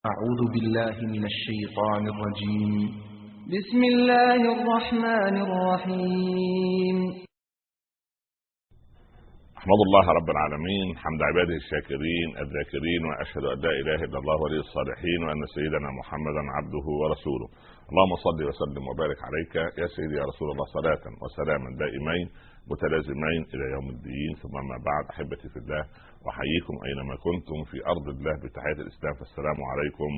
أعوذ 0.00 0.40
بالله 0.52 0.96
من 1.12 1.24
الشيطان 1.24 2.04
الرجيم. 2.08 2.72
بسم 3.52 3.80
الله 3.92 4.40
الرحمن 4.56 5.34
الرحيم. 5.46 6.98
أحمد 9.60 9.80
الله 9.86 10.06
رب 10.18 10.28
العالمين 10.30 10.96
حمد 11.02 11.20
عباده 11.28 11.56
الشاكرين 11.62 12.28
الذاكرين 12.44 13.02
وأشهد 13.08 13.44
أن 13.52 13.58
لا 13.66 13.72
إله 13.80 14.00
إلا 14.08 14.18
الله 14.18 14.36
ولي 14.42 14.60
الصالحين 14.66 15.20
وأن 15.24 15.42
سيدنا 15.56 15.88
محمدا 16.00 16.42
عبده 16.56 16.86
ورسوله. 17.00 17.48
اللهم 17.90 18.12
صل 18.26 18.40
وسلم 18.50 18.84
وبارك 18.88 19.18
عليك 19.28 19.54
يا 19.82 19.86
سيدي 19.96 20.14
يا 20.20 20.24
رسول 20.30 20.48
الله 20.52 20.66
صلاة 20.78 21.04
وسلاما 21.22 21.68
دائمين. 21.82 22.26
متلازمين 22.70 23.42
إلى 23.54 23.64
يوم 23.74 23.86
الدين 23.94 24.32
ثم 24.42 24.54
ما 24.70 24.76
بعد 24.88 25.04
أحبتي 25.12 25.48
في 25.52 25.58
الله 25.62 25.82
أحييكم 26.32 26.74
أينما 26.88 27.14
كنتم 27.26 27.58
في 27.70 27.78
أرض 27.92 28.06
الله 28.14 28.34
بتحية 28.42 28.78
الإسلام 28.84 29.14
فالسلام 29.20 29.58
عليكم 29.70 30.10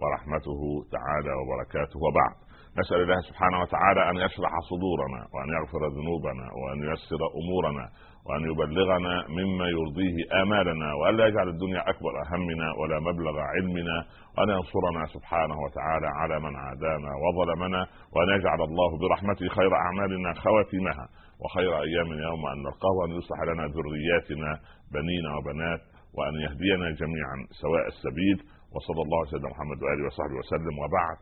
ورحمته 0.00 0.60
تعالى 0.96 1.32
وبركاته. 1.40 1.98
وبعد 2.06 2.34
نسأل 2.80 3.00
الله 3.02 3.20
سبحانه 3.30 3.58
وتعالى 3.62 4.10
أن 4.10 4.16
يشرح 4.16 4.52
صدورنا 4.70 5.20
وأن 5.34 5.48
يغفر 5.58 5.82
ذنوبنا 5.96 6.46
وأن 6.60 6.78
ييسر 6.88 7.20
أمورنا 7.40 7.84
وأن 8.26 8.42
يبلغنا 8.50 9.14
مما 9.28 9.66
يرضيه 9.76 10.16
آمالنا 10.42 10.94
وأن 10.94 11.16
لا 11.16 11.26
يجعل 11.26 11.48
الدنيا 11.48 11.90
أكبر 11.90 12.12
همنا 12.32 12.68
ولا 12.80 13.00
مبلغ 13.00 13.36
علمنا 13.38 13.96
وأن 14.38 14.48
ينصرنا 14.56 15.06
سبحانه 15.14 15.56
وتعالى 15.64 16.08
على 16.20 16.40
من 16.40 16.56
عادانا 16.56 17.10
وظلمنا 17.22 17.86
وأن 18.14 18.28
يجعل 18.38 18.60
الله 18.62 18.90
برحمته 18.98 19.48
خير 19.48 19.74
أعمالنا 19.74 20.32
خواتمها. 20.34 21.06
وخير 21.42 21.70
أيام 21.86 22.08
يوم 22.26 22.42
أن 22.52 22.58
نلقاه 22.66 22.92
وأن 22.98 23.10
يصلح 23.18 23.40
لنا 23.50 23.64
ذرياتنا 23.76 24.50
بنين 24.94 25.26
وبنات 25.36 25.82
وأن 26.16 26.34
يهدينا 26.44 26.86
جميعا 27.00 27.36
سواء 27.62 27.86
السبيل. 27.94 28.38
وصلى 28.74 29.00
الله 29.04 29.18
على 29.20 29.30
سيدنا 29.30 29.48
محمد 29.54 29.78
وآله 29.82 30.04
وصحبه 30.06 30.36
وسلم. 30.42 30.74
وبعد 30.82 31.18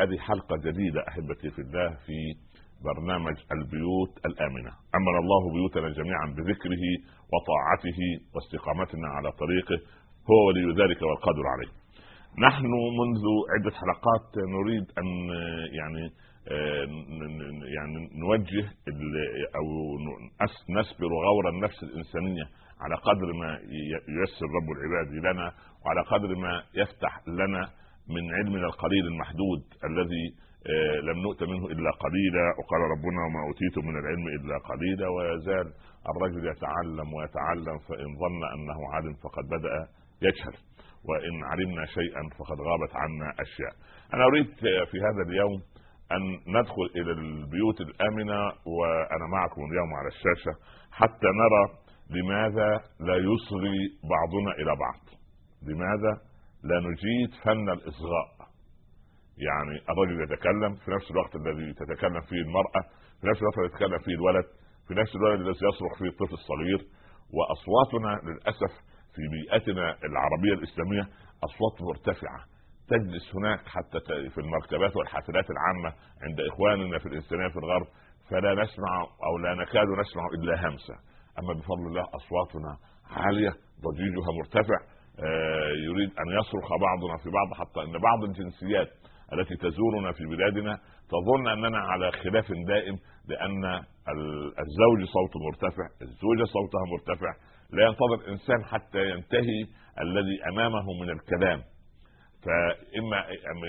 هذه 0.00 0.16
حلقة 0.28 0.56
جديدة 0.66 1.00
أحبتي 1.08 1.48
في 1.54 1.60
الله 1.66 1.88
في 2.06 2.18
برنامج 2.88 3.36
البيوت 3.56 4.12
الآمنة. 4.28 4.72
امن 4.98 5.14
الله 5.22 5.42
بيوتنا 5.54 5.88
جميعا 5.98 6.26
بذكره 6.36 6.84
وطاعته 7.32 8.00
واستقامتنا 8.34 9.08
على 9.16 9.30
طريقه. 9.42 9.78
هو 10.30 10.38
ولي 10.46 10.64
ذلك 10.82 11.02
والقادر 11.02 11.44
عليه. 11.54 11.72
نحن 12.46 12.72
منذ 13.00 13.24
عدة 13.52 13.74
حلقات 13.82 14.26
نريد 14.56 14.86
أن 15.00 15.08
يعني 15.80 16.04
يعني 17.76 18.10
نوجه 18.14 18.64
أو 19.56 19.66
نسبر 20.70 21.06
غور 21.06 21.48
النفس 21.48 21.82
الإنسانية 21.82 22.44
على 22.80 22.94
قدر 22.94 23.32
ما 23.32 23.58
ييسر 24.18 24.46
رب 24.58 24.68
العباد 24.70 25.12
لنا 25.12 25.52
وعلى 25.84 26.02
قدر 26.06 26.34
ما 26.34 26.62
يفتح 26.74 27.20
لنا 27.28 27.70
من 28.08 28.34
علمنا 28.34 28.66
القليل 28.66 29.06
المحدود 29.06 29.62
الذي 29.84 30.26
لم 31.02 31.18
نؤت 31.22 31.42
منه 31.42 31.66
إلا 31.66 31.90
قليلا. 31.90 32.44
وقال 32.58 32.80
ربنا 32.80 33.20
وما 33.26 33.40
اوتيتم 33.46 33.88
من 33.88 33.96
العلم 33.98 34.26
إلا 34.28 34.58
قليلا. 34.58 35.08
ويزال 35.08 35.72
الرجل 36.10 36.46
يتعلم 36.46 37.14
ويتعلم 37.14 37.78
فإن 37.88 38.08
ظن 38.22 38.42
أنه 38.54 38.78
عالم 38.92 39.14
فقد 39.14 39.44
بدأ 39.44 39.88
يجهل. 40.22 40.56
وإن 41.08 41.44
علمنا 41.44 41.86
شيئا 41.86 42.22
فقد 42.38 42.58
غابت 42.60 42.96
عنا 42.96 43.28
أشياء. 43.40 43.72
أنا 44.14 44.24
أريد 44.24 44.46
في 44.90 44.98
هذا 45.06 45.22
اليوم 45.28 45.62
أن 46.16 46.22
ندخل 46.56 46.86
إلى 46.96 47.12
البيوت 47.12 47.80
الآمنة 47.80 48.40
وأنا 48.46 49.26
معكم 49.32 49.60
اليوم 49.70 49.94
على 49.94 50.08
الشاشة 50.08 50.52
حتى 50.92 51.26
نرى 51.42 51.64
لماذا 52.10 52.68
لا 53.00 53.16
يصغي 53.16 53.78
بعضنا 54.14 54.52
إلى 54.60 54.76
بعض. 54.76 55.00
لماذا 55.62 56.12
لا 56.64 56.80
نجيد 56.80 57.30
فن 57.44 57.70
الإصغاء. 57.70 58.28
يعني 59.38 59.76
الرجل 59.90 60.22
يتكلم 60.22 60.74
في 60.74 60.90
نفس 60.90 61.10
الوقت 61.10 61.36
الذي 61.36 61.72
تتكلم 61.72 62.20
فيه 62.20 62.42
المرأة 62.46 62.82
في 63.20 63.26
نفس 63.26 63.40
الوقت 63.42 63.58
الذي 63.58 63.72
يتكلم 63.74 63.98
فيه 63.98 64.14
الولد 64.14 64.44
في 64.88 64.94
نفس 64.94 65.16
الوقت 65.16 65.38
الذي 65.40 65.50
يصرخ 65.50 65.98
فيه 65.98 66.08
الطفل 66.08 66.34
الصغير. 66.34 66.80
وأصواتنا 67.34 68.30
للأسف 68.30 68.72
في 69.14 69.22
بيئتنا 69.34 69.96
العربية 70.04 70.52
الإسلامية 70.52 71.08
أصوات 71.44 71.82
مرتفعة. 71.82 72.40
تجلس 72.88 73.36
هناك 73.36 73.60
حتى 73.66 74.00
في 74.34 74.38
المركبات 74.38 74.96
والحافلات 74.96 75.46
العامة 75.50 75.94
عند 76.22 76.40
إخواننا 76.40 76.98
في 76.98 77.06
الإنسانية 77.06 77.48
في 77.48 77.56
الغرب 77.56 77.86
فلا 78.30 78.62
نسمع 78.62 79.00
أو 79.26 79.38
لا 79.38 79.54
نكاد 79.54 79.86
نسمع 80.00 80.24
إلا 80.34 80.68
همسة. 80.68 80.94
أما 81.38 81.52
بفضل 81.52 81.86
الله 81.86 82.04
أصواتنا 82.14 82.76
عالية 83.10 83.50
ضجيجها 83.86 84.30
مرتفع 84.38 84.78
يريد 85.88 86.10
أن 86.10 86.28
يصرخ 86.40 86.68
بعضنا 86.80 87.16
في 87.22 87.30
بعض 87.30 87.48
حتى 87.60 87.80
أن 87.80 87.92
بعض 88.02 88.24
الجنسيات 88.24 88.88
التي 89.32 89.56
تزورنا 89.56 90.12
في 90.12 90.24
بلادنا 90.26 90.78
تظن 91.08 91.48
أننا 91.48 91.78
على 91.78 92.12
خلاف 92.12 92.52
دائم 92.66 92.96
لأن 93.28 93.64
الزوج 94.64 95.00
صوته 95.14 95.38
مرتفع 95.46 95.86
الزوجة 96.02 96.44
صوتها 96.44 96.84
مرتفع 96.92 97.30
لا 97.72 97.86
ينتظر 97.86 98.14
الانسان 98.14 98.64
حتى 98.64 99.10
ينتهي 99.10 99.60
الذي 100.00 100.36
أمامه 100.52 100.86
من 101.02 101.10
الكلام. 101.10 101.62
فإما 102.44 103.16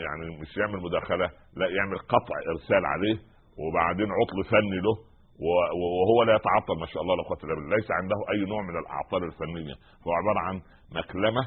يعني 0.06 0.41
مش 0.41 0.57
يعمل 0.57 0.79
مداخلة 0.81 1.25
لا 1.56 1.67
يعمل 1.78 1.97
قطع 1.97 2.35
إرسال 2.51 2.85
عليه 2.85 3.17
وبعدين 3.57 4.09
عطل 4.11 4.44
فني 4.51 4.79
له 4.85 4.95
وهو 5.39 6.23
لا 6.23 6.35
يتعطل 6.35 6.79
ما 6.79 6.85
شاء 6.85 7.01
الله 7.03 7.16
لا 7.16 7.23
قوة 7.23 7.38
إلا 7.44 7.56
بالله. 7.56 7.75
ليس 7.75 7.91
عنده 7.91 8.16
أي 8.33 8.45
نوع 8.50 8.62
من 8.62 8.78
الأعطال 8.79 9.23
الفنية. 9.23 9.75
فهو 10.01 10.12
عبارة 10.13 10.39
عن 10.39 10.62
مكلمة 10.91 11.41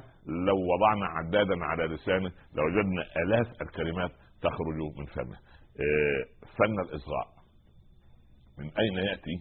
لو 0.47 0.57
وضعنا 0.73 1.07
عدادا 1.07 1.65
على 1.65 1.85
لسانه 1.95 2.33
لوجدنا 2.55 3.03
آلاف 3.23 3.47
الكلمات 3.63 4.11
تخرج 4.43 4.79
من 4.99 5.07
فمه. 5.07 5.39
فن 6.59 6.81
الإصغاء. 6.81 7.29
من 8.59 8.71
أين 8.79 8.99
يأتي؟ 9.09 9.37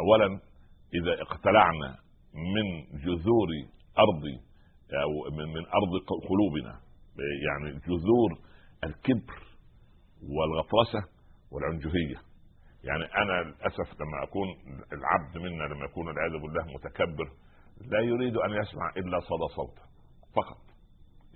اولا 0.00 0.40
إذا 0.94 1.22
اقتلعنا 1.22 1.96
من 2.34 2.98
جذور 3.04 3.48
أرض 3.98 4.24
أو 5.02 5.36
من 5.36 5.62
أرض 5.78 5.92
قلوبنا 6.30 6.83
يعني 7.18 7.72
جذور 7.72 8.30
الكبر 8.84 9.34
والغطرسة 10.22 11.08
والعنجهية. 11.52 12.16
يعني 12.84 13.04
أنا 13.04 13.42
للأسف 13.42 14.00
لما 14.00 14.22
أكون 14.22 14.48
العبد 14.92 15.38
منا 15.38 15.64
لما 15.74 15.84
يكون 15.84 16.06
والعياذ 16.06 16.32
بالله 16.32 16.64
متكبر 16.74 17.30
لا 17.90 18.00
يريد 18.00 18.36
أن 18.36 18.50
يسمع 18.50 18.90
إلا 18.96 19.20
صدى 19.20 19.54
صوته 19.56 19.82
فقط. 20.36 20.60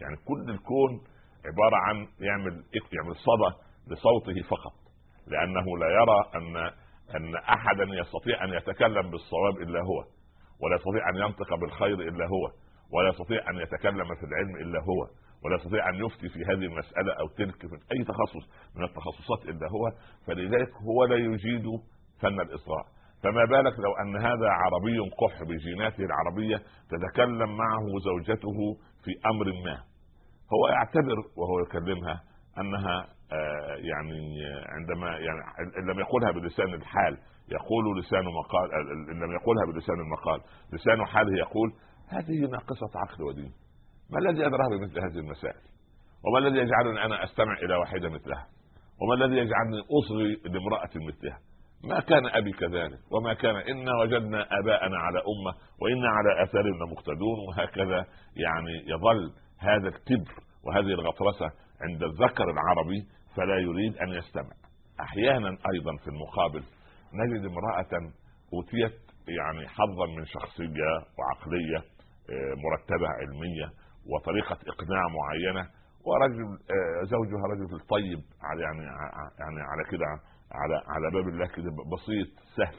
يعني 0.01 0.17
كل 0.17 0.51
الكون 0.51 1.01
عبارة 1.47 1.77
عن 1.77 1.97
يعمل 2.21 2.65
يعمل 2.93 3.17
صدى 3.17 3.51
لصوته 3.87 4.49
فقط. 4.49 4.75
لأنه 5.27 5.79
لا 5.79 5.87
يرى 5.87 6.21
أن 6.35 6.57
أن 7.17 7.37
أحدا 7.37 7.85
يستطيع 7.85 8.45
أن 8.45 8.49
يتكلم 8.49 9.11
بالصواب 9.11 9.57
إلا 9.57 9.81
هو 9.81 10.05
ولا 10.61 10.77
يستطيع 10.77 11.09
أن 11.11 11.17
ينطق 11.17 11.55
بالخير 11.55 12.01
إلا 12.01 12.25
هو 12.27 12.53
ولا 12.93 13.09
يستطيع 13.09 13.51
أن 13.51 13.57
يتكلم 13.57 14.15
في 14.15 14.25
العلم 14.27 14.57
إلا 14.57 14.81
هو 14.81 15.07
ولا 15.45 15.57
يستطيع 15.57 15.89
أن 15.89 15.95
يفتي 15.95 16.29
في 16.29 16.39
هذه 16.45 16.65
المسألة 16.71 17.13
أو 17.21 17.29
تلك 17.29 17.65
من 17.65 17.79
أي 17.93 18.05
تخصص 18.05 18.45
من 18.77 18.85
التخصصات 18.85 19.43
إلا 19.49 19.67
هو 19.71 19.91
فلذلك 20.27 20.73
هو 20.89 21.05
لا 21.05 21.17
يجيد 21.17 21.65
فن 22.21 22.41
الإصغاء. 22.41 22.85
فما 23.23 23.45
بالك 23.45 23.79
لو 23.79 23.93
أن 24.03 24.17
هذا 24.17 24.49
عربي 24.49 24.99
قح 24.99 25.43
بجيناته 25.43 26.05
العربية 26.05 26.57
تتكلم 26.91 27.57
معه 27.57 27.87
زوجته 28.05 28.59
في 29.05 29.11
أمر 29.27 29.47
ما؟ 29.65 29.77
هو 30.55 30.69
يعتبر 30.69 31.17
وهو 31.37 31.61
يكلمها 31.61 32.23
أنها 32.59 33.07
آه 33.33 33.75
يعني 33.75 34.45
عندما 34.69 35.09
يعني 35.09 35.41
إن 35.79 35.91
لم 35.91 36.01
يقولها 36.01 36.31
بلسان 36.33 36.75
الحال 36.75 37.19
يقول 37.49 38.01
لسان 38.01 38.25
مقال 38.25 38.71
إن 39.11 39.23
لم 39.25 39.33
يقولها 39.33 39.67
بلسان 39.73 40.01
المقال 40.01 40.41
لسان 40.73 41.07
حاله 41.07 41.39
يقول 41.39 41.73
هذه 42.09 42.51
ناقصة 42.51 42.91
عقل 42.95 43.23
ودين. 43.23 43.53
ما 44.11 44.19
الذي 44.19 44.47
ادراها 44.47 44.69
بمثل 44.69 44.99
هذه 45.01 45.19
المسائل؟ 45.19 45.61
وما 46.25 46.39
الذي 46.39 46.59
يجعلني 46.59 47.05
أنا 47.05 47.25
أستمع 47.25 47.53
إلى 47.63 47.75
واحدة 47.77 48.09
مثلها؟ 48.09 48.47
وما 49.01 49.15
الذي 49.15 49.37
يجعلني 49.37 49.81
أصغي 49.99 50.51
لامرأة 50.53 50.91
مثلها؟ 51.09 51.39
ما 51.85 52.01
كان 52.01 52.27
أبي 52.27 52.53
كذلك 52.53 52.99
وما 53.13 53.35
كان 53.35 53.57
إنا 53.57 53.93
وجدنا 54.01 54.43
آباءنا 54.43 54.99
على 54.99 55.19
أمة 55.19 55.53
وإنا 55.83 56.09
على 56.09 56.43
آثارنا 56.43 56.85
مقتدون 56.93 57.39
وهكذا 57.49 58.07
يعني 58.37 58.73
يظل 58.87 59.33
هذا 59.59 59.89
الكبر 59.89 60.33
وهذه 60.65 60.87
الغطرسة 60.99 61.47
عند 61.81 62.03
الذكر 62.03 62.45
العربي 62.51 63.03
فلا 63.37 63.59
يريد 63.59 63.97
أن 63.97 64.09
يستمع. 64.09 64.53
أحيانا 65.01 65.49
أيضا 65.49 65.97
في 65.97 66.09
المقابل 66.09 66.63
نجد 67.15 67.45
امرأة 67.45 68.13
أوتيت 68.55 69.01
يعني 69.29 69.69
حظا 69.69 70.07
من 70.17 70.25
شخصية 70.25 70.91
وعقلية 71.19 71.85
مرتبة 72.65 73.09
علمية 73.09 73.73
وطريقة 74.13 74.59
إقناع 74.73 75.03
معينة 75.19 75.69
ورجل 76.07 76.59
زوجها 77.03 77.45
رجل 77.53 77.81
طيب 77.95 78.21
على 78.43 78.63
يعني 78.63 78.83
يعني 79.41 79.61
على 79.71 79.85
كده 79.91 80.05
على 80.53 80.75
على 80.89 81.11
باب 81.15 81.29
الله 81.29 81.47
كده 81.47 81.71
بسيط 81.93 82.29
سهل 82.57 82.79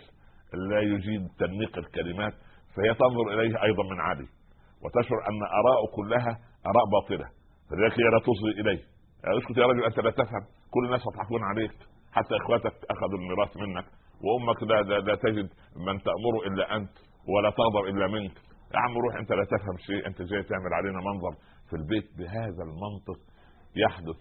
لا 0.70 0.80
يجيد 0.82 1.28
تنميق 1.40 1.78
الكلمات 1.78 2.34
فهي 2.76 2.94
تنظر 2.94 3.34
إليه 3.34 3.64
أيضا 3.64 3.84
من 3.84 4.00
عالي 4.02 4.28
وتشعر 4.84 5.18
أن 5.30 5.42
آراءه 5.44 5.86
كلها 5.96 6.32
آراء 6.68 6.86
باطلة 6.94 7.30
فلذلك 7.70 7.94
هي 8.00 8.04
لا 8.14 8.20
تصغي 8.20 8.52
إليه. 8.62 8.84
اسكت 9.40 9.58
يا 9.58 9.66
رجل 9.66 9.84
أنت 9.84 10.00
لا 10.00 10.12
تفهم 10.12 10.44
كل 10.72 10.86
الناس 10.86 11.02
يضحكون 11.08 11.44
عليك 11.44 11.72
حتى 12.12 12.36
إخواتك 12.38 12.74
أخذوا 12.92 13.20
الميراث 13.20 13.58
منك 13.58 13.86
وأمك 14.24 14.64
لا, 14.64 14.82
لا, 14.82 15.00
لا 15.00 15.16
تجد 15.16 15.50
من 15.76 15.96
تامره 16.04 16.40
إلا 16.48 16.76
أنت 16.76 16.90
ولا 17.28 17.50
تغضب 17.50 17.86
إلا 17.88 18.08
منك. 18.08 18.32
يا 18.74 18.80
عم 18.80 18.98
روح 18.98 19.16
انت 19.16 19.32
لا 19.32 19.46
تفهم 19.46 19.78
شيء 19.78 20.08
انت 20.08 20.22
جاي 20.22 20.44
تعمل 20.44 20.74
علينا 20.74 21.00
منظر 21.00 21.34
في 21.70 21.76
البيت 21.76 22.18
بهذا 22.18 22.64
المنطق 22.64 23.20
يحدث 23.76 24.20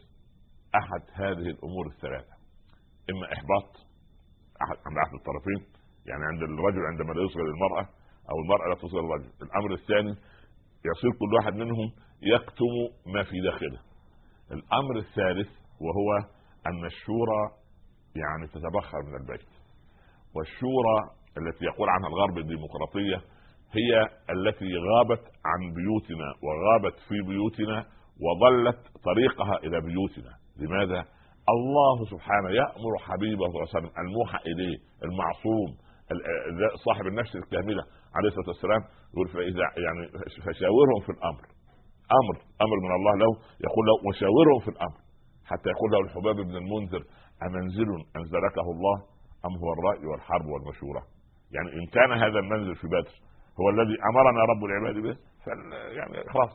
أحد 0.75 1.03
هذه 1.13 1.49
الأمور 1.55 1.87
الثلاثة. 1.87 2.35
إما 3.11 3.27
إحباط 3.33 3.71
عند 4.87 4.97
أحد 5.05 5.15
الطرفين 5.15 5.61
يعني 6.07 6.25
عند 6.25 6.43
الرجل 6.43 6.87
عندما 6.91 7.13
لا 7.13 7.23
يصغر 7.25 7.43
المراه 7.43 7.89
أو 8.31 8.37
المرأة 8.43 8.69
لا 8.69 8.75
تصغر 8.75 9.01
الرجل 9.01 9.31
الأمر 9.43 9.73
الثاني 9.75 10.11
يصير 10.91 11.11
كل 11.21 11.35
واحد 11.35 11.53
منهم 11.53 11.93
يكتم 12.23 12.73
ما 13.15 13.23
في 13.23 13.41
داخله. 13.41 13.81
الأمر 14.51 14.99
الثالث 14.99 15.51
وهو 15.81 16.29
أن 16.67 16.85
الشورى 16.87 17.43
يعني 18.17 18.47
تتبخر 18.47 19.03
من 19.03 19.17
البيت. 19.21 19.49
والشورى 20.35 20.97
التي 21.39 21.65
يقول 21.65 21.89
عنها 21.89 22.09
الغرب 22.09 22.39
الديمقراطية 22.39 23.38
هي 23.73 23.91
التي 24.31 24.71
غابت 24.89 25.23
عن 25.45 25.61
بيوتنا 25.75 26.29
وغابت 26.45 26.95
في 27.09 27.15
بيوتنا 27.29 27.87
وظلت 28.25 28.81
طريقها 29.05 29.57
إلى 29.65 29.81
بيوتنا. 29.81 30.33
لماذا؟ 30.57 31.05
الله 31.55 32.05
سبحانه 32.11 32.51
يأمر 32.51 32.93
حبيبه 32.99 33.45
صلى 33.47 33.55
الله 33.57 33.69
عليه 33.69 33.79
وسلم 33.79 33.91
الموحى 34.05 34.39
إليه 34.51 34.77
المعصوم 35.05 35.69
صاحب 36.87 37.07
النفس 37.07 37.37
الكاملة 37.37 37.83
عليه 38.17 38.29
الصلاة 38.29 38.49
والسلام 38.49 38.83
يقول 39.13 39.29
فإذا 39.29 39.65
يعني 39.85 40.03
فشاورهم 40.45 41.01
في 41.07 41.13
الأمر. 41.17 41.45
أمر 42.21 42.37
أمر 42.65 42.77
من 42.87 42.93
الله 42.99 43.15
له 43.23 43.31
يقول 43.67 43.85
له 43.89 43.95
وشاورهم 44.09 44.61
في 44.65 44.71
الأمر. 44.75 44.99
حتى 45.51 45.69
يقول 45.75 45.91
له 45.93 46.01
الحباب 46.07 46.37
بن 46.49 46.57
المنذر 46.63 47.03
أمنزل 47.47 47.91
أنزلكه 48.17 48.67
الله 48.75 48.97
أم 49.47 49.53
هو 49.63 49.69
الرأي 49.77 50.07
والحرب 50.07 50.47
والمشورة؟ 50.53 51.03
يعني 51.55 51.69
إن 51.79 51.87
كان 51.97 52.11
هذا 52.13 52.39
المنزل 52.39 52.75
في 52.75 52.87
بدر 52.87 53.15
هو 53.61 53.69
الذي 53.71 53.97
أمرنا 54.11 54.41
رب 54.53 54.65
العباد 54.65 55.03
به 55.03 55.17
يعني 55.99 56.25
خلاص 56.33 56.51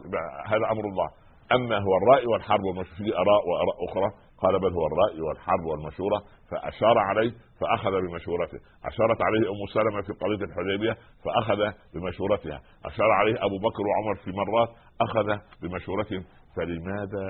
هذا 0.46 0.72
أمر 0.72 0.86
الله. 0.86 1.10
أما 1.52 1.78
هو 1.78 1.98
الرأي 1.98 2.28
والحرب 2.28 2.64
والمشورة 2.64 2.98
في 2.98 3.18
آراء 3.18 3.42
وآراء 3.50 3.78
أخرى 3.90 4.12
قال 4.38 4.60
بل 4.60 4.74
هو 4.74 4.88
الرأي 4.88 5.22
والحرب 5.22 5.66
والمشورة 5.66 6.24
فأشار 6.52 6.98
عليه 6.98 7.32
فأخذ 7.62 7.92
بمشورته. 7.92 8.58
أشارت 8.86 9.22
عليه 9.22 9.44
أم 9.52 9.66
سلمة 9.74 10.02
في 10.02 10.14
قضية 10.14 10.46
الحديبية 10.46 10.98
فأخذ 11.24 11.60
بمشورتها. 11.94 12.62
أشار 12.86 13.12
عليه 13.12 13.36
أبو 13.46 13.58
بكر 13.58 13.84
وعمر 13.88 14.16
في 14.24 14.32
مرات 14.32 14.70
أخذ 15.02 15.28
بمشورتهم. 15.62 16.24
فلماذا 16.56 17.26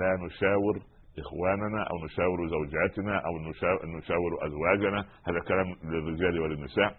لا 0.00 0.26
نشاور 0.26 0.74
إخواننا 1.18 1.82
أو 1.90 2.04
نشاور 2.04 2.48
زوجاتنا 2.48 3.16
أو 3.18 3.32
نشاور 3.98 4.46
أزواجنا؟ 4.46 5.00
هذا 5.26 5.40
كلام 5.48 5.66
للرجال 5.84 6.40
وللنساء. 6.40 6.94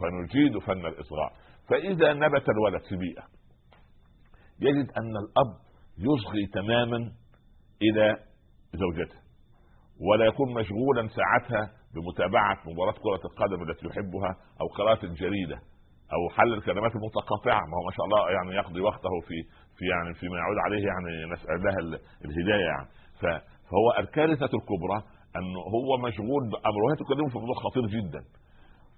فنجيد 0.00 0.58
فن 0.58 0.86
الاصغاء 0.86 1.32
فإذا 1.68 2.12
نبت 2.12 2.48
الولد 2.48 2.82
في 2.88 2.96
بيئه 2.96 3.22
يجد 4.60 4.86
أن 4.98 5.16
الأب 5.16 5.56
يصغي 5.98 6.46
تماما 6.52 7.12
إلى 7.82 8.16
زوجته 8.74 9.22
ولا 10.00 10.24
يكون 10.26 10.54
مشغولا 10.54 11.08
ساعتها 11.08 11.72
بمتابعة 11.94 12.58
مباراة 12.66 12.92
كرة 12.92 13.22
القدم 13.30 13.70
التي 13.70 13.86
يحبها 13.86 14.36
أو 14.60 14.66
قراءة 14.66 15.04
الجريده 15.04 15.56
أو 16.14 16.36
حل 16.36 16.54
الكلمات 16.54 16.92
المتقاطعة. 16.96 17.60
ما 17.70 17.76
هو 17.78 17.84
ما 17.88 17.92
شاء 17.96 18.04
الله 18.06 18.30
يعني 18.30 18.50
يقضي 18.60 18.80
وقته 18.80 19.14
في 19.28 19.36
في 19.76 19.84
يعني 19.92 20.14
فيما 20.14 20.36
يعود 20.36 20.58
عليه 20.66 20.86
يعني 20.86 21.32
نسال 21.32 21.62
لها 21.64 21.78
الهداية 22.24 22.66
يعني. 22.72 22.88
فهو 23.20 23.86
الكارثة 23.98 24.52
الكبرى 24.58 24.98
أنه 25.36 25.60
هو 25.76 25.90
مشغول 26.08 26.42
بأمر 26.52 26.80
وهي 26.84 26.96
تكلمه 26.96 27.28
في 27.28 27.38
موضوع 27.38 27.56
خطير 27.66 27.84
جدا. 27.86 28.22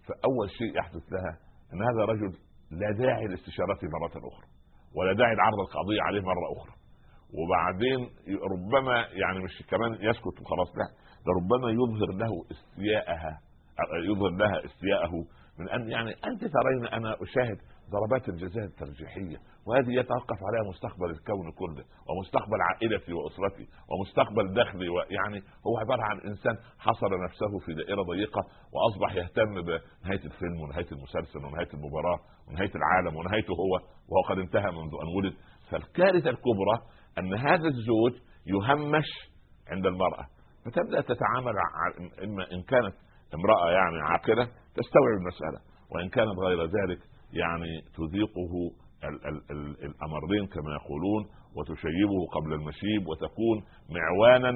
فأول 0.07 0.51
شيء 0.59 0.79
يحدث 0.79 1.13
لها 1.13 1.33
أن 1.73 1.83
هذا 1.83 2.05
رجل 2.13 2.33
لا 2.71 2.91
داعي 2.99 3.25
لاستشارته 3.27 3.89
مرة 4.01 4.29
أخرى 4.29 4.47
ولا 4.97 5.13
داعي 5.13 5.35
لعرض 5.35 5.61
القضية 5.61 6.03
عليه 6.03 6.21
مرة 6.21 6.47
أخرى. 6.57 6.75
وبعدين 7.39 8.01
ربما 8.53 8.97
يعني 9.13 9.39
مش 9.45 9.63
كمان 9.71 9.93
يسكت 10.01 10.41
وخلاص 10.41 10.69
لا 10.77 10.87
ده 11.27 11.33
ربما 11.41 11.71
يظهر 11.71 12.11
له 12.23 12.33
استياءها 12.51 13.41
يظهر 14.11 14.31
لها 14.31 14.65
استياءه 14.65 15.13
من 15.59 15.69
أن 15.69 15.91
يعني 15.91 16.11
أنت 16.11 16.41
ترين 16.41 16.87
أنا 16.93 17.17
أشاهد 17.23 17.59
ضربات 17.91 18.29
الجزاء 18.29 18.65
الترجيحية 18.65 19.37
وهذه 19.67 19.93
يتوقف 20.01 20.39
عليها 20.49 20.69
مستقبل 20.69 21.11
الكون 21.11 21.53
كله 21.53 21.85
ومستقبل 22.09 22.59
عائلتي 22.63 23.13
وأسرتي 23.13 23.67
ومستقبل 23.91 24.55
دخلي 24.55 24.89
ويعني 24.89 25.43
هو 25.67 25.79
عبارة 25.79 26.03
عن 26.03 26.21
إنسان 26.21 26.57
حصر 26.79 27.25
نفسه 27.25 27.59
في 27.67 27.75
دائرة 27.75 28.03
ضيقة 28.03 28.43
وأصبح 28.73 29.15
يهتم 29.15 29.55
بنهاية 29.63 30.25
الفيلم 30.25 30.61
ونهاية 30.61 30.87
المسلسل 30.93 31.39
ونهاية 31.39 31.69
المباراة 31.75 32.19
ونهاية 32.49 32.73
العالم 32.75 33.17
ونهايته 33.17 33.53
هو 33.53 33.75
وهو 34.09 34.23
قد 34.29 34.39
انتهى 34.39 34.71
منذ 34.71 34.93
أن 35.03 35.09
ولد. 35.17 35.35
فالكارثة 35.71 36.31
الكبرى 36.31 36.77
أن 37.19 37.35
هذا 37.35 37.69
الزوج 37.69 38.13
يهمش 38.47 39.09
عند 39.69 39.87
المرأة. 39.87 40.27
فتبدا 40.65 41.01
تتعامل 41.01 41.55
إما 42.25 42.53
إن 42.53 42.63
كانت 42.63 42.95
امرأة 43.35 43.71
يعني 43.71 44.01
عاقلة 44.03 44.45
تستوعب 44.75 45.15
المسألة 45.21 45.61
وإن 45.91 46.09
كانت 46.09 46.39
غير 46.39 46.65
ذلك 46.65 46.99
يعني 47.35 47.81
تذيقه 47.97 48.53
ال 49.05 49.27
ال 49.27 49.43
ال 49.51 49.85
الأمرين 49.85 50.47
كما 50.47 50.71
يقولون 50.75 51.23
وتشيبه 51.57 52.27
قبل 52.33 52.53
المشيب 52.53 53.07
وتكون 53.09 53.57
معوانا 53.91 54.53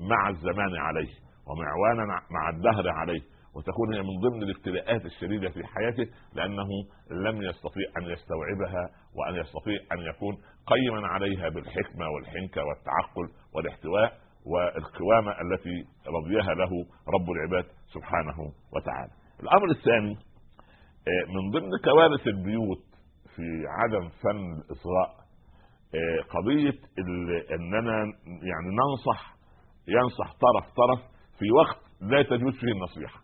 مع 0.00 0.28
الزمان 0.28 0.74
عليه 0.76 1.12
ومعوانا 1.46 2.04
مع 2.30 2.48
الدهر 2.50 2.88
عليه 2.88 3.20
وتكون 3.54 3.94
هي 3.94 4.02
من 4.02 4.20
ضمن 4.20 4.42
الابتلاءات 4.42 5.04
الشديدة 5.04 5.50
في 5.50 5.66
حياته 5.66 6.06
لأنه 6.34 6.68
لم 7.10 7.42
يستطيع 7.42 7.86
أن 7.98 8.02
يستوعبها 8.02 8.90
وأن 9.16 9.34
يستطيع 9.34 9.78
أن 9.92 9.98
يكون 10.00 10.34
قيما 10.66 11.06
عليها 11.08 11.48
بالحكمة 11.48 12.08
والحنكة 12.08 12.64
والتعقل 12.64 13.28
والاحتواء 13.54 14.12
والقوامة 14.46 15.32
التي 15.40 15.84
رضيها 16.08 16.54
له 16.54 16.70
رب 17.08 17.30
العباد 17.30 17.64
سبحانه 17.94 18.38
وتعالى. 18.74 19.12
الأمر 19.42 19.70
الثاني 19.70 20.16
من 21.28 21.50
ضمن 21.50 21.70
كوارث 21.84 22.26
البيوت 22.26 22.84
في 23.36 23.42
عدم 23.68 24.08
فن 24.08 24.52
الإصغاء 24.52 25.22
آه، 25.94 26.22
قضية 26.30 26.78
إننا 27.54 27.96
يعني 28.26 28.68
ننصح 28.80 29.36
ينصح 29.88 30.32
طرف 30.32 30.74
طرف 30.76 31.00
في 31.38 31.50
وقت 31.50 31.78
لا 32.00 32.22
تجوز 32.22 32.54
فيه 32.54 32.72
النصيحة. 32.72 33.20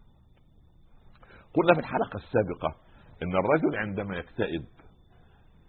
قلنا 1.54 1.74
في 1.74 1.80
الحلقة 1.80 2.16
السابقة 2.16 2.76
إن 3.22 3.36
الرجل 3.36 3.76
عندما 3.76 4.16
يكتئب 4.16 4.64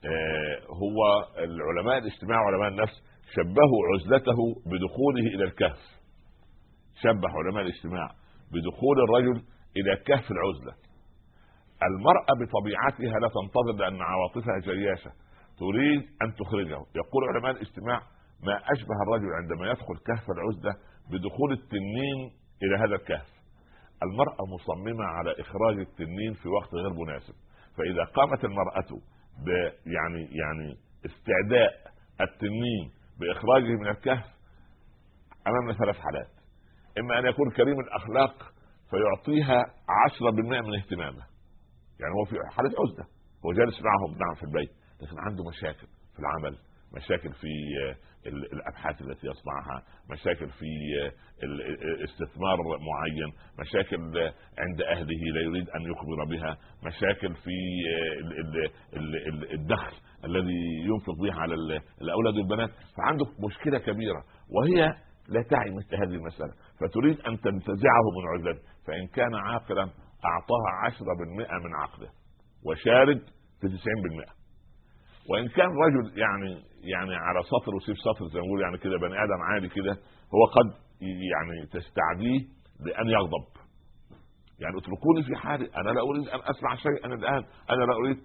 آه، 0.06 0.66
هو 0.70 1.28
العلماء 1.38 1.98
الاجتماع 1.98 2.42
وعلماء 2.42 2.68
النفس 2.68 3.04
شبهوا 3.36 3.82
عزلته 3.94 4.38
بدخوله 4.66 5.28
إلى 5.36 5.44
الكهف. 5.44 6.00
شبه 7.04 7.30
علماء 7.30 7.64
الاجتماع 7.64 8.08
بدخول 8.52 8.98
الرجل 9.04 9.44
إلى 9.78 9.96
كهف 10.06 10.32
العزلة. 10.32 10.89
المرأة 11.84 12.32
بطبيعتها 12.40 13.20
لا 13.20 13.28
تنتظر 13.28 13.72
لأن 13.80 14.02
عواطفها 14.02 14.60
جياشة 14.60 15.12
تريد 15.60 16.02
أن 16.22 16.36
تخرجه. 16.36 16.86
يقول 16.96 17.24
علماء 17.36 17.52
الاجتماع 17.52 18.02
ما 18.44 18.56
أشبه 18.74 18.96
الرجل 19.04 19.34
عندما 19.34 19.72
يدخل 19.72 19.98
كهف 20.06 20.26
العزلة 20.32 20.74
بدخول 21.12 21.52
التنين 21.52 22.32
إلى 22.64 22.76
هذا 22.76 22.96
الكهف. 22.96 23.30
المرأة 24.04 24.46
مصممة 24.56 25.04
على 25.04 25.36
إخراج 25.40 25.80
التنين 25.80 26.34
في 26.34 26.50
وقت 26.50 26.74
غير 26.74 26.94
مناسب. 26.94 27.34
فإذا 27.78 28.04
قامت 28.04 28.46
المرأة 28.46 29.02
يعني 29.86 30.22
يعني 30.22 30.78
استعداء 31.06 31.72
التنين 32.22 32.92
بإخراجه 33.20 33.74
من 33.82 33.88
الكهف 33.88 34.26
أمامنا 35.48 35.74
ثلاث 35.74 35.96
حالات. 35.96 36.30
إما 37.00 37.20
أن 37.20 37.26
يكون 37.26 37.52
كريم 37.52 37.80
الأخلاق 37.80 38.54
فيعطيها 38.90 39.66
عشرة 40.06 40.30
بالمئة 40.30 40.62
من 40.62 40.76
اهتمامه. 40.76 41.24
يعني 42.00 42.14
هو 42.14 42.26
في 42.26 42.36
حالة 42.56 42.70
عزلة. 42.70 43.06
هو 43.46 43.54
جالس 43.54 43.82
معهم 43.82 44.12
نعم 44.24 44.36
في 44.36 44.44
البيت 44.44 44.72
لكن 45.02 45.16
عنده 45.20 45.44
مشاكل 45.50 45.88
في 46.14 46.20
العمل 46.20 46.58
مشاكل 46.96 47.34
في 47.34 47.48
الأبحاث 48.28 49.02
التي 49.02 49.28
يصنعها 49.28 49.84
مشاكل 50.12 50.50
في 50.50 50.66
استثمار 52.04 52.58
معين 52.90 53.34
مشاكل 53.60 53.98
عند 54.58 54.82
أهله 54.82 55.22
لا 55.36 55.42
يريد 55.42 55.70
أن 55.70 55.82
يخبر 55.82 56.24
بها 56.30 56.58
مشاكل 56.86 57.36
في 57.36 57.56
الدخل 59.54 59.94
الذي 60.26 60.62
ينفق 60.86 61.14
به 61.22 61.34
على 61.42 61.54
الأولاد 62.02 62.34
والبنات. 62.38 62.70
فعنده 62.98 63.26
مشكلة 63.48 63.78
كبيرة 63.80 64.24
وهي 64.50 64.94
لا 65.28 65.42
تعي 65.50 65.72
مثل 65.72 65.96
هذه 65.96 66.16
المسألة. 66.16 66.54
فتريد 66.82 67.20
أن 67.20 67.40
تنتزعه 67.40 68.06
من 68.18 68.40
عزلته 68.40 68.62
فإن 68.88 69.08
كان 69.08 69.36
عاقلا 69.36 69.90
أعطاها 70.26 70.72
عشرة 70.86 71.14
بالمئة 71.20 71.58
من 71.58 71.76
عقله 71.76 72.10
وشارد 72.66 73.22
في 73.62 73.68
90% 73.68 74.40
وإن 75.30 75.48
كان 75.48 75.68
رجل 75.68 76.18
يعني 76.18 76.52
يعني 76.84 77.16
على 77.16 77.44
سطر 77.44 77.76
وسيب 77.76 77.96
سطر 77.98 78.28
زي 78.28 78.40
ما 78.40 78.46
بيقول 78.46 78.62
يعني 78.62 78.78
كده 78.78 78.98
بني 78.98 79.24
آدم 79.24 79.42
عادي 79.42 79.68
كده 79.70 79.92
هو 80.36 80.46
قد 80.46 80.74
يعني 81.02 81.66
تستعديه 81.72 82.40
بأن 82.86 83.10
يغضب. 83.10 83.48
يعني 84.60 84.78
اتركوني 84.78 85.24
في 85.24 85.36
حالي 85.36 85.66
أنا 85.76 85.90
لا 85.90 86.02
أريد 86.02 86.28
أن 86.28 86.40
أسمع 86.50 86.76
شيئا 86.76 87.08
الآن 87.14 87.44
أنا 87.70 87.84
لا 87.86 87.94
أريد. 88.06 88.18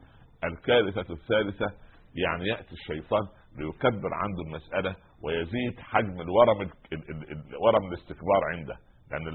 الكارثة 0.44 1.12
الثالثة 1.14 1.66
يعني 2.14 2.46
يأتي 2.48 2.72
الشيطان 2.72 3.22
ليكبر 3.58 4.14
عنده 4.14 4.42
المسألة 4.46 4.96
ويزيد 5.22 5.80
حجم 5.80 6.20
الورم 6.20 6.70
ورم 7.62 7.86
الاستكبار 7.92 8.44
عنده. 8.52 8.76
لأن 9.10 9.28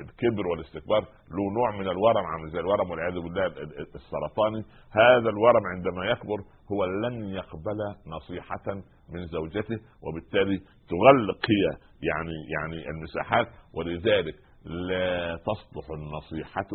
الكبر 0.00 0.46
والاستكبار 0.46 1.00
له 1.30 1.52
نوع 1.58 1.78
من 1.78 1.88
الورم 1.88 2.26
عامل 2.26 2.50
زي 2.50 2.60
الورم 2.60 2.90
والعياذ 2.90 3.14
بالله 3.14 3.46
السرطاني. 3.94 4.64
هذا 4.90 5.28
الورم 5.28 5.66
عندما 5.66 6.04
يكبر 6.04 6.38
هو 6.72 6.84
لن 6.84 7.24
يقبل 7.24 7.78
نصيحة 8.06 8.74
من 9.08 9.26
زوجته 9.26 9.78
وبالتالي 10.02 10.58
تغلق 10.88 11.40
هي 11.50 11.78
يعني 12.02 12.32
يعني 12.56 12.90
المساحات. 12.90 13.46
ولذلك 13.74 14.34
لا 14.64 15.36
تصلح 15.36 15.90
النصيحة 15.90 16.70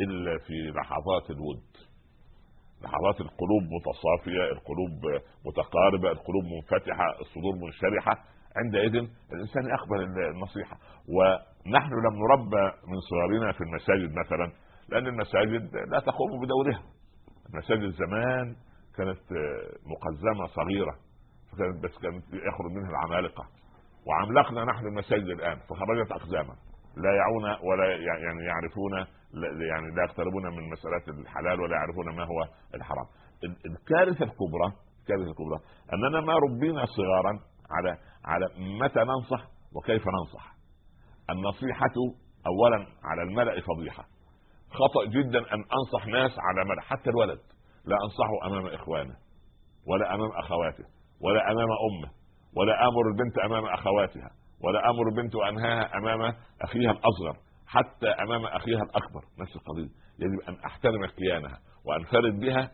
إلا 0.00 0.38
في 0.38 0.72
لحظات 0.76 1.30
الود. 1.30 1.62
لحظات 2.82 3.20
القلوب 3.20 3.62
متصافية 3.76 4.44
القلوب 4.52 5.22
متقاربة 5.46 6.10
القلوب 6.10 6.44
منفتحة 6.44 7.20
الصدور 7.20 7.54
منشرحة. 7.54 8.24
عندئذ 8.64 8.94
الإنسان 9.32 9.64
يقبل 9.64 10.02
النصيحة. 10.34 10.76
ونحن 11.08 11.92
لم 11.92 12.14
نربى 12.22 12.64
من 12.86 12.98
صغرنا 13.10 13.52
في 13.52 13.60
المساجد 13.60 14.10
مثلا 14.18 14.52
لأن 14.88 15.06
المساجد 15.06 15.76
لا 15.76 16.00
تقوم 16.00 16.40
بدورها. 16.42 16.82
المساجد 17.50 17.90
زمان 17.90 18.56
كانت 18.96 19.20
مقزمة 19.86 20.46
صغيرة 20.46 20.94
فكانت 21.52 21.84
بس 21.84 21.98
كانت 22.02 22.24
يخرج 22.24 22.70
منها 22.70 22.90
العمالقة. 22.90 23.44
وعملقنا 24.06 24.64
نحن 24.64 24.86
المساجد 24.86 25.24
الآن 25.24 25.56
فخرجت 25.56 26.12
اقزاما. 26.12 26.54
لا 26.96 27.14
يعون 27.14 27.44
ولا 27.44 27.84
يعني 27.84 28.44
يعرفون 28.44 28.92
يعني 29.70 29.94
لا 29.96 30.02
يقتربون 30.08 30.46
من 30.56 30.70
مسألة 30.70 31.20
الحلال 31.20 31.60
ولا 31.60 31.76
يعرفون 31.76 32.16
ما 32.16 32.24
هو 32.24 32.48
الحرام. 32.74 33.06
الكارثة 33.66 34.24
الكبرى 34.24 34.68
الكارثة 35.00 35.30
الكبرى 35.30 35.58
أننا 35.94 36.20
ما 36.20 36.32
ربينا 36.32 36.84
صغارا 36.84 37.38
على 37.70 37.98
على 38.28 38.46
متى 38.82 39.00
ننصح 39.00 39.48
وكيف 39.74 40.02
ننصح. 40.08 40.54
النصيحة 41.30 41.94
أولا 42.46 42.86
على 43.04 43.22
الملأ 43.22 43.60
فضيحة. 43.60 44.04
خطأ 44.70 45.04
جدا 45.04 45.38
أن 45.38 45.64
أنصح 45.78 46.06
ناس 46.06 46.32
على 46.38 46.68
ملأ 46.68 46.80
حتى 46.80 47.10
الولد. 47.10 47.40
لا 47.84 47.96
أنصحه 48.04 48.46
أمام 48.46 48.66
إخوانه 48.66 49.16
ولا 49.86 50.14
أمام 50.14 50.30
أخواته 50.30 50.84
ولا 51.20 51.50
أمام 51.50 51.68
أمه 51.88 52.10
ولا 52.56 52.88
آمر 52.88 53.08
البنت 53.12 53.38
أمام 53.38 53.64
أخواتها 53.64 54.30
ولا 54.64 54.90
آمر 54.90 55.08
البنت 55.08 55.34
وأنهاها 55.34 55.96
أمام 55.98 56.34
أخيها 56.62 56.90
الأصغر 56.90 57.36
حتى 57.66 58.08
أمام 58.08 58.44
أخيها 58.44 58.82
الأكبر. 58.82 59.24
نفس 59.40 59.56
القضية. 59.56 59.90
يجب 60.18 60.40
أن 60.48 60.54
أحترم 60.64 61.06
كيانها 61.06 61.58
وأنفرد 61.84 62.40
بها 62.40 62.70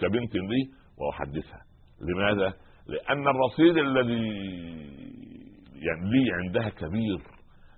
كبنت 0.00 0.34
لي 0.34 0.70
وأحدثها. 0.98 1.62
لماذا؟ 2.00 2.54
لأن 2.88 3.28
الرصيد 3.28 3.76
الذي 3.76 4.28
يعني 5.74 6.10
لي 6.10 6.32
عندها 6.32 6.68
كبير 6.68 7.18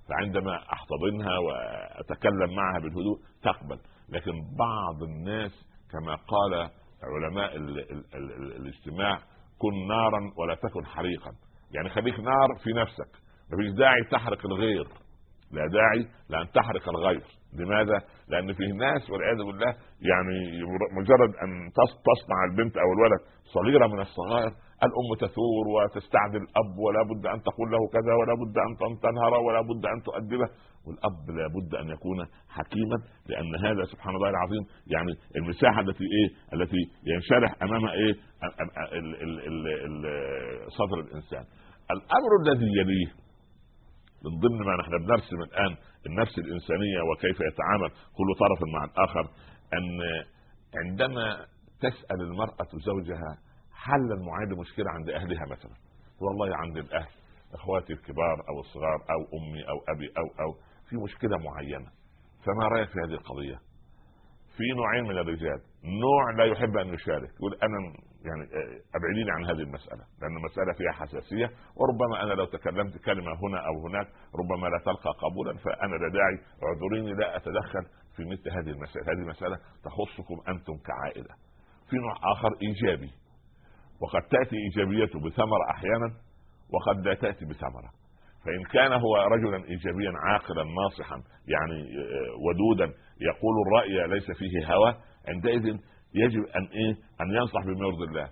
فعندما 0.08 0.56
أحتضنها 0.56 1.38
وأتكلم 1.38 2.56
معها 2.56 2.80
بالهدوء 2.80 3.18
تقبل. 3.42 3.78
لكن 4.08 4.32
بعض 4.58 5.02
الناس 5.02 5.52
كما 5.92 6.14
قال 6.14 6.70
علماء 7.02 7.56
ال 7.56 7.78
ال 7.78 8.04
ال 8.14 8.56
الاجتماع 8.56 9.18
كن 9.58 9.88
نارا 9.88 10.20
ولا 10.38 10.54
تكن 10.54 10.86
حريقا. 10.86 11.30
يعني 11.74 11.88
خليك 11.88 12.20
نار 12.20 12.48
في 12.64 12.72
نفسك. 12.72 13.10
مفيش 13.52 13.78
داعي 13.78 14.04
تحرق 14.10 14.46
الغير. 14.46 14.84
لا 15.52 15.66
داعي 15.72 16.06
لأن 16.28 16.50
تحرق 16.50 16.88
الغير. 16.88 17.24
لماذا؟ 17.52 18.02
لأن 18.28 18.52
فيه 18.52 18.72
ناس 18.72 19.10
والعياذ 19.10 19.36
بالله 19.36 19.74
يعني 20.00 20.62
مجرد 21.00 21.30
أن 21.44 21.70
تصنع 21.72 22.44
البنت 22.50 22.76
أو 22.76 22.92
الولد 22.92 23.20
صغيرة 23.54 23.86
من 23.86 24.00
الصغائر 24.00 24.50
الأم 24.86 25.08
تثور 25.20 25.64
وتستعدي 25.74 26.36
الأب 26.36 26.78
ولا 26.78 27.02
بد 27.10 27.26
أن 27.26 27.42
تقول 27.42 27.70
له 27.70 27.78
كذا 27.92 28.12
ولا 28.20 28.34
بد 28.42 28.56
أن 28.66 28.98
تنهر 29.04 29.34
ولا 29.46 29.60
بد 29.60 29.86
أن 29.86 30.02
تؤدبه. 30.02 30.48
والأب 30.86 31.30
لا 31.38 31.46
بد 31.56 31.74
أن 31.74 31.88
يكون 31.90 32.18
حكيما 32.48 32.96
لأن 33.26 33.54
هذا 33.66 33.84
سبحان 33.92 34.14
الله 34.16 34.28
العظيم 34.30 34.64
يعني 34.86 35.12
المساحة 35.36 35.80
التي 35.80 36.04
إيه؟ 36.04 36.28
التي 36.60 36.80
ينشرح 37.06 37.62
امامها 37.62 37.92
إيه؟ 37.92 38.14
صدر 40.78 41.00
الإنسان. 41.00 41.44
الأمر 41.90 42.30
الذي 42.42 42.66
يليه 42.80 43.06
من 44.24 44.32
ضمن 44.40 44.66
ما 44.66 44.76
نحن 44.80 44.90
بنرسم 45.06 45.36
الآن 45.42 45.76
النفس 46.06 46.38
الإنسانية 46.38 47.00
وكيف 47.12 47.38
يتعامل 47.52 47.90
كل 47.90 48.28
طرف 48.38 48.60
مع 48.74 48.84
الآخر 48.84 49.20
أن 49.74 50.00
عندما 50.84 51.46
تسأل 51.80 52.20
المرأة 52.20 52.68
زوجها 52.86 53.38
حلا 53.84 54.16
معين 54.26 54.48
لمشكلة 54.52 54.90
عند 54.90 55.10
أهلها 55.10 55.44
مثلا. 55.44 55.74
والله 56.20 56.56
عند 56.56 56.76
الأهل 56.76 57.08
إخواتي 57.54 57.92
الكبار 57.92 58.36
أو 58.48 58.60
الصغار 58.60 58.98
أو 59.10 59.20
أمي 59.38 59.62
أو 59.68 59.94
أبي 59.94 60.08
أو 60.18 60.44
أو 60.44 60.52
في 60.88 60.96
مشكلة 60.96 61.36
معينة. 61.38 61.90
فما 62.44 62.68
رأيك 62.68 62.88
في 62.88 62.98
هذه 62.98 63.14
القضية؟ 63.14 63.58
في 64.56 64.64
نوعين 64.76 65.04
من 65.04 65.18
الرجال. 65.18 65.60
نوع 66.04 66.30
لا 66.38 66.44
يحب 66.44 66.76
أن 66.76 66.94
يشارك. 66.94 67.30
يقول 67.34 67.54
أنا 67.62 67.78
يعني 68.28 68.44
ابعديني 68.96 69.30
عن 69.30 69.44
هذه 69.44 69.62
المسألة 69.68 70.04
لأن 70.20 70.36
المسألة 70.36 70.72
فيها 70.78 70.92
حساسية. 70.92 71.50
وربما 71.76 72.22
أنا 72.22 72.32
لو 72.32 72.44
تكلمت 72.44 72.98
كلمة 72.98 73.32
هنا 73.42 73.58
أو 73.68 73.86
هناك 73.86 74.08
ربما 74.40 74.66
لا 74.66 74.78
تلقى 74.78 75.10
قبولا. 75.24 75.56
فأنا 75.56 75.94
لا 75.96 76.08
داعي 76.12 76.36
اعذريني 76.64 77.12
لا 77.20 77.36
أتدخل 77.36 77.84
في 78.16 78.24
مثل 78.24 78.50
هذه 78.50 78.70
المسائل 78.70 79.04
هذه 79.10 79.28
مساله 79.28 79.56
تخصكم 79.84 80.36
أنتم 80.48 80.76
كعائلة. 80.88 81.34
في 81.90 81.96
نوع 81.96 82.14
آخر 82.32 82.50
إيجابي. 82.62 83.10
وقد 84.00 84.22
تأتي 84.22 84.56
إيجابيته 84.56 85.20
بثمرة 85.20 85.70
أحيانا 85.70 86.14
وقد 86.72 87.06
لا 87.06 87.14
تأتي 87.14 87.44
بثمرة. 87.44 87.90
فإن 88.44 88.62
كان 88.72 88.92
هو 88.92 89.16
رجلا 89.16 89.56
ايجابيا 89.56 90.12
عاقلا 90.26 90.64
ناصحا 90.64 91.16
يعني 91.48 91.82
آه، 91.82 92.34
ودودا 92.46 92.94
يقول 93.20 93.54
الرأي 93.66 94.08
ليس 94.08 94.30
فيه 94.38 94.74
هوى 94.74 94.94
عندئذ 95.28 95.66
يجب 96.14 96.44
أن 96.56 96.64
إيه؟ 96.72 96.92
أن 97.20 97.30
ينصح 97.36 97.64
بما 97.64 97.86
يرضي 97.86 98.04
الله. 98.04 98.28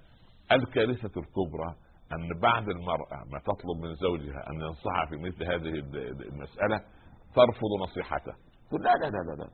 الكارثة 0.52 1.20
الكبرى 1.20 1.70
أن 2.12 2.40
بعد 2.42 2.68
المرأة 2.68 3.18
ما 3.32 3.38
تطلب 3.38 3.76
من 3.84 3.94
زوجها 3.94 4.50
أن 4.50 4.54
ينصحها 4.60 5.06
في 5.10 5.16
مثل 5.16 5.44
هذه 5.44 5.78
المسألة 6.32 6.78
ترفض 7.34 7.70
نصيحته. 7.82 8.32
تقول 8.68 8.82
لا 8.82 8.90
لا 8.90 9.06
لا 9.10 9.22
لا, 9.28 9.42
لا. 9.42 9.48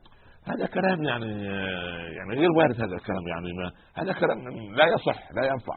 هذا 0.53 0.65
كلام 0.65 1.03
يعني 1.03 1.49
آه، 1.49 2.09
يعني 2.09 2.35
غير 2.35 2.51
وارد 2.51 2.81
هذا 2.81 2.95
الكلام 2.95 3.27
يعني 3.27 3.53
ما 3.53 3.71
هذا 3.95 4.13
كلام 4.13 4.39
لا 4.75 4.85
يصح 4.85 5.31
لا 5.31 5.45
ينفع. 5.45 5.75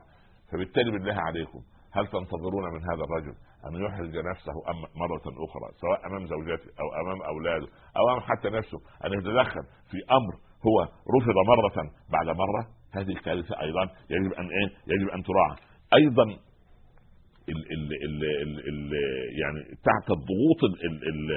فبالتالي 0.52 0.90
بالله 0.90 1.14
عليكم 1.14 1.60
هل 1.92 2.06
تنتظرون 2.06 2.64
من 2.74 2.82
هذا 2.82 3.04
الرجل 3.04 3.34
أن 3.66 3.84
يحرج 3.84 4.16
نفسه 4.16 4.52
مرة 4.94 5.44
أخرى 5.46 5.68
سواء 5.80 6.06
أمام 6.06 6.26
زوجته 6.26 6.70
أو 6.80 7.00
أمام 7.02 7.22
أولاده 7.22 7.66
أو 7.96 8.08
أمام 8.08 8.20
حتى 8.20 8.50
نفسه 8.50 8.78
أن 9.04 9.12
يتدخل 9.12 9.62
في 9.90 9.98
أمر 10.10 10.34
هو 10.66 10.82
رفض 11.16 11.34
مرة 11.46 11.90
بعد 12.12 12.26
مرة؟ 12.26 12.66
هذه 12.92 13.08
الكارثة 13.08 13.60
أيضا 13.60 13.82
يجب 14.10 14.32
أن 14.32 14.44
إيه؟ 14.44 14.68
يجب 14.86 15.08
أن 15.08 15.22
تراعى. 15.22 15.56
أيضا 15.94 16.22
ال 17.48 17.72
ال 17.72 17.92
ال 18.06 18.24
ال 18.42 18.58
ال 18.68 18.92
يعني 19.42 19.60
تحت 19.88 20.10
الضغوط 20.10 20.60
ال 20.64 20.74
ال 20.84 21.30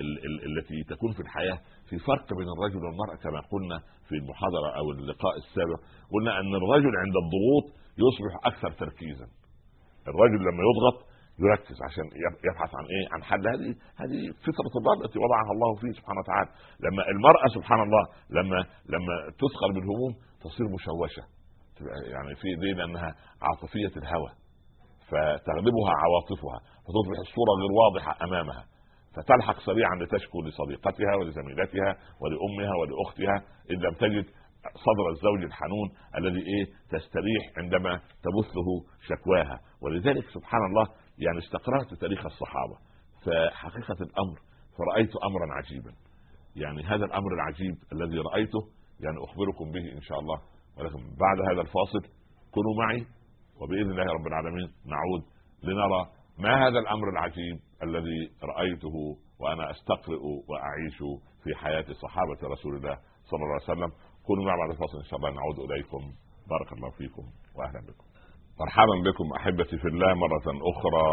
ال 0.00 0.18
ال 0.26 0.58
التي 0.58 0.82
تكون 0.82 1.12
في 1.12 1.20
الحياة 1.20 1.58
في 1.88 1.98
فرق 1.98 2.34
بين 2.38 2.48
الرجل 2.56 2.84
والمرأة 2.84 3.16
كما 3.22 3.40
قلنا 3.52 3.78
في 4.08 4.14
المحاضرة 4.14 4.68
أو 4.78 4.90
اللقاء 4.90 5.36
السابق 5.36 5.80
قلنا 6.12 6.40
أن 6.40 6.54
الرجل 6.54 6.92
عند 6.96 7.16
الضغوط 7.24 7.83
يصبح 8.02 8.46
أكثر 8.46 8.70
تركيزا. 8.70 9.26
الرجل 10.08 10.40
لما 10.48 10.62
يضغط 10.68 11.06
يركز 11.38 11.76
عشان 11.88 12.04
يبحث 12.46 12.70
عن 12.74 12.84
إيه؟ 12.94 13.06
عن 13.12 13.22
حل. 13.22 13.46
هذه 13.48 13.70
هذه 14.02 14.20
فطرة 14.46 14.74
الله 14.80 15.04
التي 15.04 15.18
وضعها 15.18 15.52
الله 15.54 15.74
فيه 15.80 15.92
سبحانه 16.00 16.20
وتعالى. 16.20 16.50
لما 16.80 17.02
المرأة 17.08 17.46
سبحان 17.54 17.80
الله 17.82 18.04
لما 18.30 18.58
لما 18.92 19.14
تثقل 19.42 19.70
بالهموم 19.74 20.12
تصير 20.44 20.66
مشوشة. 20.76 21.24
يعني 22.14 22.34
في 22.34 22.48
دين 22.60 22.80
أنها 22.80 23.14
عاطفية 23.42 23.92
الهوى 23.96 24.30
فتغلبها 25.08 25.92
عواطفها 26.04 26.58
فتصبح 26.84 27.18
الصورة 27.26 27.52
غير 27.60 27.72
واضحة 27.82 28.24
أمامها 28.24 28.64
فتلحق 29.16 29.60
سريعا 29.60 29.94
لتشكو 30.00 30.42
لصديقتها 30.42 31.14
ولزميلتها 31.18 31.96
ولأمها 32.20 32.74
ولأختها 32.80 33.36
إن 33.70 33.76
لم 33.76 33.94
تجد 33.94 34.26
صدر 34.74 35.10
الزوج 35.10 35.42
الحنون 35.44 35.88
الذي 36.18 36.40
إيه 36.40 36.64
تستريح 36.90 37.42
عندما 37.56 37.96
تبثه 37.96 38.68
شكواها. 39.08 39.60
ولذلك 39.82 40.24
سبحان 40.28 40.60
الله 40.66 40.86
يعني 41.18 41.38
استقرأت 41.38 41.94
تاريخ 41.94 42.26
الصحابة. 42.26 42.76
فحقيقة 43.24 43.96
الأمر 44.00 44.38
فرأيت 44.78 45.16
أمرا 45.16 45.54
عجيبا. 45.54 45.92
يعني 46.56 46.82
هذا 46.82 47.04
الأمر 47.04 47.34
العجيب 47.34 47.74
الذي 47.92 48.18
رأيته 48.18 48.60
يعني 49.00 49.16
أخبركم 49.24 49.70
به 49.72 49.92
إن 49.92 50.00
شاء 50.00 50.18
الله. 50.18 50.38
ولكن 50.78 50.98
بعد 50.98 51.38
هذا 51.52 51.60
الفاصل 51.60 52.02
كونوا 52.54 52.74
معي 52.78 53.06
وبإذن 53.60 53.90
الله 53.90 54.12
رب 54.12 54.26
العالمين 54.26 54.68
نعود 54.86 55.22
لنرى 55.62 56.10
ما 56.38 56.66
هذا 56.66 56.78
الأمر 56.78 57.08
العجيب 57.08 57.58
الذي 57.82 58.30
رأيته 58.42 58.96
وأنا 59.40 59.70
أستقرئ 59.70 60.24
وأعيش 60.48 60.98
في 61.44 61.54
حياة 61.54 61.84
صحابة 62.02 62.54
رسول 62.54 62.76
الله 62.76 62.98
صلى 63.24 63.42
الله 63.42 63.54
عليه 63.54 63.72
وسلم. 63.72 63.92
كونوا 64.26 64.44
مع 64.44 64.54
بعد 64.56 64.70
الفاصل 64.70 64.98
ان 64.98 65.04
شاء 65.04 65.18
الله 65.18 65.30
نعود 65.30 65.58
إليكم. 65.70 66.02
بارك 66.50 66.72
الله 66.72 66.90
فيكم 66.90 67.24
واهلا 67.56 67.80
بكم. 67.80 68.06
مرحبا 68.60 68.96
بكم 69.06 69.26
أحبتي 69.38 69.76
في 69.78 69.88
الله 69.88 70.14
مرة 70.14 70.46
أخرى 70.72 71.08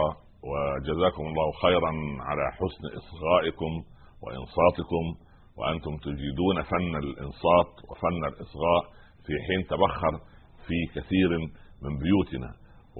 وجزاكم 0.50 1.24
الله 1.24 1.52
خيرا 1.62 1.92
على 2.28 2.46
حسن 2.52 2.84
إصغائكم 3.02 3.72
وإنصاتكم 4.24 5.06
وأنتم 5.58 5.98
تجيدون 5.98 6.62
فن 6.62 6.96
الإنصات 6.96 7.72
وفن 7.90 8.22
الإصغاء 8.32 8.82
في 9.26 9.34
حين 9.48 9.68
تبخر 9.68 10.14
في 10.68 10.78
كثير 10.96 11.30
من 11.84 11.98
بيوتنا. 12.04 12.52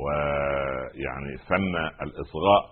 ويعني 0.02 1.38
فن 1.50 1.76
الإصغاء 2.06 2.64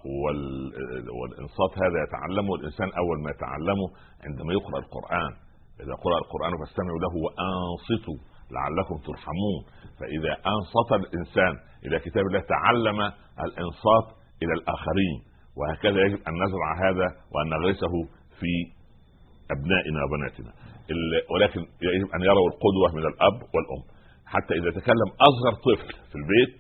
والإنصات 1.19 1.72
هذا 1.84 1.98
يتعلمه 2.08 2.55
الإنسان 2.55 2.89
أول 3.01 3.24
ما 3.24 3.29
يتعلمه 3.31 3.88
عندما 4.25 4.53
يقرأ 4.53 4.79
القرآن. 4.79 5.34
إذا 5.83 5.93
قرأ 6.03 6.17
القرآن 6.24 6.53
فاستمعوا 6.59 7.00
له 7.05 7.13
وأنصتوا 7.25 8.19
لعلكم 8.55 8.95
ترحمون. 9.07 9.62
فإذا 10.00 10.33
أنصت 10.53 10.89
الإنسان 11.01 11.53
إلى 11.86 12.00
كتاب 12.00 12.24
الله 12.29 12.43
تعلم 12.55 13.00
الإنصات 13.45 14.07
إلى 14.43 14.53
الآخرين. 14.59 15.17
وهكذا 15.57 16.00
يجب 16.05 16.19
أن 16.27 16.33
نزرع 16.43 16.69
هذا 16.86 17.07
وأن 17.33 17.48
نغرسه 17.50 17.93
في 18.39 18.51
أبنائنا 19.55 20.00
وبناتنا. 20.03 20.51
ولكن 21.33 21.59
يجب 21.81 22.07
أن 22.15 22.21
يروا 22.21 22.48
القدوة 22.51 22.88
من 22.98 23.05
الأب 23.12 23.38
والأم. 23.53 23.83
حتى 24.25 24.53
إذا 24.53 24.69
تكلم 24.79 25.09
أصغر 25.29 25.53
طفل 25.67 25.89
في 26.09 26.15
البيت 26.21 26.55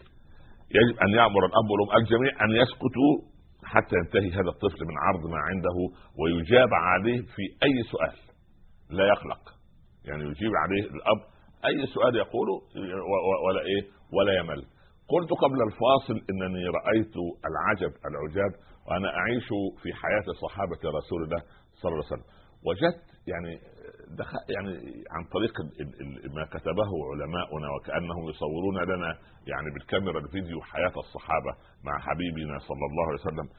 يجب 0.77 0.99
أن 0.99 1.09
يأمر 1.09 1.45
الأب 1.49 1.67
والأم 1.71 1.97
الجميع 2.01 2.31
أن 2.45 2.51
يسكتوا 2.61 3.13
حتى 3.63 3.95
ينتهي 3.95 4.31
هذا 4.39 4.49
الطفل 4.49 4.85
من 4.89 4.97
عرض 4.97 5.29
ما 5.29 5.37
عنده 5.37 5.77
ويجاب 6.19 6.73
عليه 6.73 7.21
في 7.21 7.43
أي 7.63 7.83
سؤال. 7.91 8.28
لا 8.89 9.07
يقلق 9.07 9.41
يعني 10.05 10.23
يجيب 10.23 10.51
عليه 10.55 10.83
الأب 10.83 11.21
أي 11.65 11.85
سؤال 11.93 12.15
يقوله 12.15 12.61
ولا 13.47 13.61
إيه؟ 13.61 13.83
ولا 14.13 14.33
يمل. 14.39 14.65
قلت 15.09 15.29
قبل 15.43 15.57
الفاصل 15.67 16.25
إنني 16.29 16.65
رأيت 16.67 17.13
العجب 17.49 17.93
العجاب 18.09 18.51
وأنا 18.87 19.09
أعيش 19.17 19.47
في 19.83 19.93
حياة 19.93 20.33
صحابة 20.41 20.77
رسول 20.97 21.23
الله 21.23 21.41
صلى 21.81 21.91
الله 21.91 22.05
عليه 22.05 22.13
وسلم. 22.13 22.23
وجدت 22.65 23.03
يعني 23.27 23.59
دخل 24.17 24.37
يعني 24.55 24.73
عن 25.11 25.23
طريق 25.35 25.53
ما 26.35 26.45
كتبه 26.45 26.89
علماؤنا 27.11 27.67
وكأنهم 27.75 28.29
يصورون 28.29 28.77
لنا 28.83 29.17
يعني 29.47 29.69
بالكاميرا 29.73 30.19
الفيديو 30.19 30.61
حياة 30.61 30.93
الصحابة 30.97 31.51
مع 31.83 31.99
حبيبنا 31.99 32.59
صلى 32.59 32.85
الله 32.89 33.05
عليه 33.07 33.19
وسلم. 33.21 33.49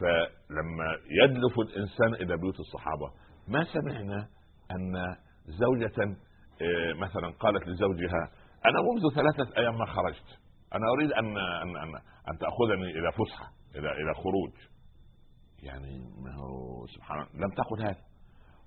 فلما 0.00 0.88
يدلف 1.22 1.58
الإنسان 1.58 2.14
إلى 2.14 2.36
بيوت 2.36 2.60
الصحابة 2.60 3.10
ما 3.48 3.64
سمعنا 3.64 4.28
أن 4.70 5.16
زوجة 5.46 6.16
آه، 6.62 6.92
مثلا 6.92 7.30
قالت 7.40 7.68
لزوجها 7.68 8.30
أنا 8.66 8.80
منذ 8.82 9.14
ثلاثة 9.14 9.56
أيام 9.58 9.78
ما 9.78 9.86
خرجت 9.86 10.38
أنا 10.74 10.84
أريد 10.96 11.12
أن 11.12 11.38
أن 11.38 11.76
أن, 11.76 11.94
أن 12.28 12.38
تأخذني 12.38 12.90
إلى 12.90 13.12
فسحة 13.12 13.50
إلى 13.74 13.92
إلى 13.92 14.14
خروج. 14.14 14.52
يعني 15.62 15.98
ما 16.24 16.34
هو 16.34 16.86
سبحان 16.86 17.18
الله 17.18 17.46
لم 17.46 17.50
تقل 17.54 17.82
هذا. 17.82 18.02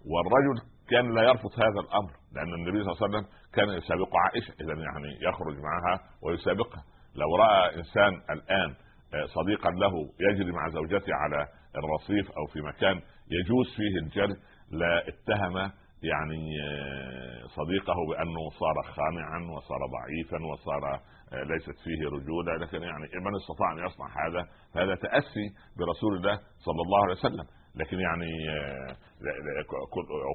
والرجل 0.05 0.61
كان 0.89 1.15
لا 1.15 1.21
يرفض 1.23 1.51
هذا 1.53 1.79
الأمر 1.79 2.11
لأن 2.31 2.53
النبي 2.53 2.83
صلى 2.83 2.91
الله 2.91 3.03
عليه 3.03 3.17
وسلم 3.17 3.25
كان 3.53 3.69
يسابق 3.69 4.09
عائشة 4.15 4.53
اذا 4.61 4.73
يعني 4.73 5.17
يخرج 5.29 5.57
معها 5.57 5.99
ويسابقها. 6.23 6.83
لو 7.15 7.35
رأى 7.35 7.75
إنسان 7.75 8.13
الآن 8.29 8.75
آه، 9.13 9.25
صديقا 9.25 9.71
له 9.71 9.93
يجري 10.19 10.51
مع 10.51 10.69
زوجته 10.69 11.13
على 11.15 11.47
الرصيف 11.75 12.31
أو 12.31 12.45
في 12.45 12.61
مكان 12.61 13.01
يجوز 13.31 13.75
فيه 13.75 13.99
الجري 14.03 14.35
لا 14.71 15.07
اتهم 15.07 15.71
يعني 16.03 16.41
آه، 16.69 17.47
صديقه 17.47 17.95
بأنه 18.09 18.49
صار 18.49 18.93
خانعا 18.95 19.39
وصار 19.55 19.79
ضعيفا 19.97 20.45
وصار 20.45 20.93
آه، 21.33 21.43
ليست 21.43 21.79
فيه 21.83 22.07
رجولة. 22.17 22.55
لكن 22.57 22.81
يعني 22.81 23.05
من 23.25 23.35
استطاع 23.35 23.71
أن 23.71 23.85
يصنع 23.85 24.07
هذا؟ 24.07 24.47
فهذا 24.73 24.95
تأسي 24.95 25.45
برسول 25.77 26.15
الله 26.17 26.35
صلى 26.65 26.81
الله 26.85 27.03
عليه 27.03 27.13
وسلم. 27.13 27.45
لكن 27.75 27.99
يعني 27.99 28.31
آه، 28.49 28.95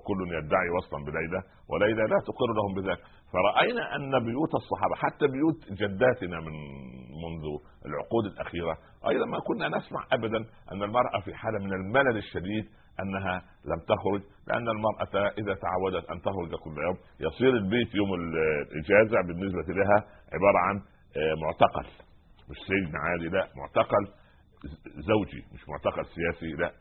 كل 0.07 0.19
يدعي 0.39 0.69
وصلا 0.79 1.05
بليلى 1.05 1.43
وليلى 1.69 2.03
لا 2.03 2.19
تقر 2.27 2.51
لهم 2.57 2.75
بذلك. 2.75 3.01
فرأينا 3.33 3.97
أن 3.97 4.25
بيوت 4.25 4.55
الصحابة 4.55 4.95
حتى 4.95 5.27
بيوت 5.27 5.81
جداتنا 5.81 6.41
من 6.41 6.55
منذ 7.25 7.45
العقود 7.87 8.25
الأخيرة 8.25 8.79
أيضا 9.09 9.27
ما 9.27 9.39
كنا 9.41 9.69
نسمع 9.69 10.07
ابدا 10.13 10.39
أن 10.73 10.83
المرأة 10.83 11.21
في 11.25 11.35
حالة 11.35 11.59
من 11.59 11.73
الملل 11.73 12.17
الشديد 12.17 12.65
أنها 13.01 13.43
لم 13.65 13.81
تخرج 13.89 14.23
لأن 14.47 14.69
المرأة 14.69 15.29
إذا 15.39 15.55
تعودت 15.55 16.11
أن 16.11 16.21
تخرج 16.21 16.55
كل 16.55 16.83
يوم 16.83 16.97
يصير 17.21 17.49
البيت 17.49 17.95
يوم 17.95 18.15
الإجازة 18.15 19.17
بالنسبة 19.27 19.75
لها 19.75 20.05
عبارة 20.33 20.59
عن 20.59 20.77
آه، 21.17 21.35
معتقل. 21.43 21.87
مش 22.51 22.57
سجن 22.57 22.93
عادي 22.97 23.29
لا 23.29 23.49
معتقل 23.57 24.09
زوجي 24.85 25.45
مش 25.55 25.69
معتقل 25.69 26.05
سياسي 26.07 26.47
لا. 26.47 26.73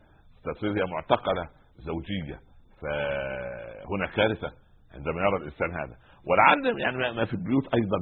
تصير 0.54 0.70
هي 0.70 0.84
معتقلة 0.90 1.48
زوجية. 1.78 2.40
فهنا 2.82 4.06
كارثة 4.16 4.52
عندما 4.94 5.20
يرى 5.20 5.36
الإنسان 5.36 5.70
هذا. 5.70 5.96
ولعل 6.26 6.80
يعني 6.80 7.16
ما 7.16 7.24
في 7.24 7.34
البيوت 7.34 7.74
أيضا 7.74 7.96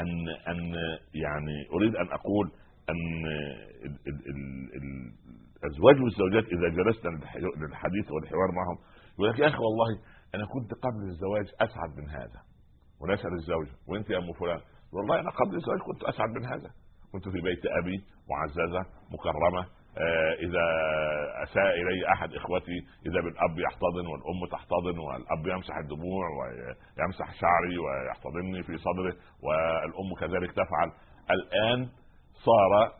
ان 0.00 0.28
أن 0.48 0.72
يعني 1.14 1.68
أريد 1.72 1.96
أن 1.96 2.06
أقول 2.12 2.50
أن 2.90 3.24
الازواج 5.64 6.00
والزوجات 6.02 6.44
إذا 6.44 6.68
جلسنا 6.68 7.10
للحديث 7.56 8.10
والحوار 8.12 8.48
معهم 8.52 8.78
يقول 9.14 9.28
لك 9.30 9.38
يا 9.38 9.46
أخي 9.46 9.58
والله 9.58 10.00
أنا 10.34 10.46
كنت 10.46 10.74
قبل 10.74 11.02
الزواج 11.12 11.46
أسعد 11.60 11.96
من 11.96 12.08
هذا 12.08 12.40
ونسال 13.00 13.32
الزوجه 13.32 13.72
وأنت 13.88 14.10
يا 14.10 14.18
أم 14.18 14.32
فلان؟ 14.32 14.60
والله 14.92 15.20
أنا 15.20 15.30
قبل 15.30 15.56
الزواج 15.56 15.78
كنت 15.78 16.04
أسعد 16.04 16.28
من 16.28 16.44
هذا 16.46 16.70
كنت 17.12 17.28
في 17.28 17.40
بيت 17.40 17.62
أبي 17.82 18.04
معززة 18.30 18.82
مكرمة 19.10 19.66
آه، 19.98 20.32
إذا 20.46 20.66
أساء 21.42 21.70
إلي 21.80 22.12
أحد 22.12 22.34
إخوتي 22.34 22.78
إذا 23.06 23.20
بالأب 23.20 23.58
يحتضن 23.58 24.06
والأم 24.06 24.46
تحتضن 24.52 24.98
والأب 24.98 25.46
يمسح 25.46 25.76
الدموع 25.76 26.26
ويمسح 26.38 27.40
شعري 27.40 27.78
ويحتضنني 27.78 28.62
في 28.62 28.78
صدره 28.78 29.16
والأم 29.42 30.14
كذلك 30.20 30.52
تفعل. 30.52 30.92
الآن 31.30 31.88
صار 32.44 32.92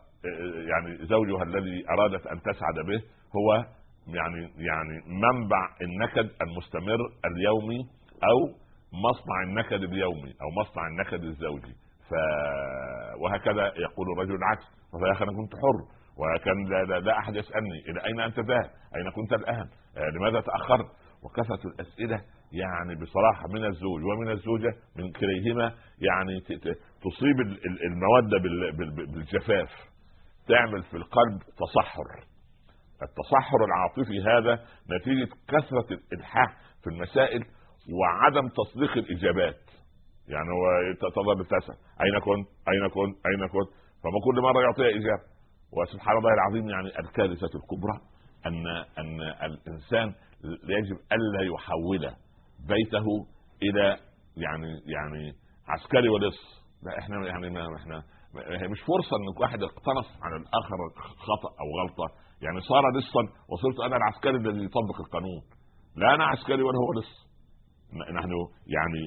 يعني 0.69 1.05
زوجها 1.05 1.43
الذي 1.43 1.85
أرادت 1.89 2.27
أن 2.27 2.41
تسعد 2.41 2.75
به 2.87 3.01
هو 3.35 3.65
يعني 4.07 4.41
يعني 4.41 5.03
منبع 5.07 5.69
النكد 5.81 6.29
المستمر 6.41 6.99
اليومي 7.25 7.79
أو 8.23 8.47
مصنع 8.93 9.43
النكد 9.43 9.83
اليومي 9.83 10.33
أو 10.41 10.61
مصنع 10.61 10.87
النكد 10.87 11.23
الزوجي 11.23 11.75
ف 12.09 12.13
وهكذا 13.21 13.65
يقول 13.65 14.11
الرجل 14.13 14.35
العكس 14.35 14.63
فيا 14.99 15.11
أخي 15.11 15.23
أنا 15.23 15.31
كنت 15.31 15.53
حر 15.55 15.95
وكان 16.17 16.65
لا, 16.69 16.83
لا, 16.83 16.99
لا 16.99 17.17
احد 17.17 17.35
يسالني 17.35 17.79
إلى 17.89 18.05
أين 18.05 18.19
أنت 18.19 18.39
ذاهب؟ 18.39 18.69
أين 18.95 19.09
كنت 19.15 19.33
الآن؟ 19.33 19.67
آه، 19.97 20.09
لماذا 20.09 20.41
تأخرت؟ 20.41 20.85
وكثره 21.23 21.69
الأسئلة 21.69 22.21
يعني 22.51 22.95
بصراحة 22.95 23.47
من 23.47 23.65
الزوج 23.65 24.03
ومن 24.03 24.31
الزوجة 24.31 24.73
من 24.95 25.11
كليهما 25.11 25.73
يعني 25.99 26.39
تصيب 27.01 27.39
المودة 27.91 28.37
بالجفاف 29.13 29.69
تعمل 30.47 30.83
في 30.83 30.97
القلب 30.97 31.39
تصحر 31.57 32.03
التصحر 33.03 33.57
العاطفي 33.65 34.21
هذا 34.21 34.65
نتيجة 34.91 35.29
كثرة 35.47 35.87
الإلحاح 35.97 36.57
في 36.83 36.89
المسائل 36.89 37.41
وعدم 38.01 38.47
تصديق 38.49 38.91
الإجابات 38.91 39.59
يعني 40.27 40.49
هو 40.49 40.93
تظل 41.09 41.45
تسال 41.45 41.75
أين 42.01 42.19
كنت؟ 42.19 42.47
أين 42.73 42.87
كنت؟ 42.89 43.15
أين 43.25 43.47
كنت؟ 43.47 43.69
فما 44.03 44.19
كل 44.25 44.41
مرة 44.41 44.61
يعطيها 44.61 44.89
إجابة 44.89 45.23
وسبحان 45.71 46.17
الله 46.17 46.33
العظيم 46.33 46.69
يعني 46.69 46.99
الكارثة 46.99 47.49
الكبرى 47.59 47.99
ان 48.45 48.67
أن 48.97 49.21
الإنسان 49.21 50.13
يجب 50.63 50.97
ألا 51.11 51.41
يحول 51.55 52.11
بيته 52.67 53.05
إلى 53.63 53.97
يعني 54.37 54.67
يعني 54.85 55.33
عسكري 55.67 56.09
ولص 56.09 56.65
لا 56.83 56.99
إحنا 56.99 57.27
يعني 57.27 57.49
ما 57.49 57.75
إحنا 57.75 58.03
مش 58.71 58.81
فرصة 58.81 59.15
ان 59.17 59.41
واحد 59.41 59.63
اقتنص 59.63 60.09
عن 60.23 60.31
الآخر 60.41 60.77
خطأ 61.17 61.49
أو 61.61 61.67
غلطة. 61.81 62.07
يعني 62.41 62.61
صار 62.61 62.83
لصا 62.97 63.21
وصرت 63.49 63.79
أنا 63.85 63.97
العسكري 63.97 64.37
الذي 64.37 64.65
يطبق 64.65 64.99
القانون. 64.99 65.41
لا 65.95 66.15
أنا 66.15 66.25
عسكري 66.25 66.63
ولا 66.63 66.77
هو 66.77 66.99
لص 66.99 67.25
نحن 68.17 68.31
يعني 68.67 69.01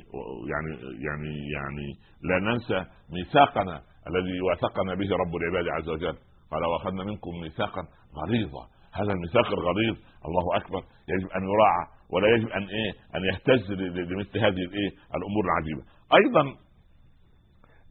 يعني 0.52 0.72
يعني 1.06 1.32
يعني 1.56 1.86
لا 2.22 2.38
ننسى 2.38 2.90
ميثاقنا 3.10 3.82
الذي 4.08 4.40
واثقنا 4.40 4.94
به 4.94 5.16
رب 5.16 5.36
العباد 5.36 5.68
عز 5.68 5.88
وجل. 5.88 6.16
قال 6.50 6.64
وأخذنا 6.64 7.04
منكم 7.04 7.30
ميثاقا 7.42 7.82
غليظا. 8.16 8.66
هذا 8.92 9.12
الميثاق 9.12 9.46
الغليظ 9.46 9.96
الله 10.26 10.56
أكبر. 10.56 10.82
يجب 11.08 11.28
أن 11.36 11.42
يراعى 11.42 11.86
ولا 12.10 12.28
يجب 12.36 12.48
أن 12.48 12.62
إيه 12.62 12.92
أن 13.16 13.24
يهتز 13.24 13.72
لمثل 14.12 14.38
هذه 14.38 14.62
الإيه 14.68 14.90
الأمور 15.16 15.44
العجيبة. 15.44 15.82
أيضا 16.18 16.67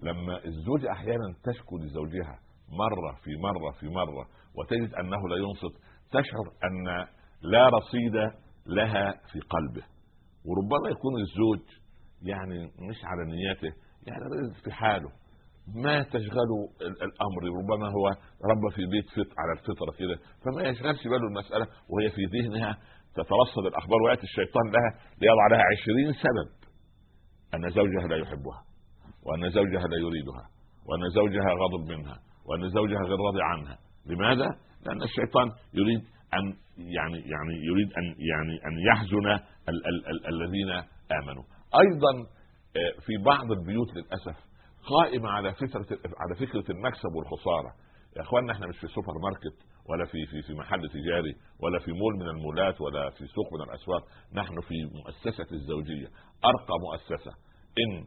لما 0.02 0.46
الزوجة 0.46 0.92
أحيانا 0.92 1.34
تشكو 1.44 1.78
لزوجها 1.78 2.40
مرة 2.70 3.16
في 3.24 3.32
مرة 3.42 3.72
في 3.80 3.88
مرة 3.90 4.28
وتجد 4.56 4.94
أنه 4.94 5.28
لا 5.30 5.36
ينصت 5.36 5.76
تشعر 6.12 6.46
أن 6.64 7.06
لا 7.42 7.70
رصيد 7.70 8.16
لها 8.66 9.12
في 9.32 9.40
قلبه. 9.40 9.84
وربما 10.46 10.90
يكون 10.90 11.14
الزوج 11.22 11.60
يعني 12.22 12.66
مش 12.66 12.98
على 13.06 13.26
نيته 13.26 13.76
يعني 14.08 14.54
في 14.64 14.72
حاله. 14.72 15.10
ما 15.76 16.04
تشغله 16.04 16.70
الأمر 16.82 17.42
ربما 17.60 17.88
هو 17.90 18.08
رب 18.52 18.74
في 18.76 18.86
بيت 18.86 19.06
فط 19.10 19.34
على 19.40 19.52
الفطرة 19.60 19.92
كده 20.00 20.20
فما 20.46 20.70
يشغلش 20.70 21.04
باله 21.08 21.28
المسألة 21.28 21.68
وهي 21.90 22.10
في 22.10 22.22
ذهنها 22.26 22.78
تترصد 23.14 23.66
الأخبار 23.68 24.02
ويأتي 24.02 24.24
الشيطان 24.24 24.64
لها 24.72 25.00
ليضع 25.22 25.48
لها 25.52 25.64
عشرين 25.72 26.14
سبب 26.14 26.50
أن 27.54 27.70
زوجها 27.70 28.08
لا 28.08 28.16
يحبها. 28.18 28.67
وأن 29.28 29.50
زوجها 29.50 29.88
لا 29.88 29.98
يريدها 29.98 30.50
وأن 30.88 31.10
زوجها 31.10 31.54
غضب 31.54 31.92
منها 31.92 32.20
وأن 32.46 32.70
زوجها 32.70 33.00
غير 33.00 33.18
راضي 33.28 33.42
عنها. 33.42 33.78
لماذا؟ 34.06 34.48
لأن 34.86 35.04
الشيطان 35.04 35.52
يريد 35.74 36.02
أن 36.34 36.56
يعني 36.78 37.18
يعني 37.18 37.54
يريد 37.70 37.94
ان 37.98 38.04
يعني 38.04 38.56
أن 38.66 38.80
يحزن 38.92 39.28
ال 39.70 39.88
ال 39.88 40.08
ال 40.08 40.28
الذين 40.28 40.70
آمنوا. 41.22 41.44
أيضا 41.84 42.12
آه، 42.78 43.00
في 43.06 43.18
بعض 43.26 43.52
البيوت 43.52 43.88
للأسف 43.96 44.36
قائمة 44.90 45.30
على 45.30 45.54
فكره 45.54 45.86
على 46.20 46.36
فكرة 46.48 46.72
المكسب 46.72 47.10
والخسارة. 47.16 47.72
يا 48.18 48.22
اخواننا 48.22 48.54
إحنا 48.54 48.68
مش 48.68 48.78
في 48.78 48.88
سوبر 48.88 49.14
ماركت 49.24 49.58
ولا 49.90 50.06
في 50.06 50.26
في 50.26 50.42
في 50.42 50.54
محل 50.54 50.90
تجاري 50.90 51.34
ولا 51.60 51.80
في 51.80 51.92
مول 51.92 52.14
من 52.16 52.28
المولات 52.30 52.82
ولا 52.82 53.10
في 53.10 53.26
سوق 53.28 53.54
من 53.54 53.62
الأسواق. 53.62 54.04
نحن 54.34 54.62
في 54.62 54.76
مؤسسة 54.98 55.48
الزوجية. 55.52 56.08
أرقى 56.46 56.76
مؤسسة. 56.80 57.32
إن 57.84 58.06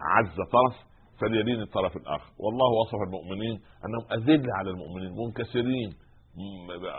عز 0.00 0.36
طرف 0.36 0.74
فليلين 1.20 1.60
الطرف 1.60 1.96
الآخر. 1.96 2.30
والله 2.38 2.68
وصف 2.80 2.98
المؤمنين 3.06 3.60
أنهم 3.84 4.04
اذل 4.12 4.46
على 4.58 4.70
المؤمنين 4.70 5.12
منكسرين. 5.26 5.90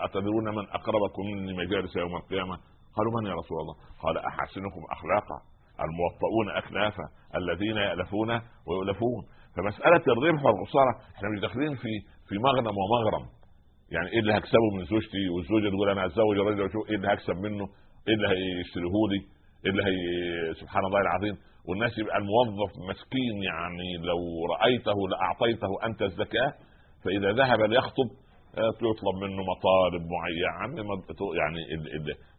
أتدرون 0.06 0.56
من 0.56 0.66
أقربكم 0.70 1.24
مني 1.34 1.54
مجالس 1.54 1.96
يوم 1.96 2.16
القيامة؟ 2.16 2.56
قالوا 2.96 3.22
من 3.22 3.28
يا 3.30 3.34
رسول 3.34 3.58
الله؟ 3.62 3.76
قال 4.04 4.18
احسنكم 4.18 4.82
أخلاقا 4.92 5.38
الموطؤون 5.86 6.48
أكنافا 6.58 7.04
الذين 7.36 7.78
يألفون 7.78 8.30
ويؤلفون. 8.68 9.22
فمسألة 9.56 10.04
الربح 10.14 10.46
والخسارة 10.46 10.94
إحنا 11.16 11.30
مش 11.30 11.40
داخلين 11.42 11.76
في 11.76 11.92
في 12.28 12.36
مغنم 12.38 12.76
ومغرم. 12.82 13.26
يعني 13.92 14.08
إيه 14.14 14.20
اللي 14.20 14.34
هكسبه 14.38 14.70
من 14.78 14.86
زوجتي 14.86 15.30
والزوجة 15.36 15.70
تقول 15.70 15.90
أنا 15.90 16.06
اتزوج 16.06 16.38
الراجل 16.38 16.62
إيه 16.90 16.96
اللي 16.96 17.08
هكسب 17.14 17.36
منه؟ 17.36 17.66
إيه 18.08 18.14
اللي 18.14 18.28
هيشتريه 18.28 18.98
لي؟ 19.12 19.20
إيه 19.66 19.72
اللي 19.72 19.84
هي 19.84 19.96
سبحان 20.62 20.86
الله 20.86 21.00
العظيم. 21.02 21.36
والناس 21.68 21.98
يبقى 21.98 22.18
الموظف 22.18 22.72
مسكين 22.90 23.44
يعني 23.44 23.98
لو 24.08 24.46
رأيته 24.54 25.08
لأعطيته 25.10 25.86
أنت 25.86 26.02
الزكاة 26.02 26.54
فإذا 27.06 27.32
ذهب 27.32 27.62
ليخطب 27.62 28.10
يطلب 28.58 29.16
منه 29.24 29.42
مطالب 29.54 30.04
معينة 30.16 30.96
يعني 31.42 31.60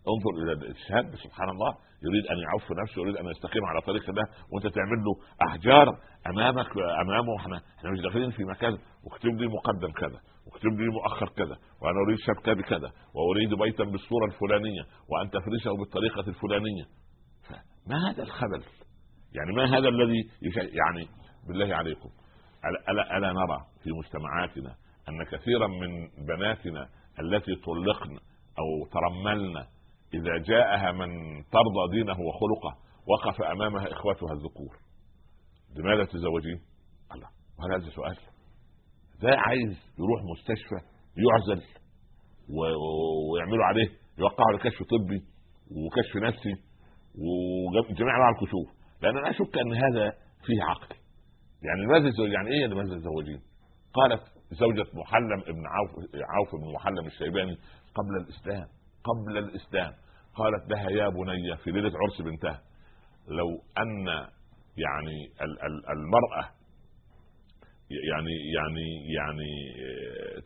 انظر 0.09 0.33
إلى 0.43 0.53
الشاب 0.71 1.17
سبحان 1.25 1.49
الله 1.49 1.75
يريد 2.03 2.27
أن 2.27 2.39
يعف 2.39 2.73
نفسه 2.83 3.03
يريد 3.03 3.17
أن 3.17 3.27
يستقيم 3.27 3.65
على 3.65 3.81
طريق 3.81 4.09
الله 4.11 4.23
وأنت 4.53 4.67
تعمل 4.75 4.99
له 5.05 5.13
أحجار 5.49 5.89
أمامك 6.27 6.67
أمامه 7.03 7.37
إحنا 7.37 7.61
إحنا 7.79 7.91
مش 7.91 8.01
داخلين 8.01 8.31
في 8.31 8.45
مكان 8.45 8.79
واكتب 9.05 9.29
لي 9.41 9.47
مقدم 9.47 9.93
كذا 9.93 10.21
واكتب 10.47 10.81
لي 10.81 10.87
مؤخر 10.89 11.29
كذا 11.29 11.57
وأنا 11.83 11.99
أريد 12.07 12.19
شبكة 12.19 12.53
بكذا 12.53 12.91
وأريد 13.15 13.55
بيتا 13.55 13.85
بالصورة 13.85 14.25
الفلانية 14.27 14.83
وان 15.11 15.31
تفرشه 15.31 15.71
بالطريقة 15.79 16.29
الفلانية. 16.29 16.85
ما 17.87 18.11
هذا 18.11 18.23
الخبل 18.23 18.63
يعني 19.37 19.53
ما 19.53 19.65
هذا 19.79 19.89
الذي 19.89 20.31
يعني 20.57 21.09
بالله 21.49 21.77
عليكم 21.77 22.09
ألا, 22.65 23.17
ألا 23.19 23.33
نرى 23.33 23.59
في 23.83 23.91
مجتمعاتنا 23.93 24.75
أن 25.09 25.25
كثيرا 25.25 25.67
من 25.67 26.09
بناتنا 26.27 26.89
التي 27.21 27.55
طلقن 27.55 28.19
أو 28.59 28.87
ترملن 28.93 29.57
إذا 30.15 30.39
جاءها 30.39 30.93
من 30.93 31.09
ترضى 31.53 31.91
دينه 31.93 32.21
وخلقه 32.21 32.77
وقف 33.07 33.43
أمامها 33.43 33.93
إخوتها 33.93 34.33
الذكور 34.33 34.77
لماذا 35.77 36.05
تزوجين؟ 36.05 36.61
الله 37.15 37.29
وهل 37.59 37.73
هذا 37.73 37.91
سؤال؟ 37.91 38.17
ده 39.23 39.37
عايز 39.39 39.71
يروح 39.99 40.21
مستشفى 40.33 40.81
يعزل 41.17 41.63
ويعملوا 42.49 43.65
عليه 43.65 43.89
يوقعوا 44.19 44.49
على 44.49 44.59
كشف 44.59 44.83
طبي 44.83 45.21
وكشف 45.71 46.17
نفسي 46.17 46.63
وجميع 47.91 48.17
أنواع 48.17 48.31
الكشوف 48.31 48.76
لأن 49.03 49.17
أنا 49.19 49.31
اشك 49.31 49.59
أن 49.59 49.73
هذا 49.73 50.13
فيه 50.47 50.63
عقل 50.63 50.97
يعني 51.63 51.83
لماذا 51.83 52.25
يعني 52.33 52.49
إيه 52.51 52.67
لماذا 52.67 52.99
تزوجين؟ 52.99 53.41
قالت 53.95 54.23
زوجة 54.51 54.87
محلم 54.95 55.41
ابن 55.41 55.63
عوف 55.67 55.91
عوف 56.37 56.63
بن 56.63 56.73
محلم 56.75 57.07
الشيباني 57.07 57.59
قبل 57.95 58.17
الإسلام 58.21 58.67
قبل 59.05 59.39
الإسلام 59.39 59.93
قالت 60.35 60.71
لها 60.71 60.91
يا 60.91 61.09
بني 61.09 61.57
في 61.57 61.71
ليلة 61.71 61.93
عرس 62.03 62.23
بنتها 62.23 62.63
لو 63.29 63.49
أن 63.79 64.07
يعني 64.77 65.33
المرأة 65.91 66.51
يعني 67.91 68.31
يعني 68.57 69.13
يعني 69.17 69.51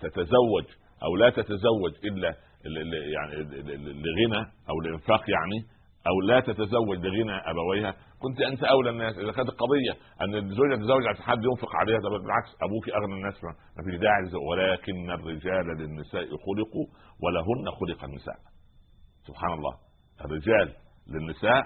تتزوج 0.00 0.64
أو 1.02 1.16
لا 1.16 1.30
تتزوج 1.30 1.92
إلا 2.04 2.36
يعني 2.64 3.34
لغنى 3.84 4.46
أو 4.68 4.80
لإنفاق 4.80 5.30
يعني 5.30 5.66
أو 6.06 6.20
لا 6.20 6.40
تتزوج 6.40 6.98
لغنى 7.06 7.36
أبويها. 7.50 7.94
كنت 8.22 8.40
أنت 8.40 8.64
أولى 8.64 8.90
الناس. 8.90 9.18
إذا 9.18 9.32
كانت 9.32 9.48
القضية 9.48 9.92
أن 10.20 10.34
الزوجة 10.34 10.74
تتزوج 10.76 11.06
عشان 11.06 11.22
حد 11.24 11.44
ينفق 11.44 11.76
عليها 11.76 11.98
ده 11.98 12.08
بالعكس 12.08 12.50
أبوك 12.62 12.88
أغنى 12.88 13.14
الناس. 13.14 13.44
ما 13.44 13.82
فيش 13.84 14.00
داعي 14.00 14.22
ولكن 14.50 15.10
الرجال 15.10 15.66
للنساء 15.78 16.22
خلقوا 16.22 16.86
ولهن 17.22 17.70
خلق 17.80 18.04
النساء. 18.04 18.36
سبحان 19.26 19.52
الله. 19.52 19.74
الرجال 20.24 20.74
للنساء 21.08 21.62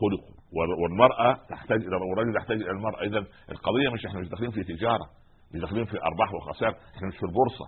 خلقوا. 0.00 0.38
والمرأة 0.82 1.34
تحتاج 1.50 1.80
إلى 1.80 1.96
والرجل 1.96 2.36
يحتاج 2.36 2.56
إلى 2.56 2.70
المرأة. 2.70 3.02
اذا 3.02 3.18
القضية 3.50 3.88
مش 3.94 4.06
إحنا 4.06 4.20
مش 4.20 4.28
داخلين 4.28 4.50
في 4.50 4.64
تجارة. 4.64 5.06
مش 5.54 5.60
داخلين 5.60 5.84
في 5.84 5.96
أرباح 6.02 6.34
وخسائر. 6.34 6.72
إحنا 6.96 7.08
مش 7.08 7.16
في 7.16 7.26
البورصة. 7.26 7.66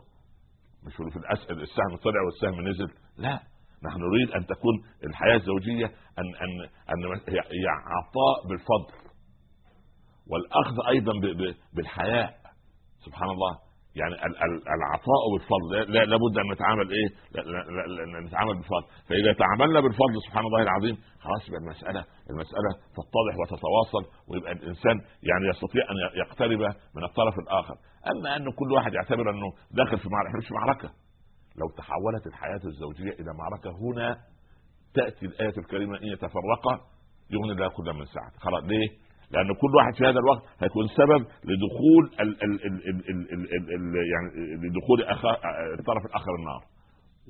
مش 0.86 0.94
في 0.96 1.52
السهم 1.52 1.96
طلع 2.02 2.22
والسهم 2.22 2.68
نزل. 2.68 2.88
لا. 3.18 3.40
نحن 3.86 3.98
نريد 4.00 4.30
أن 4.30 4.46
تكون 4.46 4.74
الحياة 5.06 5.36
الزوجية 5.36 5.86
ان 6.18 6.24
ان 6.44 6.60
أن 6.90 7.20
هي 7.28 7.66
عطاء 7.68 8.48
بالفضل 8.48 9.10
والأخذ 10.30 10.88
أيضا 10.88 11.12
بالحياء 11.72 12.34
سبحان 13.06 13.30
الله. 13.30 13.58
يعني 13.96 14.14
العطاء 14.76 15.22
بالفضل. 15.32 15.92
لا 15.92 16.04
لابد 16.04 16.38
أن 16.38 16.52
نتعامل 16.52 16.90
إيه؟ 16.90 17.08
نتعامل 18.26 18.54
بالفضل. 18.54 18.86
فإذا 19.08 19.32
تعاملنا 19.32 19.80
بالفضل 19.80 20.14
سبحان 20.28 20.44
الله 20.46 20.62
العظيم 20.62 20.96
خلاص 21.20 21.48
يبقى 21.48 21.60
المساله 21.60 22.04
المسألة 22.30 22.70
تتضح 22.98 23.34
وتتواصل 23.40 24.04
ويبقى 24.28 24.52
الإنسان 24.52 24.96
يعني 25.22 25.44
يستطيع 25.50 25.82
أن 25.90 25.96
يقترب 26.20 26.60
من 26.96 27.04
الطرف 27.04 27.38
الآخر. 27.38 27.74
أما 28.12 28.36
أن 28.36 28.52
كل 28.52 28.72
واحد 28.72 28.94
يعتبر 28.94 29.30
أنه 29.30 29.48
داخل 29.70 29.98
في 29.98 30.08
معركه 30.08 30.38
مش 30.38 30.52
معركة. 30.52 30.90
لو 31.56 31.68
تحولت 31.76 32.26
الحياة 32.26 32.60
الزوجية 32.64 33.12
إلى 33.20 33.30
معركة 33.38 33.70
هنا 33.70 34.16
تأتي 34.94 35.26
الآية 35.26 35.58
الكريمة 35.58 35.96
إن 35.98 36.06
يتفرقا 36.06 36.74
يغني 37.30 37.52
الله 37.52 37.68
كل 37.68 37.92
من 37.92 38.04
سعته 38.04 38.38
خلاص 38.38 38.64
ليه؟ 38.64 38.88
لأن 39.30 39.54
كل 39.54 39.76
واحد 39.76 39.94
في 39.98 40.04
هذا 40.04 40.18
الوقت 40.18 40.42
هيكون 40.62 40.86
سبب 40.88 41.26
لدخول 41.44 42.04
ال 42.20 42.44
ال 42.44 42.66
ال 42.66 42.88
ال 42.88 43.10
ال 43.10 43.32
ال 43.32 43.74
ال 43.74 43.94
يعني 44.12 44.28
لدخول 44.68 44.98
الطرف 45.78 46.06
الآخر 46.06 46.34
النار. 46.38 46.62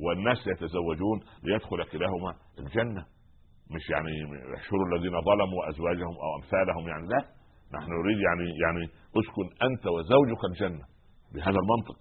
والناس 0.04 0.46
يتزوجون 0.46 1.20
ليدخل 1.42 1.85
كلاهما 1.85 2.35
الجنة. 2.59 3.04
مش 3.74 3.90
يعني 3.90 4.11
يحشروا 4.54 4.87
الذين 4.92 5.20
ظلموا 5.20 5.68
أزواجهم 5.68 6.14
أو 6.24 6.37
أمثالهم 6.37 6.88
يعني 6.88 7.06
لا. 7.09 7.24
نحن 7.74 7.90
نريد 7.90 8.18
يعني 8.18 8.44
يعني 8.64 8.85
أسكن 9.20 9.46
أنت 9.66 9.87
وزوجك 9.87 10.44
الجنة 10.50 10.85
بهذا 11.35 11.59
المنطق. 11.62 11.98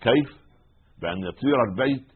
كيف؟ 0.00 0.45
بأن 1.02 1.18
يطير 1.18 1.64
البيت 1.70 2.12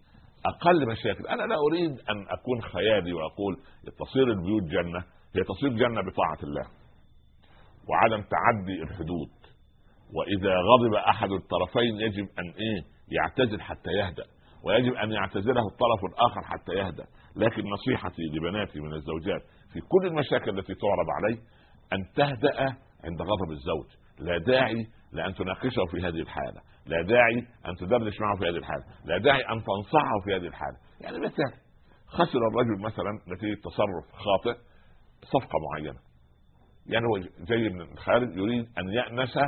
أقل 0.46 0.88
مشاكل. 0.88 1.26
أنا 1.26 1.42
لا 1.42 1.56
أريد 1.70 1.90
أن 1.90 2.26
أكون 2.28 2.62
خيالي 2.62 3.12
وأقول 3.12 3.56
تصير 3.98 4.28
البيوت 4.32 4.62
جنة 4.62 5.04
هي 5.36 5.42
تصير 5.44 5.68
جنة 5.68 6.00
بطاعة 6.00 6.38
الله. 6.42 6.66
وعدم 7.88 8.22
تعدي 8.22 8.82
الحدود. 8.82 9.30
وإذا 10.14 10.54
غضب 10.54 10.94
أحد 10.94 11.30
الطرفين 11.32 12.00
يجب 12.00 12.28
أن 12.38 12.44
إيه؟ 12.44 12.84
يعتزل 13.10 13.60
حتى 13.60 13.90
يهدأ. 13.90 14.24
ويجب 14.64 14.94
أن 14.94 15.12
يعتزله 15.12 15.66
الطرف 15.66 16.04
الآخر 16.10 16.42
حتى 16.42 16.72
يهدأ. 16.72 17.04
لكن 17.36 17.62
نصيحتي 17.70 18.22
لبناتي 18.22 18.80
من 18.80 18.94
الزوجات 18.94 19.42
في 19.72 19.80
كل 19.80 20.06
المشاكل 20.06 20.58
التي 20.58 20.74
تعرض 20.74 21.06
علي 21.16 21.38
أن 21.92 22.12
تهدأ 22.16 22.60
عند 23.04 23.22
غضب 23.22 23.50
الزوج. 23.50 23.86
لا 24.18 24.38
داعي 24.38 24.86
لأن 25.12 25.34
تناقشه 25.34 25.84
في 25.90 25.98
هذه 25.98 26.20
الحالة. 26.20 26.60
لا 26.86 27.02
داعي 27.02 27.46
أن 27.66 27.76
تدردش 27.76 28.20
معه 28.20 28.38
في 28.38 28.44
هذه 28.44 28.56
الحالة. 28.56 28.84
لا 29.04 29.18
داعي 29.18 29.40
أن 29.40 29.62
تنصحه 29.64 30.20
في 30.24 30.36
هذه 30.36 30.46
الحالة. 30.46 30.76
يعني 31.00 31.18
مثال 31.18 31.52
خسر 32.06 32.38
الرجل 32.52 32.82
مثلا 32.82 33.20
نتيجة 33.28 33.60
تصرف 33.60 34.12
خاطئ 34.12 34.58
صفقة 35.22 35.58
معينة. 35.70 35.98
يعني 36.86 37.06
هو 37.06 37.18
جاي 37.46 37.68
من 37.68 37.80
الخارج 37.80 38.36
يريد 38.36 38.68
أن 38.78 38.88
يأنس 38.88 39.38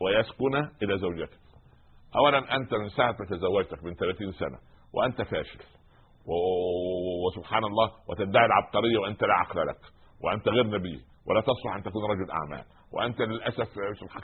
ويسكن 0.00 0.54
إلى 0.82 0.98
زوجته. 0.98 1.36
اولا 2.16 2.56
أنت 2.56 2.74
من 2.74 2.88
ساعه 2.88 3.16
ما 3.20 3.26
تزوجتك 3.36 3.84
من 3.84 3.94
30 3.94 4.32
سنة 4.32 4.58
وأنت 4.94 5.22
فاشل. 5.22 5.60
وسبحان 7.26 7.64
الله 7.64 7.92
وتدعي 8.08 8.46
العبقرية 8.46 8.98
وأنت 8.98 9.22
لا 9.22 9.34
عقل 9.34 9.66
لك 9.66 9.80
وأنت 10.20 10.48
غير 10.48 10.66
نبي. 10.66 11.04
ولا 11.28 11.40
تصلح 11.40 11.74
أن 11.76 11.82
تكون 11.82 12.02
رجل 12.10 12.30
اعمال 12.30 12.64
وأنت 12.92 13.20
للأسف 13.20 13.68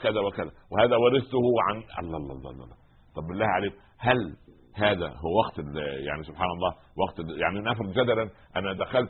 كذا 0.01 0.19
وكذا 0.19 0.51
وهذا 0.71 0.95
ورثته 0.95 1.43
عن 1.69 2.05
الله 2.05 2.17
الله 2.17 2.33
الله, 2.33 2.49
الله. 2.51 2.75
طب 3.15 3.23
بالله 3.29 3.45
عليك 3.45 3.73
هل 3.99 4.37
هذا 4.75 5.07
هو 5.07 5.39
وقت 5.39 5.59
يعني 6.07 6.23
سبحان 6.23 6.47
الله 6.51 6.75
وقت 6.97 7.19
يعني 7.19 7.59
نفرض 7.59 7.91
جدلا 7.91 8.29
أنا 8.55 8.73
دخلت 8.73 9.09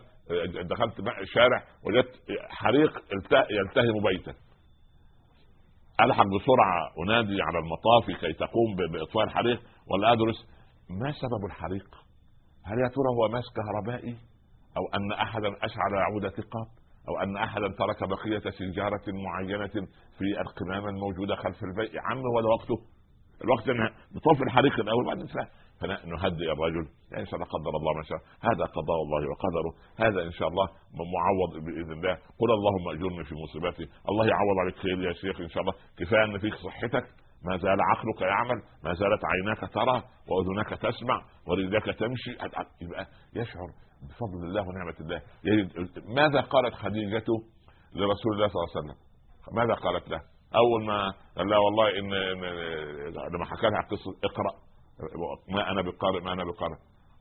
دخلت 0.69 0.93
شارع 1.33 1.63
وجدت 1.85 2.15
حريق 2.49 3.03
يلتهم 3.49 4.03
بيتا 4.03 4.33
ألحق 6.01 6.25
بسرعة 6.25 6.91
أنادي 7.03 7.41
على 7.41 7.59
المطافي 7.59 8.13
كي 8.21 8.33
تقوم 8.33 8.75
بإطفاء 8.75 9.23
الحريق 9.23 9.61
ولا 9.91 10.11
أدرس 10.13 10.47
ما 10.89 11.11
سبب 11.11 11.45
الحريق؟ 11.45 11.95
هل 12.65 12.79
يا 12.79 12.87
ترى 12.87 13.09
هو 13.17 13.27
ماس 13.27 13.43
كهربائي؟ 13.55 14.17
أو 14.77 14.83
أن 14.95 15.11
احدا 15.11 15.47
أشعل 15.47 15.93
عود 15.93 16.27
ثقاب؟ 16.27 16.67
أو 17.09 17.23
أن 17.23 17.37
أحدا 17.37 17.67
ترك 17.67 18.09
بقية 18.09 18.51
سجاره 18.51 19.03
معينة 19.07 19.87
في 20.17 20.41
القمامة 20.41 20.89
الموجودة 20.89 21.35
خلف 21.35 21.63
البيت؟ 21.63 21.93
يا 21.93 22.01
عم 22.01 22.17
ده 22.17 22.47
وقته؟ 22.47 22.75
الوقت 23.43 23.69
إن 23.69 23.89
نطفي 24.15 24.43
الحريق 24.43 24.79
الأول 24.79 25.05
بعدين 25.05 25.27
فنهدئ 25.81 26.51
الرجل. 26.51 26.85
شاء 27.25 27.35
الله 27.35 27.45
قدر 27.45 27.73
الله 27.79 27.93
ما 27.93 28.03
شاء. 28.03 28.17
هذا 28.41 28.65
قضاء 28.65 28.99
الله 29.05 29.21
وقدره. 29.31 29.71
هذا 30.05 30.23
إن 30.27 30.31
شاء 30.31 30.47
الله 30.47 30.67
معوض 31.15 31.65
بإذن 31.65 31.91
الله. 31.91 32.13
قل 32.39 32.49
اللهم 32.57 32.85
أجرني 32.95 33.23
في 33.23 33.35
مصيبتي. 33.35 33.85
الله 34.09 34.25
يعوض 34.25 34.57
عليك 34.61 34.75
خير 34.75 35.01
يا 35.07 35.13
شيخ 35.13 35.41
إن 35.41 35.49
شاء 35.49 35.61
الله. 35.63 35.73
كفاية 35.97 36.23
أن 36.23 36.37
فيك 36.39 36.55
صحتك. 36.55 37.05
ما 37.45 37.57
زال 37.57 37.81
عقلك 37.81 38.21
يعمل. 38.21 38.61
ما 38.83 38.93
زالت 38.93 39.21
عيناك 39.25 39.73
ترى. 39.73 40.03
وأذنك 40.29 40.69
تسمع. 40.69 41.21
ورجلك 41.47 41.85
تمشي. 41.85 42.31
يبقى 42.81 43.05
يشعر 43.35 43.69
بفضل 44.01 44.43
الله 44.43 44.61
ونعمة 44.67 44.95
الله. 44.99 45.21
ماذا 46.15 46.41
قالت 46.41 46.73
خديجة 46.73 47.25
لرسول 47.93 48.33
الله 48.33 48.47
صلى 48.47 48.55
الله 48.55 48.69
عليه 48.75 48.79
وسلم؟ 48.79 48.95
ماذا 49.53 49.73
قالت 49.73 50.09
له؟ 50.09 50.21
أول 50.55 50.85
ما 50.85 51.13
قال 51.37 51.49
لا 51.49 51.57
والله 51.57 51.99
ان 51.99 52.09
لما 53.33 53.45
حكى 53.45 53.67
لها 53.69 53.81
قصة 53.91 54.11
اقرأ 54.23 54.53
ما 55.49 55.71
أنا 55.71 55.81
بقارئ 55.81 56.19
ما 56.19 56.33
أنا 56.33 56.43
بقارئ. 56.43 56.77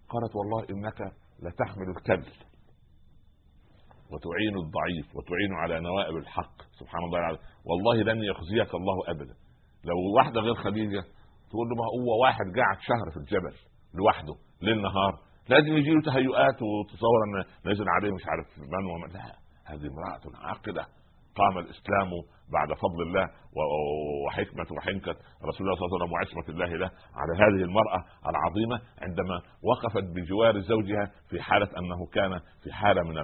قالت 0.08 0.36
والله 0.36 0.66
إنك 0.70 1.12
لتحمل 1.42 1.88
الكل 1.96 2.30
وتعين 4.12 4.56
الضعيف 4.64 5.16
وتعين 5.16 5.52
على 5.54 5.80
نوائب 5.80 6.16
الحق. 6.16 6.62
سبحان 6.80 7.04
الله 7.04 7.18
العظيم. 7.18 7.40
والله 7.64 8.12
لن 8.12 8.24
يخزيك 8.24 8.74
الله 8.74 8.98
أبدا. 9.08 9.34
لو 9.84 9.96
واحدة 10.16 10.40
غير 10.40 10.54
خديجة 10.54 11.04
تقول 11.50 11.68
له 11.68 11.74
ما 11.76 11.84
هو 11.94 12.22
واحد 12.22 12.44
قاعد 12.56 12.78
شهر 12.80 13.10
في 13.10 13.16
الجبل 13.16 13.54
لوحده 13.94 14.34
ليل 14.62 14.82
نهار 14.82 15.18
لازم 15.50 15.76
يجي 15.76 15.90
له 15.90 16.00
تهيؤات 16.02 16.58
وتصور 16.62 17.18
أن 17.26 17.44
نزل 17.72 17.84
عليه 17.88 18.10
مش 18.10 18.22
عارف 18.26 18.46
من 18.58 18.84
ومن 18.92 19.12
لا 19.14 19.36
هذه 19.66 19.86
امرأة 19.92 20.46
عاقلة. 20.48 20.86
قام 21.34 21.58
الإسلام 21.58 22.10
بعد 22.52 22.68
فضل 22.72 23.02
الله 23.02 23.28
وحكمة 24.26 24.66
وحنكة 24.76 25.16
رسول 25.48 25.66
الله 25.66 25.76
صلى 25.76 25.86
الله 25.86 25.96
عليه 25.96 26.04
وسلم 26.04 26.12
وعصمة 26.12 26.48
الله 26.48 26.76
له 26.76 26.90
على 27.14 27.32
هذه 27.36 27.62
المرأة 27.64 28.04
العظيمة 28.30 28.80
عندما 29.02 29.36
وقفت 29.62 30.04
بجوار 30.14 30.60
زوجها 30.60 31.10
في 31.30 31.42
حالة 31.42 31.68
أنه 31.78 32.06
كان 32.12 32.40
في 32.62 32.72
حالة 32.72 33.02
من 33.02 33.18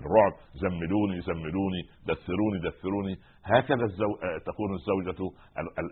الرعب. 0.00 0.32
زملوني 0.54 1.20
زملوني 1.20 1.82
دثروني 2.06 2.58
دثروني. 2.64 3.16
هكذا 3.44 3.84
الزو... 3.84 4.16
تكون 4.46 4.74
الزوجة 4.74 5.30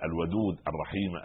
الودود 0.05 0.57
الرحيمة 0.69 1.19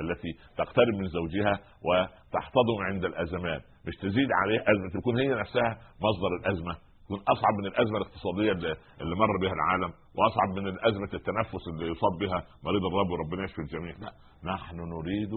التي 0.00 0.32
تقترب 0.56 0.94
من 0.94 1.08
زوجها 1.08 1.58
وتحتضن 1.86 2.78
عند 2.90 3.04
الأزمات. 3.04 3.62
مش 3.86 3.96
تزيد 3.96 4.28
عليه 4.42 4.60
أزمة 4.60 5.00
تكون 5.00 5.18
هي 5.18 5.28
نفسها 5.34 5.78
مصدر 6.04 6.30
الأزمة. 6.40 6.76
تكون 7.04 7.20
أصعب 7.28 7.54
من 7.58 7.66
الأزمة 7.66 7.96
الاقتصادية 7.98 8.52
اللي 9.00 9.16
مر 9.16 9.36
بها 9.40 9.52
العالم 9.52 9.92
وأصعب 10.16 10.48
من 10.58 10.66
الأزمة 10.68 11.10
التنفس 11.14 11.68
اللي 11.68 11.86
يصاب 11.92 12.18
بها 12.20 12.46
مريض 12.64 12.84
الرب 12.84 13.10
وربنا 13.10 13.44
يشفي 13.44 13.58
الجميع. 13.58 13.94
لا 13.98 14.12
نحن 14.44 14.76
نريد 14.76 15.32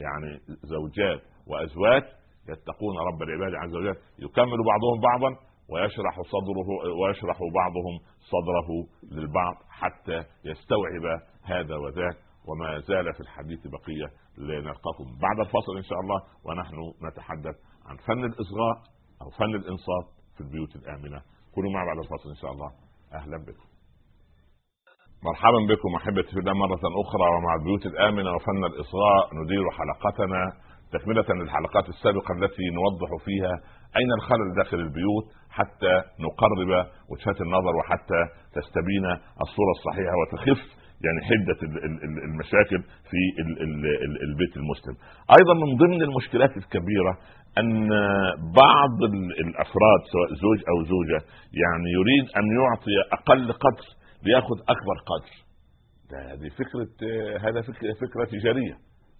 يعني 0.00 0.40
زوجات 0.62 1.22
وأزواج 1.46 2.02
يتقون 2.48 2.94
رب 3.08 3.22
العباد 3.22 3.54
عز 3.54 3.74
وجل. 3.74 3.96
يكمل 4.18 4.58
بعضهم 4.72 5.00
بعضا 5.00 5.36
ويشرح 5.70 6.20
صدره 6.20 6.68
ويشرح 7.00 7.38
بعضهم 7.54 7.94
صدره 8.32 8.68
للبعض 9.12 9.54
حتى 9.70 10.24
يستوعب 10.44 11.20
هذا 11.42 11.76
وذاك. 11.76 12.16
وما 12.48 12.78
زال 12.78 13.14
في 13.14 13.20
الحديث 13.20 13.60
بقية 13.66 14.08
لنلقاكم 14.38 15.04
بعد 15.22 15.40
الفصل 15.40 15.76
إن 15.76 15.82
شاء 15.82 16.00
الله 16.00 16.20
ونحن 16.44 16.76
نتحدث 17.08 17.56
عن 17.86 17.96
فن 17.96 18.24
الإصغاء 18.24 18.76
أو 19.22 19.30
فن 19.30 19.54
الانصات 19.54 20.19
في 20.40 20.46
البيوت 20.46 20.76
الآمنة. 20.76 21.20
كونوا 21.54 21.70
معي 21.70 21.86
بعد 21.86 21.98
الفاصل 21.98 22.28
إن 22.28 22.40
شاء 22.42 22.52
الله. 22.52 22.70
أهلا 23.12 23.36
بكم. 23.46 23.66
مرحبا 25.28 25.60
بكم 25.70 25.90
احبتي 25.96 26.30
في 26.34 26.40
مرة 26.62 26.84
أخرى 27.04 27.26
ومع 27.36 27.52
البيوت 27.60 27.86
الآمنة 27.86 28.30
وفن 28.34 28.64
الإصغاء. 28.64 29.24
ندير 29.34 29.64
حلقتنا 29.78 30.42
تكملة 30.92 31.28
للحلقات 31.42 31.88
السابقة 31.88 32.32
التي 32.34 32.62
نوضح 32.78 33.24
فيها 33.24 33.54
أين 33.96 34.10
الخلل 34.18 34.54
داخل 34.56 34.76
البيوت 34.76 35.26
حتى 35.50 35.94
نقرب 36.26 36.86
وجهات 37.10 37.40
النظر 37.40 37.76
وحتى 37.76 38.20
تستبين 38.54 39.04
الصورة 39.44 39.72
الصحيحة 39.78 40.14
وتخف 40.20 40.79
يعني 41.04 41.20
حدة 41.28 41.58
المشاكل 42.24 42.82
في 43.10 43.42
البيت 44.22 44.56
المسلم. 44.56 44.96
أيضا 45.38 45.54
من 45.54 45.76
ضمن 45.76 46.02
المشكلات 46.02 46.56
الكبيرة 46.56 47.18
أن 47.58 47.88
بعض 48.62 49.02
الأفراد 49.44 50.00
سواء 50.12 50.28
زوج 50.28 50.58
أو 50.68 50.84
زوجة 50.84 51.20
يعني 51.62 51.90
يريد 51.98 52.26
أن 52.36 52.44
يعطي 52.60 52.94
أقل 53.12 53.52
قدر 53.52 53.86
ليأخذ 54.22 54.58
أكبر 54.74 54.96
قدر. 55.10 55.32
هذه 56.32 56.48
فكرة 56.48 56.88
هذا 57.48 57.60
فكره 57.60 57.92
فكرة 57.92 58.24
تجارية 58.24 58.76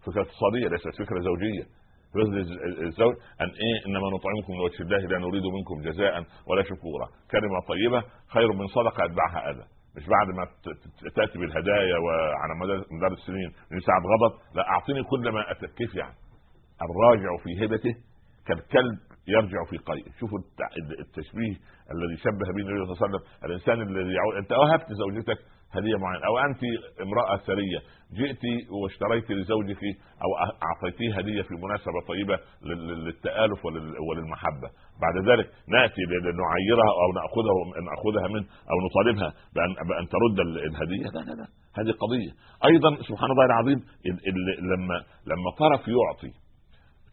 فكرة 0.06 0.22
اقتصادية 0.22 0.68
ليست 0.68 1.02
فكرة 1.02 1.20
زوجية. 1.20 1.80
الزوج 2.86 3.14
أن 3.40 3.46
إيه 3.46 3.76
إنما 3.86 4.06
نطعمكم 4.16 4.52
لوجه 4.58 4.82
الله 4.82 4.98
لا 4.98 5.18
نريد 5.18 5.42
منكم 5.42 5.90
جزاء 5.90 6.24
ولا 6.46 6.62
شكورا 6.62 7.06
كلمة 7.30 7.60
طيبة 7.68 8.02
خير 8.28 8.52
من 8.52 8.66
صدقة 8.66 9.04
يتبعها 9.04 9.50
اذى 9.50 9.64
مش 9.96 10.06
بعد 10.06 10.28
ما 10.36 10.44
تأتي 11.16 11.38
بالهدايا 11.38 11.98
وعلى 11.98 12.52
مدار 12.96 13.12
السنين 13.12 13.50
ساعة 13.86 14.02
غضب 14.12 14.38
لا 14.54 14.62
اعطيني 14.68 15.02
كل 15.02 15.32
ما 15.32 15.50
اتت 15.50 15.74
كيف 15.78 15.94
يعني؟ 15.94 16.14
الراجع 16.82 17.36
في 17.44 17.64
هبته 17.64 17.94
كالكلب 18.46 18.98
يرجع 19.28 19.64
في 19.70 19.76
قيء 19.76 20.04
شوفوا 20.20 20.38
التشبيه 21.00 21.54
الذي 21.94 22.16
شبه 22.24 22.46
به 22.54 22.60
النبي 22.62 22.84
صلى 22.84 22.92
الله 22.92 22.96
عليه 23.02 23.06
وسلم. 23.06 23.22
الإنسان 23.44 23.82
الذي 23.82 24.12
يعود 24.12 24.34
أنت 24.36 24.52
وهبت 24.52 24.92
زوجتك 24.92 25.38
هدية 25.72 25.96
معينة. 25.96 26.26
أو 26.26 26.38
أنت 26.38 26.62
امرأة 27.06 27.36
ثرية 27.36 27.80
جئت 28.18 28.42
واشتريت 28.82 29.30
لزوجك 29.30 29.82
أو 30.24 30.30
أعطيتيه 30.68 31.18
هدية 31.18 31.42
في 31.42 31.54
مناسبة 31.54 32.00
طيبة 32.08 32.38
للتآلف 33.06 33.60
وللمحبة. 34.08 34.68
بعد 35.04 35.16
ذلك 35.28 35.46
نأتي 35.68 36.02
لنعيرها 36.02 36.90
أو 37.02 37.08
نأخذها 37.18 37.54
نأخذها 37.90 38.28
منه 38.34 38.46
أو 38.70 38.76
نطالبها 38.86 39.32
بان 39.54 39.88
بأن 39.88 40.08
ترد 40.14 40.38
الهدية. 40.70 41.06
لا 41.14 41.24
لا 41.28 41.34
لا 41.40 41.46
هذه 41.78 41.92
قضية. 42.04 42.32
أيضا 42.70 42.90
سبحان 43.08 43.30
الله 43.30 43.44
العظيم 43.44 43.78
لما 44.62 44.96
لما 45.26 45.50
طرف 45.58 45.88
يعطي 45.88 46.32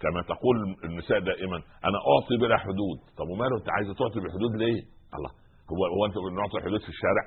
كما 0.01 0.21
تقول 0.21 0.55
النساء 0.83 1.19
دائما 1.19 1.57
أنا 1.57 1.97
أعطي 2.11 2.37
بلا 2.41 2.57
حدود. 2.57 2.97
طب 3.17 3.27
وماله؟ 3.29 3.57
أنت 3.57 3.69
عايزة 3.69 3.93
تعطي 3.93 4.19
بحدود 4.19 4.55
ليه؟ 4.55 4.81
الله 5.17 5.31
هو 5.71 5.81
هو 5.95 6.05
أنت 6.05 6.15
نعطي 6.39 6.65
حدود 6.65 6.81
في 6.81 6.89
الشارع؟ 6.89 7.25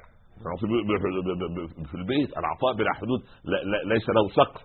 في 1.91 1.95
البيت 1.95 2.39
العطاء 2.39 2.73
بلا 2.79 2.93
حدود 2.95 3.21
لا 3.45 3.57
لا 3.57 3.95
ليس 3.95 4.09
له 4.09 4.29
سقف. 4.29 4.61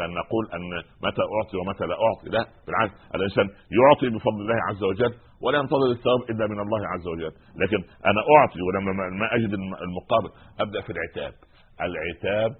لن 0.00 0.10
نقول 0.20 0.44
أن 0.54 0.70
متى 1.06 1.22
أعطي 1.36 1.56
ومتى 1.56 1.84
لا 1.84 1.96
أعطي 2.06 2.28
لا 2.28 2.44
بالعكس 2.66 2.94
الإنسان 3.14 3.46
يعطي 3.78 4.08
بفضل 4.16 4.40
الله 4.40 4.60
عز 4.68 4.82
وجل 4.82 5.14
ولا 5.42 5.58
ينتظر 5.58 5.90
الثواب 5.90 6.20
إلا 6.30 6.46
من 6.46 6.60
الله 6.60 6.88
عز 6.88 7.06
وجل. 7.06 7.32
لكن 7.62 7.80
أنا 8.10 8.20
أعطي 8.36 8.60
ولما 8.62 8.92
ما 9.20 9.34
أجد 9.36 9.52
المقابل 9.86 10.30
أبدأ 10.60 10.80
في 10.80 10.92
العتاب. 10.92 11.32
العتاب 11.80 12.50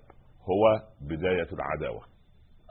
هو 0.50 0.62
بداية 1.10 1.48
العداوة. 1.52 2.02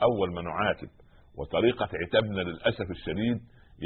أول 0.02 0.34
ما 0.36 0.42
نعاتب 0.42 0.90
وطريقة 1.38 1.90
عتابنا 2.02 2.42
للأسف 2.42 2.92
الشديد 2.92 3.38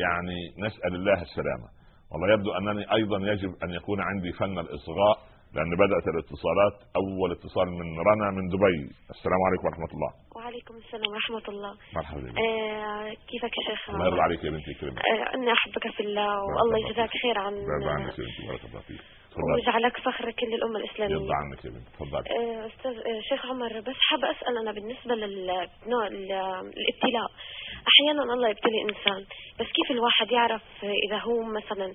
يعني 0.03 0.37
نسأل 0.65 0.95
الله 0.95 1.21
السلامة. 1.21 1.67
والله 2.11 2.33
يبدو 2.33 2.51
أنني 2.51 2.93
أيضا 2.93 3.17
يجب 3.17 3.49
أن 3.63 3.69
يكون 3.69 4.01
عندي 4.01 4.31
فن 4.31 4.59
الإصغاء 4.59 5.17
لأن 5.57 5.71
بدأت 5.83 6.07
الاتصالات 6.13 6.75
أول 7.01 7.31
اتصال 7.31 7.67
من 7.79 7.87
رنا 8.09 8.31
من 8.37 8.47
دبي. 8.53 8.79
السلام 9.15 9.41
عليكم 9.47 9.65
ورحمة 9.67 9.91
الله. 9.95 10.11
وعليكم 10.35 10.75
السلام 10.75 11.11
ورحمة 11.13 11.45
الله. 11.49 11.73
مرحبا 11.95 12.21
بك. 12.21 12.37
آه 12.37 13.09
كيفك 13.29 13.57
يا 13.57 13.63
شيخ؟ 13.69 13.89
الله 13.89 14.05
يرضى 14.07 14.21
عليك 14.21 14.43
يا 14.43 14.49
بنتي 14.49 14.73
كريم 14.73 14.93
آه 14.97 15.35
أنا 15.35 15.53
أحبك 15.53 15.91
في 15.95 16.03
الله. 16.03 16.31
والله 16.57 16.77
يجزاك 16.79 17.09
خير 17.23 17.37
عن 17.39 17.53
يرضى 17.53 17.89
عنك 17.95 18.19
يا 18.19 18.23
بنتي. 18.25 18.47
بارك 18.47 18.65
الله 18.65 18.81
فيك. 18.87 19.01
ويجعلك 19.55 19.97
فخر 19.97 20.31
كل 20.31 20.53
الأمة 20.53 20.79
يرضى 20.79 20.85
الإسلامية 20.85 21.35
عنك 21.41 21.65
يا 21.65 21.69
بنتي. 21.69 21.89
تفضل. 21.93 22.23
آه، 22.27 22.67
أستاذ 22.67 22.95
آه، 23.09 23.19
شيخ 23.29 23.45
عمر 23.45 23.79
بس 23.79 23.95
حابة 24.09 24.31
أسأل 24.31 24.57
أنا 24.57 24.71
بالنسبة 24.71 25.15
للنوع 25.15 26.07
الابتلاء. 26.07 27.29
أحيانا 27.91 28.33
الله 28.33 28.49
يبتلي 28.49 28.81
إنسان 28.81 29.21
بس 29.59 29.67
كيف 29.77 29.91
الواحد 29.91 30.31
يعرف 30.31 30.61
إذا 30.83 31.17
هو 31.17 31.43
مثلا 31.43 31.93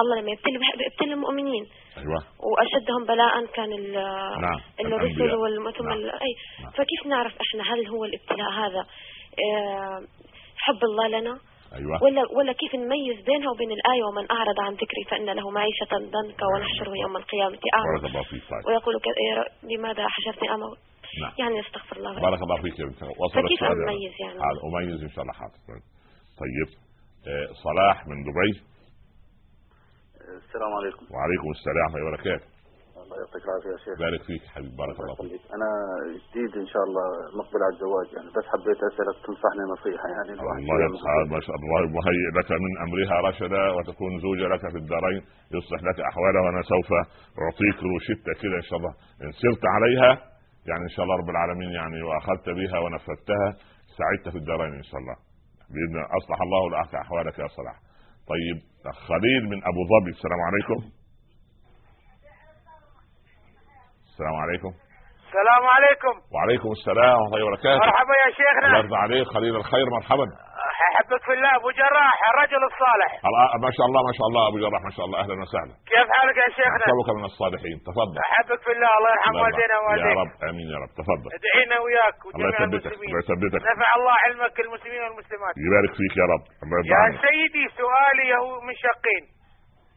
الله 0.00 0.20
لما 0.20 0.30
يبتلي 0.30 0.58
بيبتلي 0.78 1.12
المؤمنين. 1.14 1.66
أيوه. 1.98 2.20
وأشدهم 2.50 3.04
بلاء 3.04 3.46
كان 3.46 3.70
نعم، 4.40 4.60
الرسل 4.80 5.04
الأنبياء. 5.04 5.36
والم- 5.38 5.70
ثم 5.70 5.88
نعم. 5.88 5.98
أي. 5.98 6.32
نعم. 6.62 6.70
فكيف 6.70 7.06
نعرف 7.06 7.32
إحنا 7.40 7.74
هل 7.74 7.86
هو 7.88 8.04
الابتلاء 8.04 8.50
هذا؟ 8.50 8.80
آه، 9.44 10.00
حب 10.56 10.80
الله 10.84 11.08
لنا؟ 11.08 11.38
أيوه. 11.74 12.02
ولا 12.02 12.22
ولا 12.36 12.52
كيف 12.52 12.74
نميز 12.74 13.24
بينها 13.24 13.50
وبين 13.50 13.70
الآية 13.72 14.04
ومن 14.04 14.30
أعرض 14.30 14.60
عن 14.60 14.72
ذكري 14.72 15.04
فإن 15.10 15.26
له 15.30 15.50
معيشة 15.50 15.92
ضنكا 15.92 16.46
ونحشره 16.54 16.92
يوم 17.02 17.16
القيامة 17.16 17.58
أعمى 17.74 18.00
طيب. 18.00 18.66
ويقول 18.66 18.94
لماذا 19.62 20.08
حشرتني 20.08 20.50
أعمى 20.50 20.64
نعم. 21.22 21.32
يعني 21.38 21.60
استغفر 21.60 21.96
الله. 21.96 22.20
بارك 22.20 22.42
الله 22.42 22.62
فيك 22.62 22.78
يا 22.78 22.84
وصل 23.20 23.42
فكيف 23.42 23.62
أميز. 23.64 24.12
يعني؟ 24.20 24.38
أميز 24.64 25.02
إن 25.02 25.08
شاء 25.08 25.22
الله 25.22 25.32
حاضر. 25.32 25.58
طيب. 26.42 26.68
آه، 27.26 27.46
صلاح 27.64 28.06
من 28.06 28.16
دبي. 28.28 28.71
السلام 30.28 30.72
عليكم. 30.78 31.04
وعليكم 31.14 31.48
السلام 31.56 31.84
ورحمة 31.84 31.98
الله 31.98 32.08
وبركاته. 32.08 32.46
الله 33.02 33.16
يعطيك 33.22 33.44
العافية 33.48 33.70
يا 33.74 33.80
شيخ. 33.84 33.96
بارك 34.06 34.22
فيك 34.28 34.42
حبيبي 34.54 34.76
بارك 34.82 34.96
الله 35.00 35.14
فيك. 35.14 35.42
أنا 35.56 35.68
جديد 36.24 36.52
إن 36.62 36.68
شاء 36.72 36.82
الله 36.88 37.06
مقبل 37.40 37.60
على 37.64 37.74
الزواج 37.76 38.08
يعني 38.16 38.28
بس 38.36 38.46
حبيت 38.52 38.80
أسألك 38.90 39.16
تنصحني 39.26 39.64
نصيحة 39.74 40.06
يعني. 40.16 40.32
الله 40.32 40.76
يسعد 40.86 41.26
ما 41.36 41.40
شاء 41.46 41.56
الله. 41.58 41.80
مهيئ 41.98 42.28
لك 42.38 42.50
من 42.64 42.72
أمرها 42.84 43.16
رشدا 43.28 43.64
وتكون 43.76 44.12
زوجة 44.26 44.46
لك 44.54 44.62
في 44.72 44.78
الدارين 44.82 45.22
يصلح 45.56 45.80
لك 45.88 45.98
أحوالها 46.10 46.42
وأنا 46.44 46.62
سوف 46.72 46.90
أعطيك 47.42 47.78
روشتة 47.90 48.32
كده 48.42 48.56
إن 48.62 48.66
شاء 48.68 48.78
الله. 48.80 48.92
إن 49.22 49.30
سرت 49.42 49.64
عليها 49.74 50.10
يعني 50.68 50.82
إن 50.88 50.92
شاء 50.94 51.02
الله 51.04 51.16
رب 51.22 51.30
العالمين 51.34 51.72
يعني 51.80 51.98
وأخذت 52.08 52.46
بها 52.58 52.78
ونفذتها 52.84 53.48
سعدت 53.98 54.26
في 54.32 54.38
الدارين 54.42 54.72
إن 54.82 54.86
شاء 54.90 55.00
الله. 55.02 55.16
بإذن 55.72 55.98
أصلح 56.18 56.38
الله 56.46 56.62
لك 56.70 56.94
أحوالك 57.04 57.36
يا 57.38 57.48
صلاح. 57.58 57.76
طيب 58.32 58.71
خليل 58.90 59.42
من 59.50 59.58
أبو 59.70 59.80
ظبي. 59.92 60.10
السلام 60.10 60.40
عليكم. 60.48 60.78
السلام 64.10 64.36
عليكم. 64.36 64.72
السلام 65.26 65.62
عليكم. 65.74 66.14
وعليكم 66.34 66.70
السلام 66.72 67.18
ورحمة 67.18 67.36
الله 67.36 67.46
وبركاته. 67.46 67.78
مرحبا 67.86 68.14
يا 68.24 68.30
الله 68.30 68.36
شيخنا 68.38 68.78
يرضى 68.78 68.96
عليك. 68.96 69.26
خليل 69.26 69.56
الخير 69.56 69.86
مرحبا. 69.90 70.26
احبك 70.90 71.22
في 71.26 71.32
الله 71.36 71.50
أبو 71.60 71.70
جراح 71.80 72.16
الرجل 72.30 72.62
الصالح. 72.70 73.10
الله- 73.28 73.50
ما 73.64 73.70
شاء 73.76 73.86
الله 73.88 74.00
ما 74.08 74.12
شاء 74.18 74.26
الله 74.30 74.42
أبو 74.48 74.56
جراح 74.64 74.80
ما 74.88 74.92
شاء 74.96 75.04
الله 75.06 75.16
أهلا 75.22 75.34
وسهلا. 75.44 75.74
كيف 75.92 76.08
حالك 76.16 76.36
يا 76.44 76.48
شيخنا؟ 76.58 76.84
احسبك 76.86 77.08
من 77.18 77.24
الصالحين. 77.30 77.76
تفضل. 77.88 78.16
احبك 78.28 78.60
في 78.66 78.72
الله 78.76 78.90
الله 78.98 79.10
يرحم 79.16 79.34
والدينا 79.42 79.74
يرضى. 79.76 79.84
يا 79.84 79.84
ووالديك 79.84 80.18
رب 80.22 80.32
آمين 80.50 80.66
يا 80.74 80.78
رب. 80.84 80.92
تفضل. 81.00 81.28
ادعينا 81.38 81.76
وياك 81.84 82.16
الله 82.34 82.48
يثبتك 82.54 82.92
الله 82.96 83.18
يثبتك. 83.22 83.60
نفع 83.72 83.90
الله 83.98 84.14
علمك 84.24 84.56
المسلمين 84.66 85.02
والمسلمات. 85.06 85.54
يبارك 85.66 85.92
فيك 85.98 86.14
يا 86.22 86.26
رب. 86.34 86.44
الله 86.64 86.78
يا 86.94 87.02
سيدي 87.26 87.64
سؤالي 87.80 88.28
هو 88.42 88.50
من 88.66 88.74
شقين 88.86 89.24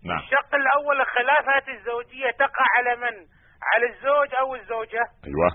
نعم. 0.09 0.19
الشق 0.23 0.51
الأول 0.61 0.97
الخلافات 1.05 1.65
الزوجية 1.75 2.29
تقع 2.43 2.65
على 2.77 2.91
من؟ 3.03 3.15
على 3.71 3.85
الزوج 3.91 4.29
أو 4.41 4.55
الزوجة؟ 4.55 5.03
أيوه. 5.27 5.49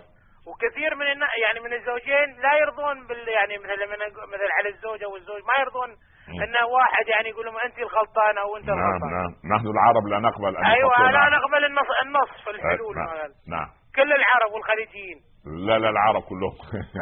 وكثير 0.48 0.94
من 0.94 1.06
النا... 1.12 1.26
يعني 1.44 1.60
من 1.60 1.72
الزوجين 1.72 2.28
لا 2.44 2.52
يرضون 2.62 3.06
بال 3.06 3.28
يعني 3.28 3.58
مثلا 3.58 3.86
من 3.86 3.98
مثلا 4.34 4.52
على 4.58 4.68
الزوج 4.68 5.04
أو 5.04 5.16
الزوج 5.16 5.40
ما 5.50 5.54
يرضون. 5.60 5.90
إن 6.28 6.54
واحد 6.76 7.04
يعني 7.08 7.28
يقول 7.28 7.46
لهم 7.46 7.58
انت 7.66 7.78
الغلطانة 7.78 8.40
أو 8.40 8.56
انت 8.56 8.66
نعم 8.66 8.78
الغلطان 8.78 9.10
نعم. 9.10 9.32
نحن 9.54 9.66
العرب 9.66 10.06
لا 10.06 10.18
نقبل 10.18 10.56
أن 10.56 10.64
أيوه 10.64 11.10
لا 11.10 11.36
نقبل 11.36 11.64
النص 11.64 11.90
النص 12.04 12.44
في 12.44 12.50
الحلول 12.50 12.96
نعم 12.96 13.08
نعم. 13.48 13.68
كل 13.96 14.12
العرب 14.12 14.52
والخليجيين. 14.54 15.18
لا 15.66 15.78
لا 15.78 15.90
العرب 15.90 16.22
كلهم. 16.22 16.54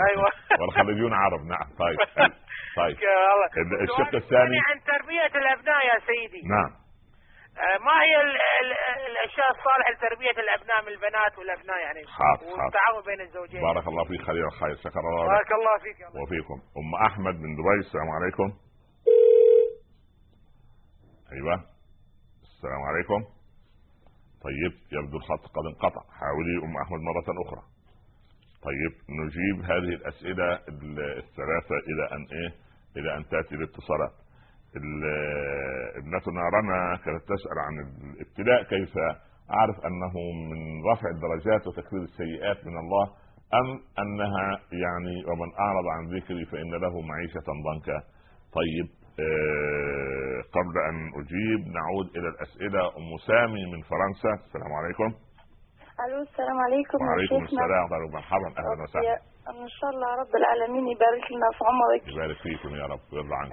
أيوة. 0.09 0.31
والخليجيون 0.61 1.13
عرب 1.15 1.41
نعم. 1.41 1.67
طيب 1.79 1.99
طيب. 2.77 2.97
الشق 3.83 4.15
الثاني. 4.15 4.59
عن 4.69 4.81
تربية 4.87 5.39
الأبناء 5.41 5.87
يا 5.87 5.99
سيدي. 6.07 6.43
نعم. 6.49 6.71
ما 7.87 7.97
هي 8.05 8.15
ال 8.21 8.31
ال 8.61 8.71
الأشياء 9.11 9.51
الصالحة 9.51 9.91
لتربية 9.95 10.31
الأبناء 10.45 10.83
من 10.83 10.89
البنات 10.89 11.39
والأبناء 11.39 11.79
يعني؟ 11.79 12.07
حاضر،. 12.07 12.47
والتعاون 12.47 13.03
بين 13.07 13.21
الزوجين. 13.21 13.61
بارك 13.61 13.87
الله 13.89 14.05
فيك 14.05 14.23
خليل 14.23 14.45
الخير 14.45 14.77
شكر 14.77 15.01
الله 15.01 15.27
بارك 15.27 15.53
الله 15.53 15.79
فيك 15.83 16.01
الله. 16.09 16.23
وفيكم. 16.23 16.59
أم 16.81 16.95
أحمد 17.07 17.35
من 17.35 17.51
دبي 17.59 17.79
السلام 17.87 18.09
عليكم. 18.11 18.49
أيوه. 21.33 21.55
السلام 22.43 22.83
عليكم. 22.91 23.21
طيب 24.45 24.73
يبدو 24.93 25.17
الخط 25.17 25.43
قد 25.57 25.65
انقطع. 25.73 26.03
حاولي 26.21 26.55
أم 26.65 26.77
أحمد 26.85 27.01
مرة 27.01 27.29
أخرى. 27.47 27.63
طيب 28.63 28.93
نجيب 29.21 29.65
هذه 29.65 29.95
الأسئلة 30.01 30.53
ال- 30.55 31.19
الثلاثة 31.19 31.77
إلى 31.89 32.05
أن 32.13 32.27
إيه؟ 32.33 32.51
إلى 32.97 33.17
أن 33.17 33.29
تأتي 33.29 33.55
الاتصالات 33.55 34.11
ال- 34.11 34.28
ابنتنا 35.97 36.43
رنا 36.55 36.97
كانت 37.05 37.23
تسأل 37.23 37.59
عن 37.59 37.75
الابتلاء 38.15 38.63
كيف 38.63 38.95
أعرف 39.51 39.77
أنه 39.87 40.15
من 40.51 40.61
رفع 40.93 41.09
الدرجات 41.11 41.67
وتكفير 41.67 42.03
السيئات 42.03 42.67
من 42.67 42.79
الله 42.79 43.05
أم 43.55 43.81
أنها 43.99 44.61
يعني 44.85 45.17
ومن 45.29 45.51
أعرض 45.61 45.87
عن 45.87 46.17
ذكري 46.17 46.45
فإن 46.45 46.71
له 46.71 47.01
معيشة 47.01 47.49
ضنكا. 47.67 47.99
طيب 48.59 48.89
آه 49.21 50.39
قبل 50.57 50.75
أن 50.89 50.97
أجيب 51.21 51.61
نعود 51.79 52.07
إلى 52.17 52.29
الأسئلة. 52.29 52.83
أم 52.99 53.17
سامي 53.27 53.67
من 53.73 53.81
فرنسا. 53.83 54.33
السلام 54.47 54.73
عليكم. 54.73 55.09
ألو 56.05 56.23
السلام 56.23 56.59
عليكم 56.67 56.99
وعليكم. 57.07 57.45
السلام. 57.45 57.63
ورحمه 57.63 57.97
الله 57.97 58.11
مرحبا 58.13 58.49
أهلا 58.59 58.83
وسهلا. 58.83 59.19
إن 59.51 59.69
شاء 59.69 59.91
الله 59.91 60.09
رب 60.23 60.35
العالمين 60.37 60.89
يبارك 60.89 61.25
لنا 61.33 61.49
في 61.57 61.63
عمرك. 61.71 62.03
يبارك 62.15 62.37
فيكم 62.43 62.75
يا 62.75 62.87
رب 62.93 63.01
ويرضى 63.13 63.35
عنك 63.41 63.53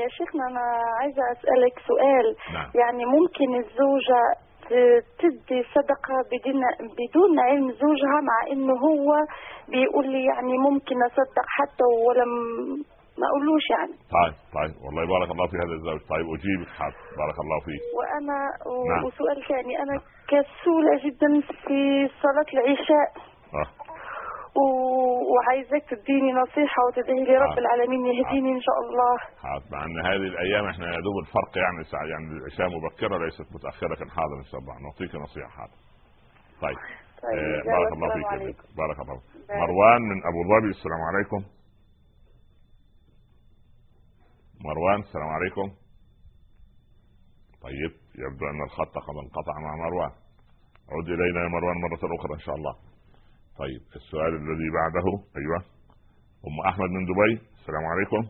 يا 0.00 0.08
شيخنا 0.08 0.46
أنا 0.48 0.64
عايزة 1.00 1.22
أسألك 1.32 1.74
سؤال. 1.90 2.26
نعم. 2.54 2.68
يعني 2.80 3.04
ممكن 3.04 3.48
الزوجة 3.64 4.22
تدي 5.20 5.62
صدقة 5.76 6.14
بدون 6.32 6.60
بدون 7.00 7.40
علم 7.40 7.70
زوجها 7.72 8.18
مع 8.30 8.38
إنه 8.52 8.72
هو 8.88 9.08
بيقول 9.68 10.06
لي 10.12 10.24
يعني 10.24 10.58
ممكن 10.58 10.96
أصدق 11.10 11.46
حتى 11.58 11.84
ولا 12.08 12.24
م- 12.24 12.82
ما 13.20 13.26
أقولوش 13.30 13.64
يعني. 13.70 13.92
طيب 14.18 14.34
طيب. 14.58 14.72
والله 14.84 15.02
بارك 15.14 15.30
الله 15.30 15.46
في 15.46 15.56
هذا 15.56 15.74
الزوج. 15.78 16.00
طيب 16.14 16.26
أجيبك 16.34 16.70
حاضر. 16.78 16.96
بارك 17.20 17.36
الله 17.44 17.58
فيك. 17.66 17.82
وأنا 17.98 18.38
و- 18.70 18.88
نعم. 18.90 19.04
وسؤال 19.04 19.38
ثاني. 19.48 19.74
أنا 19.82 19.94
كسولة 20.30 20.92
جدا 21.04 21.30
في 21.66 21.80
صلاة 22.22 22.48
العشاء. 22.54 23.08
آه. 23.60 23.68
وعايزاك 24.56 25.84
تديني 25.90 26.32
نصيحة 26.32 26.80
وتدعي 26.86 27.24
لي 27.24 27.36
رب 27.36 27.48
حاضر. 27.48 27.58
العالمين 27.58 28.06
يهديني 28.06 28.52
إن 28.52 28.60
شاء 28.60 28.78
الله. 28.84 29.18
حاضر 29.42 29.64
مع 29.72 29.84
ان 29.84 29.98
هذه 30.06 30.26
الأيام 30.32 30.66
إحنا 30.66 30.86
يا 30.86 31.00
دوب 31.00 31.18
الفرق 31.24 31.58
يعني 31.58 31.84
ساعة 31.84 32.04
يعني 32.04 32.24
العشاء 32.38 32.68
مبكرة 32.76 33.24
ليست 33.24 33.46
متأخرة 33.54 33.94
كان 33.94 34.10
حاضر 34.10 34.36
إن 34.38 34.48
شاء 34.50 34.60
الله. 34.60 34.74
نعطيك 34.82 35.14
نصيحة 35.14 35.48
حاضر. 35.48 35.78
طيب. 36.62 36.76
طيب 37.22 37.38
آه 37.38 37.62
بارك 37.72 37.92
الله 37.92 38.38
فيك. 38.46 38.56
بارك 38.76 38.98
الله. 39.00 39.20
مروان 39.62 40.02
من 40.02 40.18
أبو 40.30 40.40
ظبي 40.52 40.70
السلام 40.76 41.02
عليكم. 41.10 41.40
مروان 44.64 45.00
السلام 45.00 45.28
عليكم. 45.28 45.66
طيب 47.62 47.92
يبدو 48.22 48.44
أن 48.50 48.62
الخط 48.62 48.94
قد 49.06 49.16
انقطع 49.24 49.54
مع 49.64 49.76
مروان. 49.86 50.10
عد 50.92 51.08
إلينا 51.08 51.40
يا 51.44 51.48
مروان 51.48 51.76
مرة 51.80 52.16
أخرى 52.18 52.34
إن 52.34 52.44
شاء 52.46 52.54
الله. 52.54 52.74
طيب 53.58 53.80
السؤال 53.96 54.34
الذي 54.34 54.68
بعده 54.70 55.24
أيوه. 55.36 55.64
أم 56.46 56.60
أحمد 56.68 56.90
من 56.90 57.04
دبي 57.04 57.46
السلام 57.60 57.84
عليكم. 57.84 58.28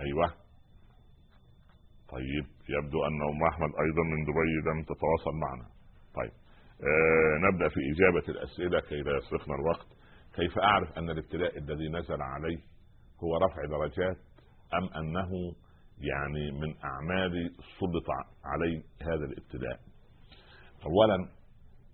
أيوه. 0.00 0.28
طيب 2.08 2.46
يبدو 2.68 3.04
أن 3.04 3.22
أم 3.22 3.42
أحمد 3.52 3.70
أيضا 3.84 4.02
من 4.02 4.24
دبي 4.24 4.70
لم 4.70 4.82
تتواصل 4.82 5.34
معنا. 5.34 5.66
طيب 6.14 6.32
آه 6.82 7.34
نبدأ 7.50 7.68
في 7.68 7.80
إجابة 7.92 8.28
الأسئلة 8.28 8.80
كي 8.80 9.02
لا 9.02 9.16
يسرقنا 9.16 9.54
الوقت. 9.54 9.86
كيف 10.34 10.58
أعرف 10.58 10.98
أن 10.98 11.10
الابتلاء 11.10 11.58
الذي 11.58 11.88
نزل 11.88 12.22
علي 12.22 12.58
هو 13.24 13.36
رفع 13.36 13.64
درجات 13.64 14.16
أم 14.74 14.88
أنه 14.98 15.30
يعني 15.98 16.50
من 16.60 16.74
أعمال 16.84 17.50
سلط 17.80 18.06
علي 18.44 18.82
هذا 19.02 19.24
الابتلاء؟ 19.24 19.80
اولا 20.86 21.35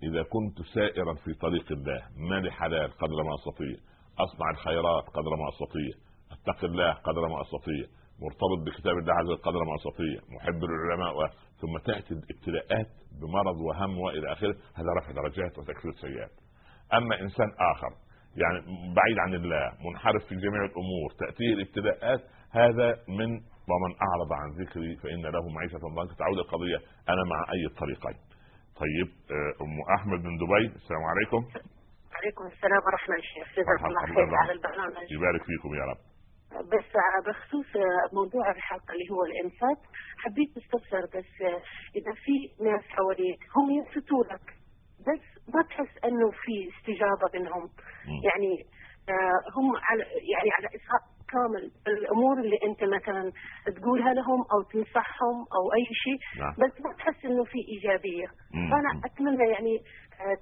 إذا 0.03 0.23
كنت 0.23 0.63
سائرا 0.75 1.15
في 1.15 1.35
طريق 1.35 1.73
الله 1.73 2.03
مالي 2.31 2.51
حلال 2.51 2.91
قدر 2.93 3.23
ما 3.29 3.35
أستطيع. 3.35 3.77
أصنع 4.19 4.51
الخيرات 4.51 5.05
قدر 5.09 5.37
ما 5.37 5.49
أستطيع. 5.49 5.93
اتقي 6.33 6.67
الله 6.67 6.93
قدر 6.93 7.29
ما 7.29 7.41
أستطيع. 7.43 7.85
مرتبط 8.23 8.59
بكتاب 8.67 8.99
الله 8.99 9.15
عز 9.15 9.27
وجل 9.27 9.43
قدر 9.43 9.65
ما 9.65 9.75
أستطيع. 9.77 10.19
محب 10.37 10.61
للعلماء 10.65 11.17
و- 11.19 11.29
ثم 11.61 11.79
تأتي 11.79 12.15
الابتلاءات 12.15 12.91
بمرض 13.21 13.57
وهم 13.69 13.99
وإلى 13.99 14.33
آخره. 14.33 14.57
هذا 14.75 14.89
رفع 14.99 15.13
درجات 15.13 15.59
وتكفير 15.59 15.93
سيئات. 15.93 16.31
أما 16.95 17.21
إنسان 17.21 17.49
آخر 17.75 17.91
يعني 18.43 18.59
بعيد 18.97 19.19
عن 19.19 19.35
الله 19.35 19.73
منحرف 19.91 20.25
في 20.25 20.35
جميع 20.35 20.65
الأمور 20.65 21.09
تأتيه 21.19 21.53
الابتلاءات 21.55 22.21
هذا 22.51 22.89
من 23.09 23.31
ومن 23.73 23.93
أعرض 24.07 24.33
عن 24.33 24.51
ذكري 24.65 24.97
فإن 24.97 25.23
له 25.23 25.49
معيشة 25.49 25.79
ضنكا 25.79 26.15
تعود 26.15 26.39
القضية. 26.39 26.77
أنا 27.09 27.23
مع 27.31 27.53
أي 27.53 27.67
الطريقين 27.67 28.17
طيب 28.77 29.09
آه، 29.31 29.65
أم 29.65 29.81
أحمد 29.97 30.25
من 30.25 30.37
دبي 30.37 30.67
السلام 30.77 31.03
عليكم 31.13 31.49
عليكم 32.15 32.47
السلام 32.47 32.81
ورحمة 32.87 33.15
الله 33.15 33.27
جزاك 33.57 33.85
الله 33.85 34.07
خير. 34.27 34.35
على 34.35 34.53
البرنامج 34.53 35.13
يبارك 35.13 35.43
فيكم 35.45 35.75
يا 35.75 35.85
رب 35.85 35.99
بس 36.53 36.89
بخصوص 37.27 37.67
موضوع 38.13 38.51
الحلقة 38.51 38.93
اللي 38.93 39.09
هو 39.11 39.25
الإنصات 39.25 39.81
حبيت 40.19 40.51
أستفسر 40.57 41.01
بس 41.19 41.33
إذا 41.97 42.13
في 42.25 42.65
ناس 42.65 42.83
حواليك 42.89 43.41
هم 43.57 43.71
ينصتوا 43.71 44.25
لك 44.25 44.47
بس 45.01 45.55
ما 45.55 45.63
تحس 45.63 46.05
إنه 46.05 46.31
في 46.31 46.55
استجابة 46.73 47.27
منهم. 47.35 47.69
يعني 48.29 48.53
آه، 49.09 49.39
هم 49.57 49.77
على 49.89 50.03
يعني 50.33 50.51
على 50.57 50.67
إسهاق 50.67 51.03
كامل 51.33 51.65
الأمور 51.95 52.37
اللي 52.45 52.59
أنت 52.69 52.81
مثلا 52.97 53.25
تقولها 53.77 54.13
لهم 54.19 54.41
أو 54.53 54.59
تنصحهم 54.73 55.37
أو 55.57 55.65
أي 55.77 55.87
شيء 56.05 56.19
نعم. 56.43 56.53
بس 56.63 56.73
ما 56.85 56.91
تحس 56.99 57.25
إنه 57.25 57.45
في 57.45 57.59
إيجابية. 57.73 58.29
مم. 58.55 58.71
فأنا 58.71 58.91
أتمنى 59.07 59.45
يعني 59.55 59.75
آه، 60.25 60.39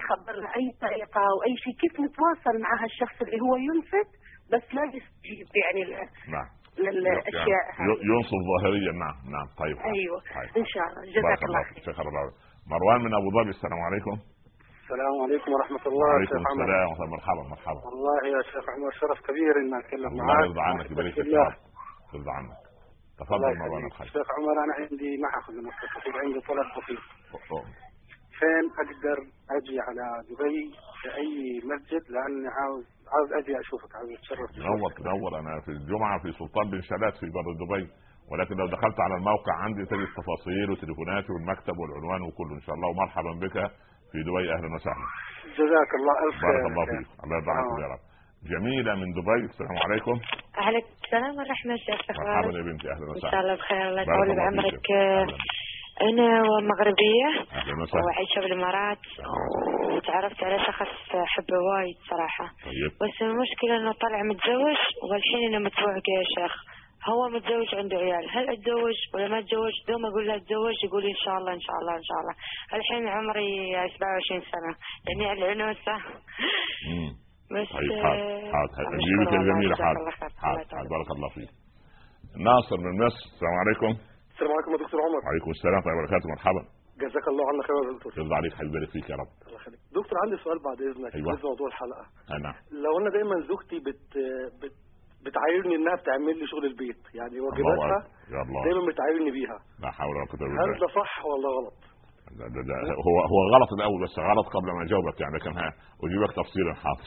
تخبرنا 0.00 0.48
أي 0.58 0.66
طريقة 0.80 1.20
أو 1.32 1.36
أي 1.46 1.54
شيء 1.64 1.74
كيف 1.82 1.94
نتواصل 2.00 2.54
مع 2.64 2.70
هالشخص 2.82 3.16
اللي 3.22 3.40
هو 3.46 3.54
ينصت 3.68 4.10
بس 4.52 4.64
لا 4.76 4.84
يستجيب 4.96 5.48
يعني 5.62 5.82
نعم. 6.34 6.48
للأشياء 6.78 7.64
يعني 7.78 7.92
ينصف 8.10 8.40
ظاهريا. 8.50 8.92
نعم 8.92 9.16
نعم. 9.34 9.46
طيب. 9.62 9.76
أيوة. 9.94 10.20
طيب. 10.36 10.50
إن 10.62 10.66
شاء 10.72 10.84
الله. 10.88 11.02
جزاك 11.16 11.42
الله 11.44 11.62
خير. 11.62 11.94
مروان 12.72 13.00
من 13.04 13.14
أبو 13.14 13.28
ظبي. 13.30 13.50
السلام 13.50 13.80
عليكم. 13.88 14.33
السلام 14.84 15.14
عليكم 15.24 15.52
ورحمة 15.52 15.84
الله. 15.86 16.08
وعليكم 16.12 16.38
شيخ 16.38 16.50
عمر. 16.50 16.62
السلام 16.62 16.88
ورحمة 16.88 17.04
الله. 17.04 17.16
مرحبا 17.16 17.42
مرحبا. 17.54 17.80
والله 17.88 18.20
يا 18.34 18.40
شيخ 18.52 18.64
عمر 18.74 18.90
شرف 19.00 19.18
كبير 19.28 19.54
إن 19.62 19.74
أتكلم 19.80 20.10
الله 20.12 20.24
معك. 20.24 20.44
يرضى 20.44 20.62
عنك 20.68 20.90
يبارك 20.90 21.14
فيك 21.14 21.26
الله. 21.26 21.50
يرضى 22.14 22.32
عنك. 22.38 22.56
الله 22.56 23.50
تفضل 23.50 23.50
يخليك. 23.56 23.84
الخير. 23.92 24.06
شيخ 24.16 24.28
عمر 24.36 24.56
أنا 24.64 24.74
عندي 24.80 25.10
ما 25.22 25.28
حاخذ 25.34 25.52
من 25.64 25.70
كثير 25.94 26.14
عندي 26.22 26.40
طلب 26.48 26.68
بسيط. 26.76 27.02
فين 28.38 28.64
أقدر 28.82 29.18
أجي 29.56 29.76
على 29.86 30.06
دبي 30.28 30.60
في 31.00 31.08
أي 31.20 31.32
مسجد؟ 31.70 32.02
لأني 32.14 32.48
عاوز 32.58 32.84
عاوز 33.12 33.30
أجي 33.40 33.52
أشوفك 33.62 33.92
عاوز 33.96 34.10
أتشرف 34.18 34.48
تنور 34.56 34.90
تنور 35.00 35.32
أنا 35.40 35.60
في 35.64 35.70
الجمعة 35.78 36.16
في 36.22 36.28
سلطان 36.40 36.66
بن 36.70 36.80
شلات 36.90 37.14
في 37.20 37.26
بر 37.36 37.48
دبي. 37.62 37.84
ولكن 38.30 38.54
لو 38.60 38.66
دخلت 38.66 38.98
على 39.04 39.14
الموقع 39.20 39.54
عندي 39.64 39.84
تجد 39.92 40.08
تفاصيل 40.20 40.66
وتليفوناتي 40.70 41.30
والمكتب 41.32 41.74
والعنوان 41.78 42.22
وكله 42.22 42.54
إن 42.58 42.64
شاء 42.66 42.74
الله. 42.74 42.88
ومرحبا 42.88 43.32
بك. 43.44 43.56
في 44.14 44.22
دبي 44.22 44.46
أهلا 44.54 44.68
وسهلا. 44.74 45.06
جزاك 45.58 45.90
الله 45.98 46.14
ألف 46.24 46.36
خير. 46.40 46.50
بارك 46.50 46.66
الله 46.70 46.84
فيك. 46.90 47.06
الله 47.24 47.36
يرضى 47.36 47.52
عنكم 47.58 47.76
يا 47.84 47.88
رب. 47.94 48.02
جميلة 48.52 48.94
من 48.94 49.08
دبي. 49.18 49.42
السلام 49.50 49.78
عليكم. 49.86 50.16
عليكم 50.66 50.88
السلام 51.04 51.34
ورحمة 51.38 51.76
شيخ 51.86 52.00
مرحبا 52.10 52.58
يا 52.58 52.62
بنتي 52.68 52.86
أهلا 52.92 53.04
إن 53.14 53.20
شاء 53.20 53.28
وسهلا 53.28 53.40
الله 53.40 53.54
بخير 53.54 53.88
الله 53.88 54.02
يطول 54.02 54.30
الله 54.30 54.34
بعمرك. 54.34 54.90
آه، 54.90 55.26
أهلا. 57.58 57.82
وسهلا. 57.82 58.04
وعايشة 58.06 58.38
بالإمارات 58.42 59.02
وتعرفت 59.92 60.44
على 60.44 60.58
شخص 60.68 61.14
أحبه 61.26 61.58
وايد 61.68 61.96
صراحة. 62.10 62.46
طيب. 62.64 62.90
بس 63.02 63.16
المشكلة 63.22 63.76
إنه 63.76 63.92
طلع 63.92 64.20
متزوج 64.30 64.80
والحين 65.10 65.48
أنا 65.48 65.58
متوهقة 65.58 66.10
يا 66.18 66.24
شيخ. 66.34 66.54
هو 67.10 67.28
متزوج 67.28 67.74
عنده 67.74 67.96
عيال. 67.96 68.30
هل 68.30 68.50
أتزوج 68.50 68.94
ولا 69.14 69.28
ما 69.28 69.38
أتزوج؟ 69.38 69.72
دوم 69.88 70.06
أقول 70.06 70.26
له 70.28 70.36
أتزوج 70.36 70.74
يقول 70.84 71.02
لي 71.02 71.10
إن 71.10 71.20
شاء 71.24 71.36
الله 71.38 71.52
إن 71.52 71.60
شاء 71.60 71.76
الله 71.80 71.96
إن 71.96 72.06
شاء 72.08 72.18
الله. 72.20 72.34
الحين 72.74 73.08
عمري 73.08 73.50
27 73.96 74.40
سنة. 74.52 74.70
يعني 75.08 75.32
العنوسه. 75.32 75.96
بس 77.52 77.68
طيب 77.72 77.92
آه، 77.92 78.02
حاضر. 78.02 78.74
حاضر 78.76 78.82
يا 78.82 79.38
الله، 79.38 79.54
جميله 79.54 79.76
حاضر 79.76 80.10
حاضر. 80.10 80.34
حاضر 80.36 80.88
بارك 80.94 81.10
الله 81.16 81.28
فيك. 81.28 81.50
ناصر 82.48 82.76
من 82.86 82.94
مصر 83.06 83.22
السلام 83.34 83.56
عليكم. 83.62 83.92
السلام 84.32 84.52
عليكم 84.56 84.70
يا 84.72 84.78
دكتور 84.84 85.00
عمر. 85.06 85.20
وعليكم 85.26 85.50
السلام 85.50 85.74
ورحمه 85.74 85.90
الله 85.92 86.02
وبركاته 86.02 86.28
مرحبا. 86.34 86.62
جزاك 87.02 87.26
الله 87.32 87.44
عنا 87.50 87.62
خير 87.66 87.76
يا 87.76 87.92
دكتور. 87.96 88.12
يرضى 88.18 88.34
عليك 88.40 88.52
حبيبي 88.58 88.76
يبارك 88.76 88.90
فيك 88.94 89.06
يا 89.10 89.16
رب. 89.22 89.30
الله 89.46 89.58
يخليك. 89.60 89.80
دكتور 89.98 90.16
عندي 90.24 90.36
سؤال 90.44 90.58
بعد 90.68 90.78
إذنك. 90.88 91.14
أيوة. 91.14 91.26
بالنسبة 91.26 91.46
لموضوع 91.48 91.68
الحلقة. 91.72 92.04
أنا. 92.36 92.50
لو 92.84 92.92
أنا 93.00 93.08
دايما 93.16 93.36
زوجتي 93.50 93.78
بت, 93.86 94.06
بت 94.60 94.76
بتعايرني 95.34 95.74
إنها 95.76 95.94
بتعمل 95.96 96.38
لي 96.38 96.46
شغل 96.46 96.64
البيت. 96.66 97.02
يعني 97.14 97.40
واجباتها 97.40 97.98
دايما 98.64 98.82
بتعايرني 98.92 99.30
بيها. 99.30 99.58
لا 99.82 99.90
حول 99.90 100.16
ولا 100.16 100.26
قوة 100.30 100.40
إلا 100.46 100.62
هل 100.62 100.70
بالله. 100.70 100.86
ده 100.86 100.88
صح 101.00 101.12
ولا 101.26 101.48
غلط؟ 101.56 101.78
ده 102.38 102.44
ده 102.54 102.60
ده 102.68 102.74
هو 103.06 103.16
هو 103.32 103.38
غلط 103.54 103.70
الأول 103.78 103.98
بس 104.04 104.14
غلط 104.30 104.46
قبل 104.56 104.68
ما 104.76 104.82
اجاوبك 104.86 105.20
يعني. 105.20 105.34
لكن 105.38 105.52
ها 105.58 105.68
أجيبك 106.04 106.32
تفصيلا 106.40 106.72
حاضر. 106.82 107.06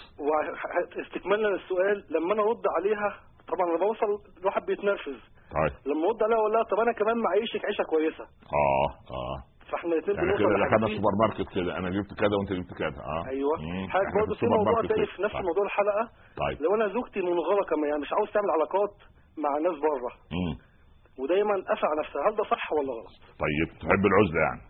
واستكمالا 0.98 1.48
للسؤال. 1.48 1.98
لما 2.16 2.34
أنا 2.34 2.42
أرد 2.48 2.66
عليها 2.78 3.10
طبعا 3.52 3.66
لما 3.78 3.86
اوصل 3.90 4.10
الواحد 4.40 4.62
بيتنرفز. 4.66 5.20
طيب. 5.58 5.74
لما 5.90 6.04
أرد 6.08 6.24
عليها 6.24 6.38
أقول 6.38 6.52
لها 6.54 6.64
طب 6.72 6.80
أنا 6.86 6.92
كمان 7.00 7.18
معيشك 7.28 7.66
عيشة 7.66 7.84
كويسة. 7.84 8.24
آه 8.64 8.88
آه. 9.22 9.38
فاحنا 9.72 9.94
الاثنين 9.94 10.16
يعني 10.18 10.28
بنوصل 10.28 10.44
كده 10.56 10.66
دخلنا. 10.66 10.88
السوبر 10.88 11.14
ماركت 11.24 11.48
كده. 11.56 11.72
أنا 11.80 11.90
جبت 11.96 12.12
كذا 12.22 12.34
وأنت 12.38 12.52
جبت 12.60 12.72
كذا. 12.82 13.02
آه. 13.16 13.24
أيوه. 13.34 13.56
حاجة 13.94 14.08
إحنا 14.08 14.20
برضه 14.22 14.36
في 14.40 14.46
موضوع 14.58 14.82
تاني. 14.90 15.06
في 15.14 15.22
نفس 15.26 15.34
طيب. 15.34 15.46
موضوع 15.50 15.64
الحلقة. 15.70 16.04
طيب. 16.44 16.58
لو 16.64 16.76
أنا 16.76 16.88
زوجتي 16.96 17.20
منغلقة 17.22 17.76
يعني 17.90 18.02
مش 18.06 18.12
عاوز 18.16 18.30
تعمل 18.36 18.50
علاقات 18.58 18.94
مع 19.44 19.52
ناس 19.66 19.76
بره. 19.86 20.12
ودايما 21.20 21.54
قافله 21.70 21.88
على 21.92 22.00
نفسها 22.04 22.22
هل 22.28 22.34
ده 22.40 22.44
صح 22.54 22.66
ولا 22.78 22.92
غلط؟ 22.98 23.14
طيب. 23.46 23.68
تحب 23.82 24.04
العزلة 24.12 24.40
يعني؟ 24.48 24.62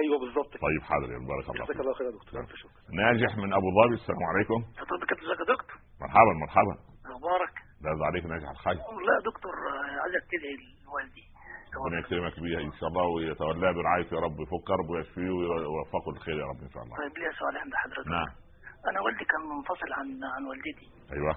أيوه 0.00 0.16
بالظبط 0.22 0.50
كده. 0.52 0.62
طيب 0.68 0.82
حاضر. 0.90 1.08
يا 1.14 1.18
بارك 1.30 1.44
الله 1.48 1.54
جزاك 1.54 1.66
فيك. 1.72 1.80
الله 1.80 1.94
خير 1.98 2.06
يا 2.06 2.14
دكتور. 2.18 2.40
ألف 2.40 2.52
شكر. 2.62 2.78
ناجح 3.02 3.30
من 3.42 3.50
أبو 3.58 3.68
ظبي. 3.78 3.94
السلام 4.00 4.22
عليكم. 4.30 4.58
حضرتك 4.80 5.10
ازيك 5.22 5.40
يا 5.42 5.48
دكتور. 5.54 5.76
مرحبا 6.02 6.32
مرحبا. 6.44 6.74
أخبارك؟ 7.12 7.54
لا 7.82 7.88
يرضى 7.90 8.04
عليك 8.10 8.24
ناجح. 8.32 8.50
الخير 8.56 8.74
لا 9.08 9.16
دكتور 9.30 9.54
آه، 9.70 9.96
عايزك 10.02 10.24
تدعي 10.32 10.54
لوالدي. 10.86 11.24
ربنا 11.76 11.98
يكرمك 12.00 12.40
بيها 12.44 12.60
إن 12.60 12.72
شاء 12.78 12.88
الله 12.90 13.04
ويتولاه 13.14 13.72
برعايته 13.72 14.14
يا 14.16 14.20
رب. 14.26 14.36
يفك 14.40 14.62
كربه 14.68 14.90
ويشفيه 14.94 15.30
ويوفقه 15.30 16.08
للخير 16.12 16.36
يا 16.42 16.46
رب 16.50 16.60
إن 16.66 16.70
شاء 16.74 16.82
الله. 16.82 16.96
طيب 16.96 17.12
ليا 17.18 17.32
سؤال 17.40 17.54
عند 17.62 17.74
حضرتك. 17.82 18.08
نعم. 18.16 18.30
أنا 18.90 18.98
والدي 19.04 19.24
كان 19.32 19.42
منفصل 19.56 19.90
عن 19.98 20.06
عن 20.34 20.42
والدتي. 20.50 20.88
أيوه. 21.14 21.34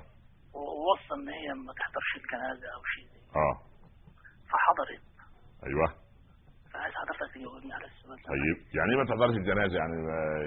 ووصى 0.55 1.13
إن 1.19 1.29
هي 1.39 1.47
ما 1.67 1.73
تحضرش 1.79 2.09
الجنازة 2.21 2.67
أو 2.75 2.81
شيء 2.93 3.05
زي 3.13 3.21
آه. 3.45 3.55
فحضرت. 4.51 5.03
أيوه. 5.67 5.87
فعايز 6.73 6.93
حضرتك 7.01 7.29
تجاوبني 7.35 7.73
على 7.77 7.85
السؤال 7.91 8.17
ده؟ 8.23 8.27
طيب 8.33 8.57
يعني 8.77 8.89
إيه 8.91 8.97
ما 9.01 9.05
تحضرش 9.09 9.35
الجنازة 9.41 9.75
يعني 9.81 9.95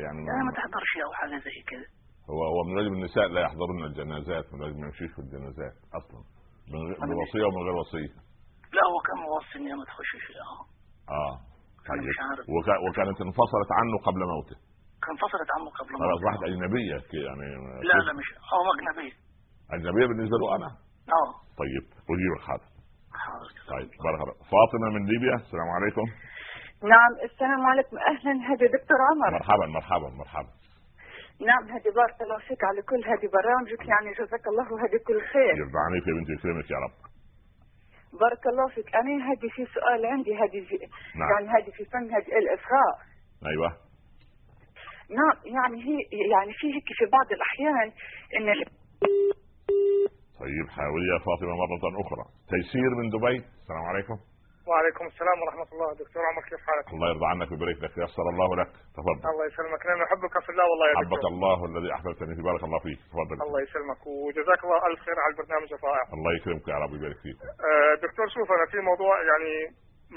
يعني 0.05 0.20
يعني 0.30 0.43
ما 0.49 0.53
تحضرش 0.59 0.90
أو 1.07 1.12
حاجة 1.20 1.36
زي 1.47 1.59
كده. 1.70 1.86
هو 2.30 2.40
هو 2.53 2.59
من 2.66 2.72
واجب 2.76 2.93
النساء 2.99 3.26
لا 3.34 3.40
يحضرن 3.47 3.84
الجنازات 3.90 4.45
من 4.53 4.61
واجب 4.62 4.76
ما 4.76 4.86
يمشيش 4.86 5.11
في 5.16 5.18
الجنازات 5.24 5.76
أصلا. 6.01 6.20
من 6.72 6.80
غير 6.86 6.97
بوصيه 7.18 7.45
ومن 7.49 7.62
غير 7.66 7.76
وصية. 7.82 8.12
لا 8.76 8.82
هو 8.90 8.98
كان 9.06 9.18
موصي 9.26 9.54
ان 9.58 9.66
هي 9.68 9.74
ما 9.80 9.84
تخشش 9.90 10.24
آه 10.36 10.62
آه 11.18 11.34
مش 12.10 12.18
عارف. 12.26 12.44
وك- 12.54 12.80
وكانت 12.86 13.18
انفصلت 13.26 13.70
عنه 13.78 13.94
قبل 14.08 14.20
موته. 14.32 14.56
كان 15.04 15.14
فصلت 15.24 15.48
عنه 15.56 15.68
قبل 15.78 15.92
ما 15.92 15.98
خلاص 16.04 16.20
واحدة 16.26 16.44
أجنبية 16.50 16.96
كي- 17.10 17.24
يعني 17.28 17.46
لا 17.88 17.96
لا 18.06 18.12
مش 18.20 18.28
هو 18.54 18.66
اجنبي 18.76 19.08
أجنبية 19.76 20.06
بالنسبة 20.10 20.36
له 20.40 20.46
أنا؟ 20.56 20.68
آه. 21.18 21.30
طيب 21.62 21.84
أجيبك 22.12 22.42
حاضر 22.48 22.68
حاضر. 23.24 23.50
طيب 23.72 23.88
بارك 24.04 24.20
الله 24.24 24.34
فاطمة 24.54 24.86
من 24.94 25.02
ليبيا 25.10 25.34
السلام 25.44 25.68
عليكم. 25.76 26.06
نعم 26.92 27.12
السلام 27.28 27.62
عليكم. 27.70 27.94
أهلا 28.10 28.32
هذا 28.48 28.66
دكتور 28.76 28.98
عمر. 29.10 29.30
مرحبا 29.38 29.66
مرحبا 29.66 30.08
مرحبا. 30.22 30.52
نعم 31.48 31.62
هذه 31.74 31.88
بارك 32.00 32.18
الله 32.24 32.38
فيك 32.48 32.62
على 32.70 32.82
كل 32.90 33.00
هذه 33.10 33.26
برامجك 33.36 33.82
يعني 33.92 34.08
جزاك 34.18 34.44
الله 34.52 34.64
هذه 34.84 34.98
كل 35.08 35.18
خير. 35.32 35.54
يرضى 35.62 35.80
عليك 35.88 36.04
يا 36.08 36.14
بنتي 36.18 36.32
يكرمك 36.32 36.70
يا 36.70 36.78
رب. 36.84 36.94
بارك 38.20 38.46
الله 38.46 38.68
فيك. 38.74 38.94
أنا 38.94 39.24
هذه 39.28 39.48
في 39.56 39.66
سؤال 39.74 40.06
عندي 40.06 40.34
هذه 40.34 40.60
في 40.68 40.76
نعم. 41.18 41.30
يعني 41.32 41.48
هذه 41.48 41.70
في 41.76 41.84
فن 41.84 42.04
هذه 42.14 42.38
الإفراء. 42.42 42.92
أيوه. 43.46 43.70
نعم 45.18 45.36
يعني 45.56 45.82
هي 45.84 45.98
يعني 46.34 46.52
في 46.52 46.66
هيك 46.74 46.88
في 46.98 47.04
بعض 47.12 47.32
الأحيان 47.32 47.92
إن 48.36 48.48
ال- 48.52 48.64
طيب 50.40 50.66
حاولي 50.76 51.06
يا 51.14 51.18
فاطمة 51.18 51.54
مرة 51.62 52.00
أخرى. 52.06 52.24
تيسير 52.48 52.90
من 52.98 53.08
دبي. 53.10 53.36
السلام 53.62 53.84
عليكم. 53.90 54.16
وعليكم 54.68 55.04
السلام 55.12 55.38
ورحمة 55.42 55.68
الله. 55.74 55.88
دكتور 56.02 56.22
عمر 56.30 56.42
كيف 56.50 56.60
حالك؟ 56.68 56.84
الله 56.94 57.08
يرضى 57.12 57.26
عنك 57.32 57.48
ويبارك 57.52 57.78
لك. 57.84 57.94
يسر 58.04 58.26
الله 58.34 58.48
لك. 58.60 58.70
تفضل. 58.96 59.16
الله 59.32 59.44
يسلمك. 59.50 59.82
لأنه 59.86 60.04
أحبك 60.08 60.34
في 60.44 60.50
الله 60.52 60.66
والله 60.70 60.86
يا 60.90 60.94
حبك 60.98 61.06
دكتور 61.16 61.30
الله 61.34 61.58
الذي 61.70 61.88
أحببتني. 61.96 62.32
فيه 62.36 62.44
بارك 62.50 62.62
الله 62.68 62.80
فيك. 62.86 63.00
تفضل. 63.12 63.36
الله 63.46 63.60
يسلمك. 63.66 64.00
وجزاك 64.06 64.60
الله 64.64 64.78
ألف 64.88 65.00
خير 65.06 65.18
على 65.22 65.30
البرنامج 65.34 65.70
الرائع. 65.78 66.04
الله 66.16 66.30
يكرمك 66.36 66.66
يا 66.72 66.78
رب 66.82 66.92
ويبارك 66.92 67.18
فيك. 67.24 67.38
آه، 67.68 67.94
دكتور 68.06 68.26
شوف 68.36 68.48
أنا 68.56 68.66
في 68.72 68.78
موضوع 68.90 69.14
يعني 69.30 69.52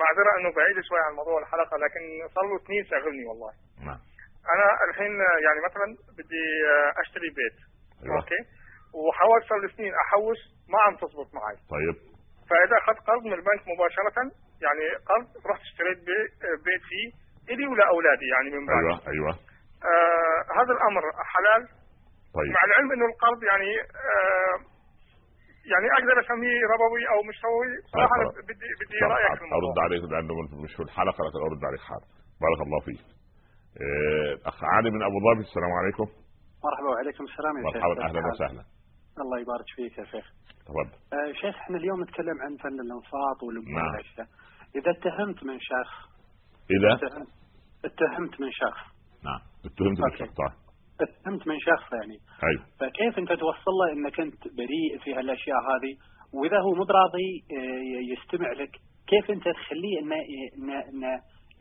معذرة 0.02 0.32
أنه 0.38 0.50
بعيد 0.60 0.78
شوي 0.88 1.02
عن 1.08 1.14
موضوع 1.20 1.38
الحلقة 1.44 1.76
لكن 1.84 2.04
صار 2.36 2.46
له 2.50 2.58
سنين 2.68 2.84
شاغلني 2.92 3.26
والله. 3.30 3.52
نعم. 3.88 4.00
أنا 4.54 4.68
الحين 4.88 5.14
يعني 5.46 5.60
مثلا 5.68 5.88
بدي 6.18 6.46
آه، 6.72 6.90
أشتري 7.02 7.30
بيت. 7.40 7.58
أيوه. 8.04 8.16
أوكي؟ 8.16 8.42
وحاولت 9.00 9.44
صار 9.50 9.60
لي 9.64 9.70
سنين 9.78 9.94
أحوش 10.04 10.40
ما 10.72 10.80
عم 10.86 10.96
تزبط 11.02 11.30
معي. 11.40 11.58
طيب. 11.76 12.15
فإذا 12.50 12.76
أخذت 12.82 13.00
قرض 13.10 13.24
من 13.30 13.34
البنك 13.34 13.62
مباشرة 13.74 14.18
يعني 14.66 14.86
قرض 15.10 15.28
رحت 15.52 15.62
اشتريت 15.62 15.98
بي- 16.08 16.30
بيت 16.66 16.84
فيه 16.90 17.08
إلي 17.54 17.68
ولا 17.68 17.86
أولادي 17.94 18.28
يعني 18.36 18.50
من 18.58 18.66
بعد 18.66 18.78
أيوه 18.84 18.98
أيوه. 19.14 19.32
آه 19.92 20.40
هذا 20.60 20.72
الأمر 20.78 21.04
حلال. 21.34 21.62
طيب. 22.38 22.52
مع 22.56 22.62
العلم 22.70 22.90
إنه 22.96 23.06
القرض 23.12 23.44
يعني 23.52 23.72
آه 24.14 24.56
يعني 25.72 25.88
أقدر 25.98 26.16
أسميه 26.26 26.60
ربوي 26.74 27.04
أو 27.14 27.20
مش 27.30 27.38
ربوي 27.46 27.68
صراحة 27.94 28.16
أنا 28.16 28.30
طيب. 28.30 28.44
بدي 28.50 28.68
بدي 28.82 28.98
رأيك 29.14 29.38
في 29.40 29.44
الموضوع. 29.46 29.70
أرد 29.70 29.80
عليك 29.86 30.04
لأنه 30.12 30.34
مش 30.64 30.74
في 30.78 30.84
الحلقة 30.88 31.20
لكن 31.28 31.40
أرد 31.50 31.62
عليك 31.70 31.82
حاضر 31.90 32.08
بارك 32.44 32.60
الله 32.68 32.80
فيك. 32.88 33.02
آه، 33.84 34.50
أخ 34.50 34.58
علي 34.64 34.90
من 34.96 35.02
أبو 35.10 35.18
ظبي 35.28 35.42
السلام 35.50 35.72
عليكم. 35.80 36.08
مرحبا 36.68 36.90
وعليكم 36.94 37.24
السلام 37.24 37.54
يا 37.58 37.64
مرحبا 37.64 38.06
أهلا؟ 38.06 38.20
وسهلا. 38.34 38.64
الله 39.24 39.40
يبارك 39.40 39.66
فيك 39.76 39.98
يا 39.98 40.06
شيخ. 40.06 40.26
تفضل 40.66 40.90
آه 41.14 41.32
شيخ 41.42 41.56
إحنا 41.56 41.78
اليوم 41.78 42.02
نتكلم 42.04 42.38
عن 42.42 42.58
فن 42.58 42.80
الانصات 42.86 43.38
والامور 43.44 43.82
نعم. 43.82 43.88
والاشياء 43.92 44.28
إذا 44.76 44.92
اتهمت 44.92 45.44
من 45.44 45.60
شخص 45.60 45.96
إذا؟ 46.76 46.94
اتهمت, 46.96 47.28
اتهمت 47.86 48.42
من 48.42 48.52
شخص 48.52 48.84
نعم. 49.24 49.40
اتهمت 49.66 50.00
أوكي. 50.00 50.24
بالخطا 50.24 50.50
اتهمت 51.02 51.48
من 51.48 51.60
شخص 51.60 51.94
يعني 51.94 52.18
أيوه. 52.48 52.66
فكيف 52.80 53.18
أنت 53.20 53.30
توصل 53.30 53.72
له 53.80 53.94
إنك 53.94 54.20
أنت 54.20 54.44
بريء 54.58 54.92
في 55.04 55.14
هالأشياء 55.14 55.58
هذه؟ 55.58 55.94
وإذا 56.34 56.60
هو 56.60 56.72
مو 56.74 56.84
براضي 56.84 57.30
آه، 57.58 58.14
يستمع 58.14 58.52
لك 58.52 58.72
كيف 59.08 59.32
أنت 59.32 59.44
تخليه 59.50 60.00
انه 60.02 60.16
انه 60.90 61.12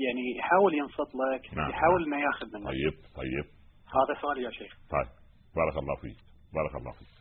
يعني 0.05 0.23
يحاول 0.39 0.75
ينصت 0.75 1.11
لك 1.23 1.55
نعم. 1.55 1.71
يحاول 1.71 2.05
إنه 2.07 2.19
ياخذ 2.27 2.47
منك؟ 2.55 2.67
طيب 2.67 2.95
طيب. 3.21 3.47
هذا 3.97 4.21
سؤالي 4.21 4.43
يا 4.43 4.51
شيخ. 4.51 4.73
طيب. 4.91 5.09
بارك 5.57 5.77
الله 5.83 5.97
فيك. 6.03 6.17
بارك 6.55 6.75
الله 6.81 6.93
فيك. 6.93 7.14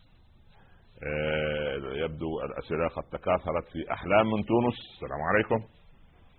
يبدو 2.03 2.41
الاسئله 2.45 2.87
قد 2.87 3.03
تكاثرت 3.03 3.65
في 3.73 3.91
أحلام 3.91 4.25
من 4.25 4.45
تونس. 4.45 4.77
السلام 4.93 5.21
عليكم. 5.29 5.59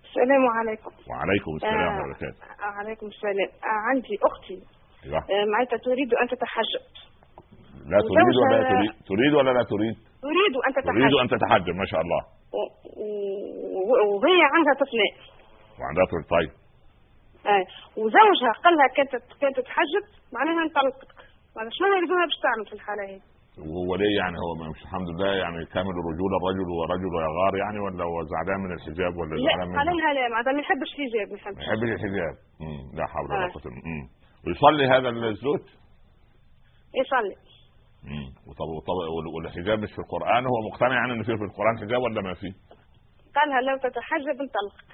السلام 0.07 0.43
عليكم. 0.57 0.91
وعليكم 1.09 1.51
السلام 1.55 1.93
آه، 1.93 2.03
وبركاته. 2.03 2.39
عليكم 2.59 3.05
السلام. 3.07 3.49
آه، 3.63 3.79
عندي 3.89 4.15
أختي. 4.29 4.59
أيوة. 5.05 5.17
آه، 5.17 5.45
معناتها 5.51 5.77
تريد 5.77 6.13
أن 6.21 6.27
تتحجب. 6.27 6.83
لا 7.91 7.99
تريد 8.09 8.35
ولا 8.41 8.55
لا 8.61 8.69
تريد. 8.73 8.91
تريد 9.11 9.33
ولا 9.33 9.51
لا 9.57 9.63
تريد؟ 9.63 9.95
تريد 10.21 10.55
أن 10.67 10.71
تتحجب. 10.73 10.99
تريد 10.99 11.13
أن 11.23 11.27
تتحجب 11.27 11.75
ما 11.81 11.85
شاء 11.91 12.01
الله. 12.01 12.21
وهي 14.21 14.39
عندها 14.55 14.73
طفلين 14.73 15.13
وعندها 15.79 16.05
طفل 16.05 16.23
طيب. 16.35 16.51
آه، 17.51 17.65
وزوجها 18.01 18.51
قال 18.63 18.73
لها 18.77 18.87
كانت 18.97 19.11
كانت 19.41 19.55
تتحجب 19.59 20.03
معناها 20.33 20.65
نطلقتك 20.65 21.15
معناها 21.55 21.71
شنو 21.77 21.87
يلزمها 21.87 22.25
باش 22.25 22.37
تعمل 22.43 22.65
في 22.69 22.73
الحالة 22.73 23.03
هي؟ 23.09 23.19
وهو 23.59 23.95
ليه 23.95 24.15
يعني 24.21 24.37
هو 24.43 24.69
مش 24.71 24.81
الحمد 24.83 25.07
لله 25.09 25.31
يعني 25.43 25.65
كامل 25.65 25.95
الرجوله 26.01 26.35
الرجل 26.39 26.67
ورجل 26.77 27.11
يغار 27.27 27.53
يعني 27.63 27.79
ولا 27.79 28.03
هو 28.09 28.17
زعلان 28.31 28.59
من 28.65 28.71
الحجاب 28.77 29.13
ولا 29.19 29.35
لا 29.35 29.49
زعلان 29.51 29.67
من 29.69 29.75
لا 29.75 30.29
معناتها 30.29 30.53
ما 30.53 30.59
يحبش 30.59 30.89
الحجاب 30.93 31.27
ما 31.31 31.51
ما 31.51 31.63
يحبش 31.63 31.89
الحجاب. 31.97 32.35
لا 32.97 33.05
حول 33.11 33.25
ولا 33.31 33.45
آه. 33.45 33.51
قوة 33.55 33.65
إلا 33.65 34.07
ويصلي 34.47 34.85
هذا 34.93 35.09
الزوج 35.09 35.63
يصلي. 37.01 37.35
وطب 38.47 38.69
وطب 38.77 38.97
والحجاب 39.35 39.79
مش 39.79 39.91
في 39.91 39.99
القرآن 39.99 40.45
هو 40.45 40.57
مقتنع 40.71 40.95
يعني 40.99 41.13
ان 41.13 41.23
في 41.23 41.37
في 41.37 41.43
القرآن 41.49 41.77
حجاب 41.81 42.01
ولا 42.01 42.21
ما 42.21 42.33
في؟ 42.33 42.49
قال 43.35 43.49
لها 43.49 43.61
لو 43.61 43.77
تتحجب 43.77 44.35
نطلقك 44.45 44.89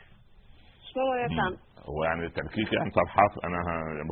شنو 0.93 1.11
هي 1.13 1.27
مم. 1.27 1.57
هو 1.89 2.03
يعني 2.03 2.29
تلكيك 2.29 2.73
يعني 2.73 2.91
حاف 3.07 3.33
أنا. 3.45 3.59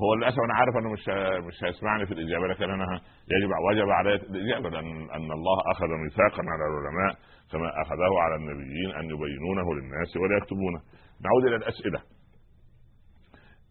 هو 0.03 0.13
للأسف 0.15 0.39
أنا 0.39 0.53
عارف 0.53 0.73
أنه 0.79 0.89
مش. 0.93 1.05
مش 1.47 1.63
هيسمعني 1.63 2.05
في 2.05 2.13
الإجابة 2.13 2.47
لكن 2.47 2.63
أنا. 2.69 2.85
يجب 3.33 3.49
وجب 3.69 3.89
علي 3.89 4.15
الإجابة 4.15 4.69
لأن 4.69 5.09
أن 5.11 5.31
الله 5.31 5.57
أخذ 5.71 5.87
ميثاقا 6.03 6.43
على 6.53 6.63
العلماء 6.69 7.13
كما 7.51 7.81
أخذه 7.81 8.13
على 8.23 8.35
النبيين 8.35 8.89
أن 8.99 9.05
يبينونه 9.05 9.73
للناس 9.73 10.17
ولا 10.17 10.37
يكتبونه. 10.37 10.79
نعود 11.25 11.43
إلى 11.47 11.55
الأسئلة. 11.55 11.99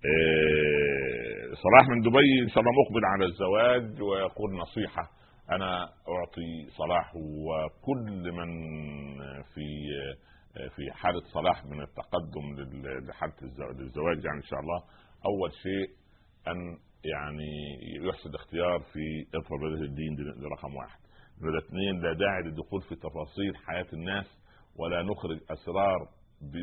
إيه... 0.04 1.54
صلاح 1.64 1.88
من 1.88 2.00
دبي 2.00 2.42
إن 2.44 2.48
شاء 2.48 2.60
الله 2.60 2.72
مقبل 2.82 3.04
على 3.04 3.24
الزواج 3.24 4.02
ويقول 4.02 4.54
نصيحة 4.54 5.02
أنا 5.50 5.80
أعطي 5.82 6.70
صلاح 6.76 7.12
وكل 7.16 8.32
من 8.32 8.48
في 9.54 9.66
في 10.76 10.92
حالة 10.92 11.20
صلاح 11.20 11.64
من 11.64 11.82
التقدم 11.82 12.56
لحالة 13.08 13.34
الزواج 13.80 14.24
يعني 14.24 14.36
إن 14.36 14.42
شاء 14.42 14.60
الله. 14.60 14.82
أول 15.26 15.52
شيء 15.52 15.88
أن 16.48 16.78
يعني 17.04 17.50
يحسن 18.08 18.34
اختيار 18.34 18.80
في 18.92 19.26
بلد 19.60 19.82
الدين 19.82 20.14
دي 20.16 20.22
رقم 20.22 20.74
واحد. 20.76 20.98
نمرة 21.42 21.58
اثنين 21.58 22.00
لا 22.00 22.12
داعي 22.12 22.42
للدخول 22.42 22.82
في 22.82 22.94
تفاصيل 22.94 23.56
حياة 23.56 23.86
الناس 23.92 24.26
ولا 24.76 25.02
نخرج 25.02 25.38
أسرار 25.50 26.08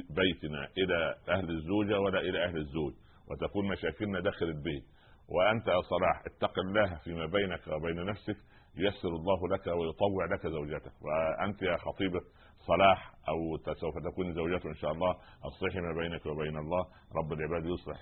بيتنا 0.09 0.67
إلى 0.77 1.15
أهل 1.29 1.49
الزوجة 1.49 1.99
ولا 1.99 2.19
إلى 2.19 2.45
أهل 2.45 2.57
الزوج 2.57 2.93
وتكون 3.27 3.67
مشاكلنا 3.67 4.19
داخل 4.19 4.45
البيت. 4.45 4.83
وأنت 5.29 5.67
يا 5.67 5.81
صلاح 5.81 6.23
اتق 6.25 6.59
الله 6.59 6.95
فيما 7.03 7.25
بينك 7.25 7.67
وبين 7.67 8.05
نفسك 8.05 8.37
ييسر 8.77 9.09
الله 9.09 9.47
لك 9.47 9.67
ويطوع 9.67 10.25
لك 10.33 10.47
زوجتك 10.47 10.91
وأنت 11.01 11.61
يا 11.61 11.77
خطيبة 11.77 12.19
صلاح 12.67 13.11
أو 13.29 13.57
سوف 13.73 13.93
تكون 14.11 14.33
زوجته 14.33 14.69
إن 14.69 14.75
شاء 14.75 14.91
الله 14.91 15.11
اصلحي 15.49 15.79
ما 15.79 15.93
بينك 16.01 16.25
وبين 16.25 16.57
الله 16.57 16.83
رب 17.19 17.33
العباد 17.33 17.65
يصلح 17.65 17.97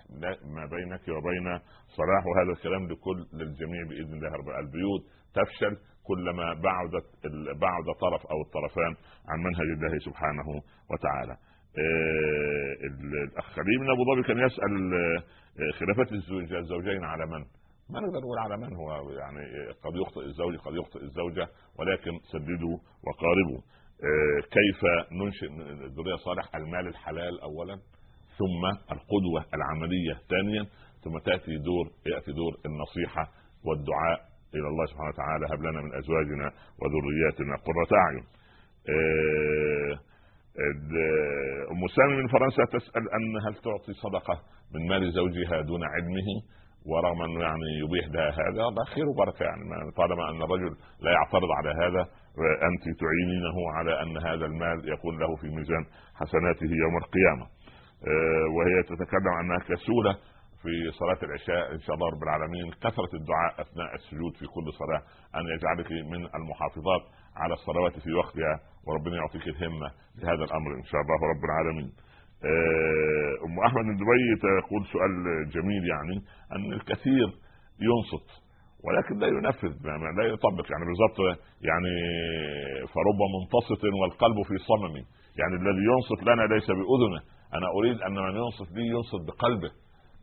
ما 0.55 0.65
بينك 0.75 1.01
وبين 1.07 1.59
صلاح 1.97 2.23
وهذا 2.29 2.51
الكلام 2.57 2.83
لكل 2.91 3.19
للجميع 3.33 3.81
بإذن 3.89 4.13
الله 4.13 4.29
رب 4.39 4.49
البيوت 4.65 5.01
تفشل 5.33 5.77
كلما 6.03 6.53
بعدت 6.53 7.07
بعد 7.61 7.85
طرف 8.01 8.21
أو 8.31 8.41
الطرفان 8.41 8.93
عن 9.29 9.39
منهج 9.39 9.69
الله 9.77 9.99
سبحانه 9.99 10.47
وتعالى. 10.91 11.35
آه، 11.77 12.73
ال- 12.87 13.23
الأخ 13.31 13.45
خليل 13.45 13.79
من 13.81 13.89
أبو 13.91 14.01
ظبي 14.09 14.23
كان 14.27 14.37
يسأل 14.45 14.73
آه، 14.93 15.71
خلافات 15.79 16.11
الزوج 16.11 16.53
الزوجين 16.53 17.03
على 17.03 17.25
من؟ 17.25 17.45
ما 17.89 17.99
نقدر 17.99 18.19
نقول 18.19 18.37
على 18.39 18.57
من 18.57 18.75
هو 18.75 19.09
يعني 19.11 19.39
قد 19.83 19.95
يخطئ 20.01 20.21
الزوج 20.21 20.55
قد 20.57 20.73
يخطئ 20.73 21.01
الزوجة 21.03 21.47
ولكن 21.79 22.11
سددوا 22.31 22.77
وقاربوا 23.07 23.61
كيف 24.51 24.81
ننشئ 25.11 25.47
ذريه 25.95 26.15
صالح؟ 26.15 26.55
المال 26.55 26.87
الحلال 26.87 27.41
اولا 27.41 27.75
ثم 28.37 28.63
القدوة 28.91 29.45
العملية 29.53 30.13
ثانيا 30.29 30.63
ثم 31.03 31.17
تأتي 31.17 31.57
دور 31.57 31.85
يأتي 32.05 32.31
دور 32.31 32.53
النصيحة 32.65 33.27
والدعاء 33.65 34.19
إلى 34.55 34.67
الله 34.67 34.85
سبحانه 34.85 35.09
وتعالى. 35.09 35.45
هب 35.53 35.59
لنا 35.61 35.81
من 35.81 35.93
أزواجنا 35.95 36.47
وذرياتنا 36.79 37.55
قرة 37.67 37.97
أعين. 38.05 38.23
آه، 38.89 39.93
ال- 40.59 41.67
أم 41.71 41.87
سامي 41.87 42.15
من 42.21 42.27
فرنسا 42.27 42.63
تسأل 42.65 43.03
أن 43.17 43.47
هل 43.47 43.53
تعطي 43.55 43.93
صدقة 43.93 44.41
من 44.75 44.87
مال 44.87 45.11
زوجها 45.11 45.61
دون 45.61 45.83
علمه؟ 45.83 46.29
ورغم 46.85 47.21
أنه 47.21 47.39
يعني 47.41 47.67
يبيح 47.83 48.05
لها 48.15 48.29
هذا 48.31 48.61
هذا 48.67 48.83
خير 48.95 49.05
وبركة 49.09 49.43
يعني 49.43 49.63
ما- 49.69 49.91
طالما 49.97 50.29
أن 50.29 50.41
الرجل 50.41 50.71
لا 50.99 51.11
يعترض 51.11 51.49
على 51.57 51.69
هذا 51.69 52.01
أنت 52.69 52.83
تعينينه 53.01 53.57
على 53.77 54.01
أن 54.01 54.17
هذا 54.27 54.45
المال 54.45 54.89
يكون 54.93 55.19
له 55.19 55.35
في 55.35 55.47
ميزان 55.47 55.83
حسناته 56.15 56.65
يوم 56.83 56.97
القيامة. 56.97 57.45
آه، 58.11 58.45
وهي 58.55 58.83
تتكلم 58.83 59.33
عنها 59.39 59.57
كسولة 59.59 60.13
في 60.61 60.91
صلاة 60.99 61.19
العشاء 61.23 61.71
إن 61.75 61.79
شاء 61.79 61.95
الله 61.95 62.07
رب 62.15 62.23
العالمين 62.23 62.71
كثرة 62.71 63.11
الدعاء 63.19 63.51
أثناء 63.61 63.95
السجود 63.95 64.33
في 64.39 64.45
كل 64.55 64.67
صلاة 64.81 65.01
أن 65.35 65.43
يجعلك 65.55 65.91
من 66.11 66.21
المحافظات 66.39 67.01
على 67.35 67.53
الصلوات 67.53 67.99
في 67.99 68.13
وقتها 68.13 68.53
وربنا 68.87 69.15
يعطيك 69.15 69.47
الهمة 69.47 69.87
لهذا 70.17 70.43
الأمر 70.43 70.69
إن 70.79 70.83
شاء 70.83 71.01
الله 71.01 71.19
رب 71.33 71.43
العالمين 71.49 71.91
آه، 72.45 73.45
أم 73.45 73.59
أحمد 73.67 73.85
من 73.85 73.95
دبي 73.95 74.25
تقول 74.41 74.85
سؤال 74.93 75.13
جميل 75.49 75.83
يعني 75.87 76.15
أن 76.55 76.73
الكثير 76.73 77.27
ينصت 77.87 78.43
ولكن 78.83 79.17
لا 79.19 79.27
ينفذ 79.27 79.73
لا 80.17 80.23
يطبق 80.23 80.65
يعني 80.71 80.85
بالضبط 80.85 81.19
يعني 81.61 81.93
فرب 82.93 83.19
منتصت 83.35 83.83
والقلب 84.01 84.41
في 84.47 84.57
صمم. 84.57 84.95
يعني 85.39 85.55
الذي 85.55 85.83
ينصت 85.91 86.23
لنا 86.23 86.43
ليس 86.53 86.67
بأذنه. 86.67 87.21
أنا 87.53 87.67
أريد 87.77 88.01
أن 88.01 88.13
من 88.13 88.35
ينصت 88.35 88.71
لي 88.71 88.87
ينصت 88.87 89.21
بقلبه. 89.27 89.71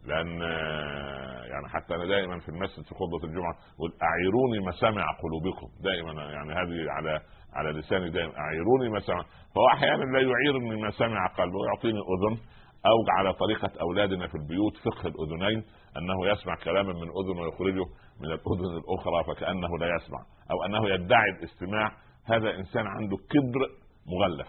لأن 0.04 0.42
آه، 0.42 1.44
يعني 1.52 1.68
حتى 1.68 1.94
أنا 1.94 2.06
دائما 2.06 2.38
في 2.38 2.48
المسجد 2.48 2.84
في 2.84 2.94
خطبة 2.94 3.24
الجمعة 3.24 3.54
أقول 3.76 3.92
أعيروني 4.02 4.58
مسامع 4.68 5.04
قلوبكم. 5.22 5.68
دائما 5.84 6.12
يعني 6.12 6.52
هذه 6.52 6.90
على 6.90 7.20
على 7.54 7.70
لساني 7.70 8.10
دائما 8.10 8.38
أعيروني 8.38 8.88
مسامع 8.88 9.22
فهو 9.54 9.68
أحيانا 9.74 10.04
لا 10.04 10.20
يعيرني 10.20 10.82
مسامع 10.82 11.26
قلبه 11.26 11.56
ويعطيني 11.58 11.98
اذن 11.98 12.38
أو 12.86 12.96
على 13.18 13.32
طريقة 13.32 13.70
أولادنا 13.80 14.26
في 14.26 14.34
البيوت 14.34 14.76
فقه 14.76 15.08
الأذنين 15.08 15.64
أنه 15.96 16.26
يسمع 16.26 16.54
كلاما 16.64 16.92
من 16.92 17.08
أذن 17.20 17.38
ويخرجه 17.40 17.84
من 18.20 18.26
الأذن 18.26 18.78
الأخرى 18.78 19.34
فكأنه 19.34 19.78
لا 19.78 19.86
يسمع 19.96 20.18
أو 20.50 20.64
أنه 20.66 20.88
يدعي 20.88 21.30
الاستماع. 21.38 21.92
هذا 22.24 22.56
إنسان 22.56 22.86
عنده 22.86 23.16
كبر 23.16 23.60
مغلف 24.06 24.48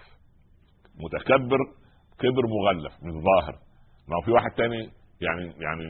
متكبر 1.00 1.58
كبر 2.20 2.48
مغلف 2.48 2.94
مش 3.04 3.14
ظاهر 3.14 3.56
ما 4.08 4.26
في 4.26 4.32
واحد 4.32 4.52
تاني 4.52 4.90
يعني 5.22 5.46
يعني 5.46 5.86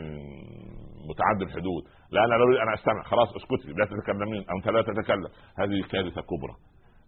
متعدي 1.09 1.43
الحدود 1.43 1.83
لا 2.11 2.25
أنا 2.25 2.35
أنا 2.35 2.73
استمع 2.73 3.03
خلاص 3.03 3.35
اسكتي 3.35 3.73
لا 3.73 3.85
تتكلمين 3.85 4.45
أو 4.49 4.57
أنت 4.57 4.67
لا 4.67 4.81
تتكلم. 4.81 5.29
هذه 5.57 5.81
كارثة 5.91 6.21
كبرى. 6.21 6.55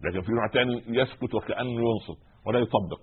لكن 0.02 0.22
في 0.22 0.32
نوع 0.32 0.48
ثاني 0.48 0.84
يسكت 0.88 1.36
وكأنه 1.36 1.82
ينصت 1.82 2.20
ولا 2.46 2.60
يطبق. 2.60 3.02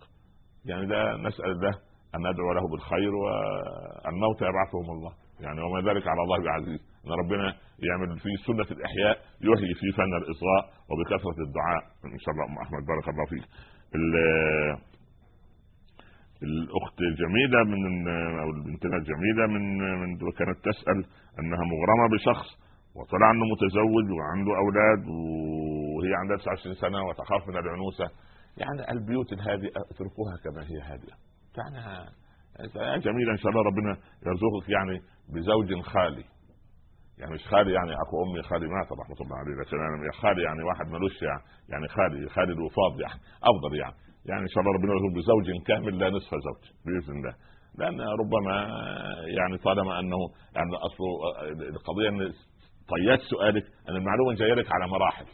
يعني 0.64 0.86
ده 0.86 1.16
نسال 1.16 1.50
الله 1.50 1.74
أن 2.14 2.20
ندعو 2.20 2.52
له 2.52 2.68
بالخير 2.70 3.14
والموت 3.14 4.42
يبعثهم 4.42 4.90
الله. 4.90 5.12
يعني 5.40 5.60
وما 5.60 5.90
ذلك 5.90 6.08
على 6.08 6.22
الله 6.22 6.44
بعزيز. 6.44 6.80
إن 7.06 7.10
ربنا 7.12 7.54
يعمل 7.88 8.18
في 8.18 8.28
سنة 8.46 8.78
الإحياء 8.78 9.18
يحيي 9.40 9.74
في 9.74 9.96
فن 9.96 10.14
الإصغاء 10.22 10.62
وبكثرة 10.90 11.38
الدعاء. 11.46 11.82
إن 12.04 12.18
شاء 12.18 12.34
الله 12.34 12.44
أم 12.44 12.58
أحمد. 12.58 12.82
بارك 12.86 13.08
الله 13.08 13.26
فيك. 13.30 13.44
الأخت 16.42 16.98
جميله 17.20 17.64
من 17.64 18.08
أو 18.40 18.48
بنتنا 18.66 18.98
جميله 18.98 19.46
من 19.46 19.78
من 20.00 20.32
كانت 20.38 20.58
تسأل 20.64 21.04
أنها 21.38 21.64
مغرمة 21.72 22.06
بشخص 22.12 22.48
وطلع 22.96 23.30
انه 23.30 23.44
متزوج 23.52 24.06
وعنده 24.18 24.52
أولاد 24.62 25.02
وهي 25.96 26.14
عندها 26.14 26.36
29 26.36 26.74
سنة 26.74 27.06
وتخاف 27.08 27.48
من 27.48 27.56
العنوسة. 27.56 28.10
يعني 28.56 28.92
البيوت 28.92 29.32
الهادئة 29.32 29.80
اتركوها 29.90 30.34
كما 30.44 30.62
هي 30.70 30.80
هادئة. 30.80 31.16
يعني 32.74 33.00
جميله 33.00 33.32
إن 33.32 33.36
شاء 33.36 33.50
الله 33.52 33.62
ربنا 33.62 33.90
يرزقك 34.26 34.68
يعني 34.68 35.00
بزوج 35.34 35.82
خالي. 35.82 36.24
يعني 37.18 37.32
مش 37.34 37.44
خالي 37.48 37.72
يعني 37.72 37.92
أخو 37.94 38.14
أمي 38.24 38.42
خالي 38.42 38.66
مات 38.66 38.92
رحمه 38.92 39.20
الله 39.20 39.36
عليه 39.36 39.54
لكن 39.60 39.76
أنا 39.76 40.12
خالي 40.12 40.42
يعني 40.42 40.62
واحد 40.62 40.86
ملوش 40.86 41.22
يعني 41.22 41.42
يعني 41.68 41.88
خالي 41.88 42.28
خالي 42.28 42.52
الوفاض 42.52 43.00
يعني 43.00 43.20
أفضل 43.50 43.76
يعني. 43.82 43.94
يعني 44.26 44.42
إن 44.42 44.48
شاء 44.48 44.60
الله 44.62 44.72
ربنا 44.76 44.92
يرزقك 44.92 45.14
بزوج 45.16 45.46
كامل 45.66 45.98
لا 45.98 46.10
نصف 46.10 46.30
زوج 46.30 46.62
بإذن 46.84 47.16
الله. 47.18 47.34
لأن 47.78 48.00
ربما 48.00 48.54
يعني 49.38 49.58
طالما 49.58 50.00
انه 50.00 50.16
يعني 50.54 50.70
أصل 50.88 51.04
القضية 51.76 52.08
إن 52.08 52.32
طيات 52.94 53.20
سؤالك 53.20 53.64
أن 53.88 53.96
المعلومة 53.96 54.34
جاية 54.34 54.54
لك 54.54 54.66
على 54.72 54.86
مراحل. 54.88 55.26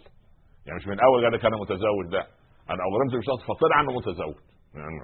يعني 0.66 0.76
مش 0.78 0.86
من 0.86 1.00
أول 1.00 1.24
قال 1.24 1.32
لك 1.32 1.44
أنا 1.44 1.56
متزوج 1.56 2.06
لا. 2.10 2.26
أنا 2.70 2.82
اغرمت 2.88 3.14
بشخص 3.20 3.42
فطلع 3.48 3.76
عنه 3.76 3.92
متزوج. 3.92 4.38
يعني 4.74 4.96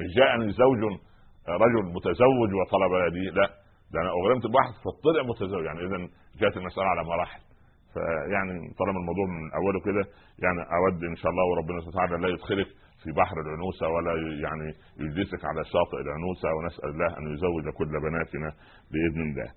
مش 0.00 0.08
جاءني 0.16 0.52
زوج 0.52 0.78
رجل 1.48 1.84
متزوج 1.96 2.50
وطلب 2.58 2.92
يدي 3.06 3.30
لا. 3.38 3.46
ده 3.92 4.00
أنا 4.02 4.10
اغرمت 4.20 4.46
بواحد 4.46 4.72
فطلع 4.84 5.22
متزوج. 5.22 5.64
يعني 5.64 5.80
اذا 5.86 5.98
جاءت 6.40 6.56
المسألة 6.56 6.86
على 6.86 7.04
مراحل. 7.04 7.40
فيعني 7.94 8.54
طالما 8.78 8.98
الموضوع 9.02 9.26
من 9.26 9.52
أوله 9.60 9.80
كده 9.80 10.02
يعني 10.44 10.60
أود 10.78 11.04
إن 11.04 11.16
شاء 11.16 11.30
الله 11.32 11.44
وربنا 11.50 11.80
سبحانه 11.80 12.04
وتعالى 12.04 12.22
لا 12.22 12.28
يدخلك 12.34 12.68
في 13.02 13.12
بحر 13.12 13.36
العنوسة 13.40 13.88
ولا 13.88 14.12
يعني 14.44 14.68
يجلسك 15.04 15.44
على 15.44 15.64
شاطئ 15.64 15.98
العنوسة 16.06 16.48
ونسأل 16.56 16.88
الله 16.88 17.18
أن 17.18 17.34
يزوج 17.34 17.64
كل 17.78 17.92
بناتنا 18.06 18.48
بإذن 18.92 19.22
الله. 19.30 19.50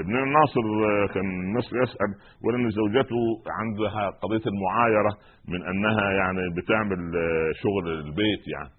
ابن 0.00 0.16
الناصر 0.16 0.60
آه، 0.60 1.06
كان 1.14 1.52
مصر 1.56 1.76
يسأل 1.82 2.10
ولأن 2.44 2.70
زوجته 2.70 3.16
عندها 3.60 4.10
قضية 4.10 4.42
المعايرة 4.46 5.12
من 5.48 5.62
أنها 5.66 6.10
يعني 6.12 6.42
بتعمل 6.56 7.16
آه، 7.16 7.52
شغل 7.62 7.92
البيت 7.92 8.48
يعني. 8.54 8.70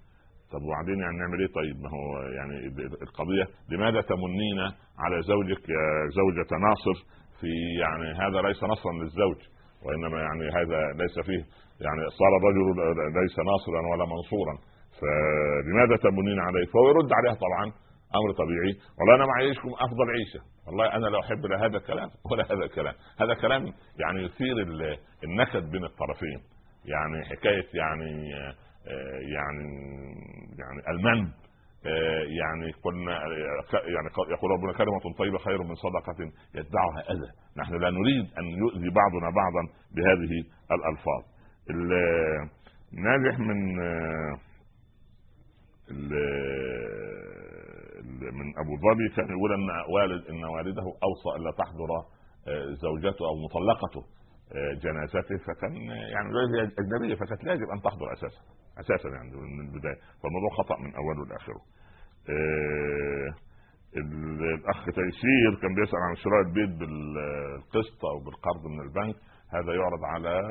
طب 0.52 0.62
وبعدين 0.62 1.00
يعني 1.00 1.18
نعمل 1.18 1.40
إيه؟ 1.40 1.48
طيب 1.60 1.76
ما 1.84 1.90
هو 1.90 2.22
يعني 2.38 2.56
القضية 3.02 3.46
لماذا 3.72 4.02
تمنين 4.02 4.60
على 5.04 5.22
زوجك 5.22 5.70
يا 5.70 5.86
زوجة 6.20 6.50
ناصر 6.68 6.96
في 7.40 7.52
يعني 7.84 8.08
هذا 8.24 8.42
ليس 8.48 8.64
نصرا 8.64 8.94
للزوج 8.94 9.40
وإنما 9.86 10.18
يعني 10.22 10.46
هذا 10.60 10.80
ليس 11.02 11.16
فيه 11.28 11.44
يعني 11.86 12.02
صار 12.20 12.32
الرجل 12.40 12.66
ليس 13.22 13.36
ناصرا 13.52 13.82
ولا 13.92 14.06
منصورا؟ 14.14 14.56
فلماذا 15.00 15.96
تمنين 16.04 16.40
عليه؟ 16.40 16.66
فهو 16.66 16.90
يرد 16.90 17.10
عليها 17.18 17.34
طبعا. 17.46 17.89
أمر 18.16 18.32
طبيعي. 18.34 18.74
والله 18.99 19.16
أنا 19.16 19.26
معيشكم 19.26 19.70
أفضل 19.70 20.10
عيشة. 20.10 20.39
والله 20.68 20.95
أنا 20.95 21.05
لا 21.05 21.20
أحب 21.20 21.45
لا 21.45 21.66
هذا 21.66 21.78
الكلام 21.78 22.10
ولا 22.32 22.45
هذا 22.45 22.66
الكلام 22.66 22.93
هذا 23.22 23.34
كلام 23.34 23.74
يعني 23.99 24.24
يثير 24.24 24.55
النكد 25.24 25.72
بين 25.72 25.84
الطرفين. 25.86 26.39
يعني 26.86 27.26
حكاية 27.26 27.68
يعني 27.74 28.34
آه، 28.88 29.20
يعني 29.20 29.66
يعني 30.60 30.82
المن 30.89 31.32
آه، 31.86 32.24
يعني 32.41 32.72
قلنا 32.84 33.12
يعني 33.74 34.10
يقول 34.30 34.51
ربنا 34.51 34.74
كلمة 34.74 35.18
طيبة 35.18 35.38
خير 35.38 35.64
من 35.64 35.76
صدقة 35.76 36.32
يتبعها 36.55 37.12
أذى. 37.12 37.32
نحن 37.57 37.74
لا 37.74 37.89
نريد 37.89 38.26
أن 38.38 38.45
يؤذي 38.45 38.89
بعضنا 38.89 39.30
بعضا 39.36 39.68
بهذه 39.95 40.43
الألفاظ. 40.72 41.24
ناجح 42.93 43.39
من 43.39 43.80
من 48.10 48.47
أبو 48.57 48.74
ظبي 48.78 49.10
كان 49.16 49.38
يقول 49.38 49.53
أن 49.53 49.70
والد 49.93 50.28
إن 50.28 50.43
والده 50.43 50.84
أوصى 50.84 51.30
الا 51.38 51.51
تحضر 51.51 51.91
آه، 52.47 52.74
زوجته 52.74 53.26
أو 53.26 53.36
مطلقته 53.45 54.03
آه، 54.55 54.74
جنازته 54.74 55.38
فكان 55.38 55.76
يعني 56.14 56.30
أجنبية 56.80 57.16
فكانت 57.16 57.43
يجب 57.43 57.70
أن 57.76 57.82
تحضر 57.82 58.14
أساسا 58.14 58.41
أساسا 58.80 59.10
يعني 59.10 59.32
من 59.36 59.68
البداية 59.68 59.99
فالموضوع 60.24 60.49
خطأ 60.57 60.78
من 60.80 60.95
أوله 60.95 61.26
لآخره. 61.26 61.62
آه، 62.30 63.34
الأخ 63.97 64.86
تيسير 64.86 65.51
كان 65.62 65.76
بيسأل 65.76 65.99
عن 66.10 66.16
شراء 66.16 66.41
البيت 66.41 66.80
بالقسط 66.80 68.05
أو 68.05 68.20
بالقرض 68.20 68.66
من 68.66 68.80
البنك 68.82 69.16
هذا 69.53 69.74
يعرض 69.74 70.03
على 70.03 70.41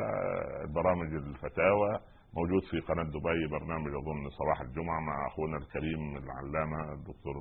برامج 0.75 1.15
الفتاوى 1.15 2.01
موجود 2.37 2.63
في 2.71 2.81
قناة 2.81 3.03
دبي 3.05 3.47
برنامج 3.51 3.91
أظن 3.95 4.29
صباح 4.31 4.61
الجمعة 4.61 5.01
مع 5.01 5.27
أخونا 5.27 5.57
الكريم 5.57 6.17
العلامة 6.17 6.93
الدكتور 6.93 7.35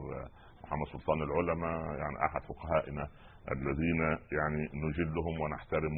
محمد 0.63 0.87
سلطان 0.91 1.21
العلماء 1.21 1.97
يعني 2.01 2.15
أحد 2.25 2.41
فقهائنا 2.41 3.07
الذين 3.51 4.01
يعني 4.37 4.61
نجلهم 4.73 5.41
ونحترم 5.41 5.95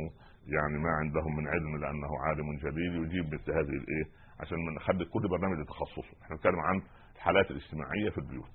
يعني 0.56 0.78
ما 0.84 0.90
عندهم 0.90 1.36
من 1.38 1.48
علم 1.48 1.78
لأنه 1.78 2.08
عالم 2.26 2.58
جليل 2.58 2.96
يجيب 3.06 3.34
مثل 3.34 3.52
هذه 3.52 3.76
الإيه 3.82 4.06
عشان 4.40 4.58
نخلي 4.76 5.06
كل 5.06 5.28
برنامج 5.30 5.58
لتخصصه. 5.60 6.24
إحنا 6.24 6.36
نتكلم 6.36 6.60
عن 6.60 6.82
الحالات 7.16 7.52
الاجتماعية 7.52 8.10
في 8.10 8.18
البيوت. 8.18 8.54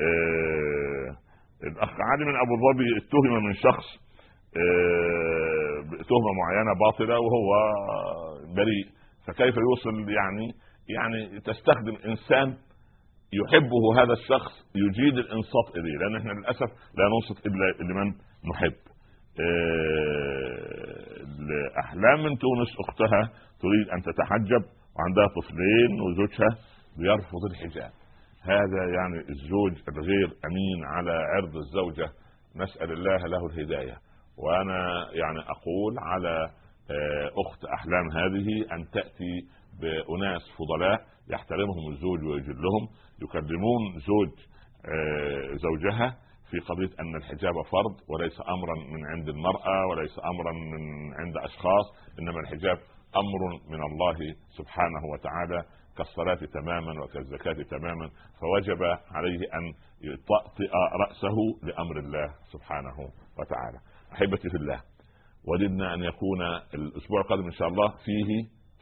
آه 0.00 1.16
الأخ 1.66 1.90
علي 2.00 2.24
من 2.24 2.36
أبو 2.36 2.54
ظبي 2.56 2.84
اتهم 2.98 3.44
من 3.46 3.54
شخص 3.54 3.84
آه 4.56 5.80
تهمه 5.82 6.32
معينة 6.40 6.72
باطلة 6.80 7.18
وهو 7.18 7.50
بريء. 8.54 8.86
فكيف 9.26 9.54
يوصل 9.56 10.10
يعني 10.10 10.54
يعني 10.88 11.40
تستخدم 11.40 11.96
إنسان 12.06 12.56
يحبه 13.32 14.02
هذا 14.02 14.12
الشخص 14.12 14.52
يجيد 14.74 15.18
الإنصات 15.18 15.76
إليه؟ 15.76 15.98
لأن 15.98 16.16
إحنا 16.16 16.32
للأسف 16.32 16.70
لا 16.98 17.04
ننصت 17.12 17.46
إلا 17.46 17.84
لمن 17.84 18.08
نحب. 18.50 18.74
آه، 19.40 20.34
احلام 21.80 22.18
من 22.24 22.38
تونس 22.38 22.68
أختها 22.88 23.30
تريد 23.60 23.88
أن 23.88 24.02
تتحجب 24.02 24.62
وعندها 24.96 25.26
طفلين 25.36 26.00
وزوجها 26.00 26.58
بيرفض 26.98 27.44
الحجاب. 27.50 27.90
هذا 28.42 28.82
يعني 28.96 29.18
الزوج 29.28 29.72
الغير 29.88 30.26
أمين 30.26 30.84
على 30.84 31.10
عرض 31.10 31.56
الزوجة. 31.56 32.08
نسأل 32.56 32.92
الله 32.92 33.16
له 33.16 33.46
الهداية. 33.46 33.96
وأنا 34.38 35.08
يعني 35.12 35.38
أقول 35.38 35.98
على 35.98 36.50
أخت 37.46 37.64
أحلام 37.64 38.10
هذه 38.10 38.72
أن 38.72 38.90
تأتي 38.90 39.46
بأناس 39.80 40.42
فضلاء 40.58 41.06
يحترمهم 41.30 41.90
الزوج 41.92 42.24
ويجلهم 42.24 42.88
يكلمون 43.22 43.98
زوج 44.06 44.30
آه، 44.86 45.56
زوجها 45.56 46.16
في 46.50 46.58
قضية 46.58 46.90
أن 47.00 47.16
الحجاب 47.16 47.54
فرض 47.62 47.96
وليس 48.08 48.40
امرا 48.40 48.74
من 48.92 49.06
عند 49.06 49.28
المرأة 49.28 49.86
وليس 49.90 50.18
امرا 50.18 50.52
من 50.52 51.14
عند 51.14 51.36
أشخاص 51.36 51.84
إنما 52.20 52.40
الحجاب 52.40 52.78
أمر 53.16 53.60
من 53.70 53.82
الله 53.84 54.34
سبحانه 54.58 55.04
وتعالى 55.12 55.64
كالصلاة 55.96 56.34
تماما 56.34 57.04
وكالزكاة 57.04 57.62
تماما 57.62 58.10
فوجب 58.40 58.82
عليه 59.10 59.38
أن 59.54 59.72
يطأطئ 60.02 60.70
رأسه 61.00 61.36
لأمر 61.62 61.98
الله 61.98 62.34
سبحانه 62.52 62.98
وتعالى. 63.38 63.78
أحبتي 64.12 64.50
في 64.50 64.56
الله 64.56 64.80
وددنا 65.48 65.94
أن 65.94 66.02
يكون 66.02 66.40
الأسبوع 66.74 67.20
القادم 67.20 67.44
إن 67.44 67.52
شاء 67.52 67.68
الله 67.68 67.88
فيه 67.88 68.28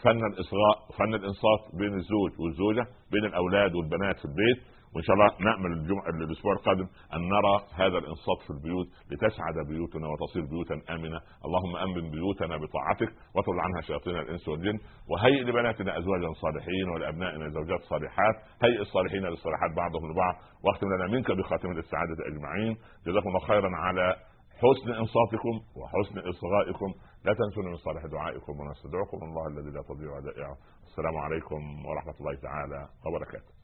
فن 0.03 0.27
الإصغاء 0.33 0.77
فن 0.99 1.15
الانصات 1.15 1.61
بين 1.79 1.95
الزوج 1.95 2.31
والزوجة 2.41 2.87
بين 3.13 3.25
الأولاد 3.25 3.75
والبنات 3.75 4.17
في 4.19 4.25
البيت. 4.25 4.73
وإن 4.95 5.05
شاء 5.05 5.15
الله 5.15 5.29
نأمل 5.41 5.73
الجمعة 5.73 6.09
الأسبوع 6.09 6.53
القادم 6.53 6.87
أن 7.15 7.21
نرى 7.29 7.55
هذا 7.75 7.99
الانصات 7.99 8.39
في 8.47 8.51
البيوت 8.51 8.87
لتسعد 9.11 9.57
بيوتنا 9.69 10.07
وتصير 10.09 10.43
بيوتا 10.53 10.93
آمنة. 10.95 11.21
اللهم 11.47 11.77
أمن 11.77 12.11
بيوتنا 12.11 12.57
بطاعتك 12.57 13.11
واطرد 13.35 13.59
عنها 13.59 13.81
شياطين 13.81 14.17
الإنس 14.17 14.49
والجن. 14.49 14.79
وهيئ 15.11 15.43
لبناتنا 15.43 15.99
ازواجا 15.99 16.33
صالحين 16.33 16.89
ولأبنائنا 16.95 17.49
زوجات 17.49 17.81
صالحات. 17.81 18.37
هيئ 18.65 18.81
الصالحين 18.81 19.23
للصالحات 19.27 19.71
بعضهم 19.77 20.13
لبعض. 20.13 20.35
واختم 20.65 20.87
لنا 20.95 21.07
منك 21.07 21.31
بخاتمة 21.33 21.79
السعادة 21.79 22.17
أجمعين. 22.31 22.77
جزاكم 23.07 23.29
الله 23.29 23.41
خيرا 23.41 23.71
على 23.77 24.17
حسن 24.63 24.93
إنصاتكم 24.93 25.55
وحسن 25.77 26.19
إصغائكم. 26.19 26.95
لا 27.25 27.35
تنسوا 27.35 27.63
من 27.63 27.77
صالح 27.77 28.07
دعائكم 28.07 28.61
ونستدعكم 28.61 29.19
الله 29.23 29.47
الذي 29.47 29.71
لا 29.71 29.83
تضيع 29.83 30.17
ودائعه 30.17 30.57
السلام 30.87 31.17
عليكم 31.17 31.87
ورحمة 31.87 32.15
الله 32.21 32.35
تعالى 32.35 32.89
وبركاته. 33.07 33.62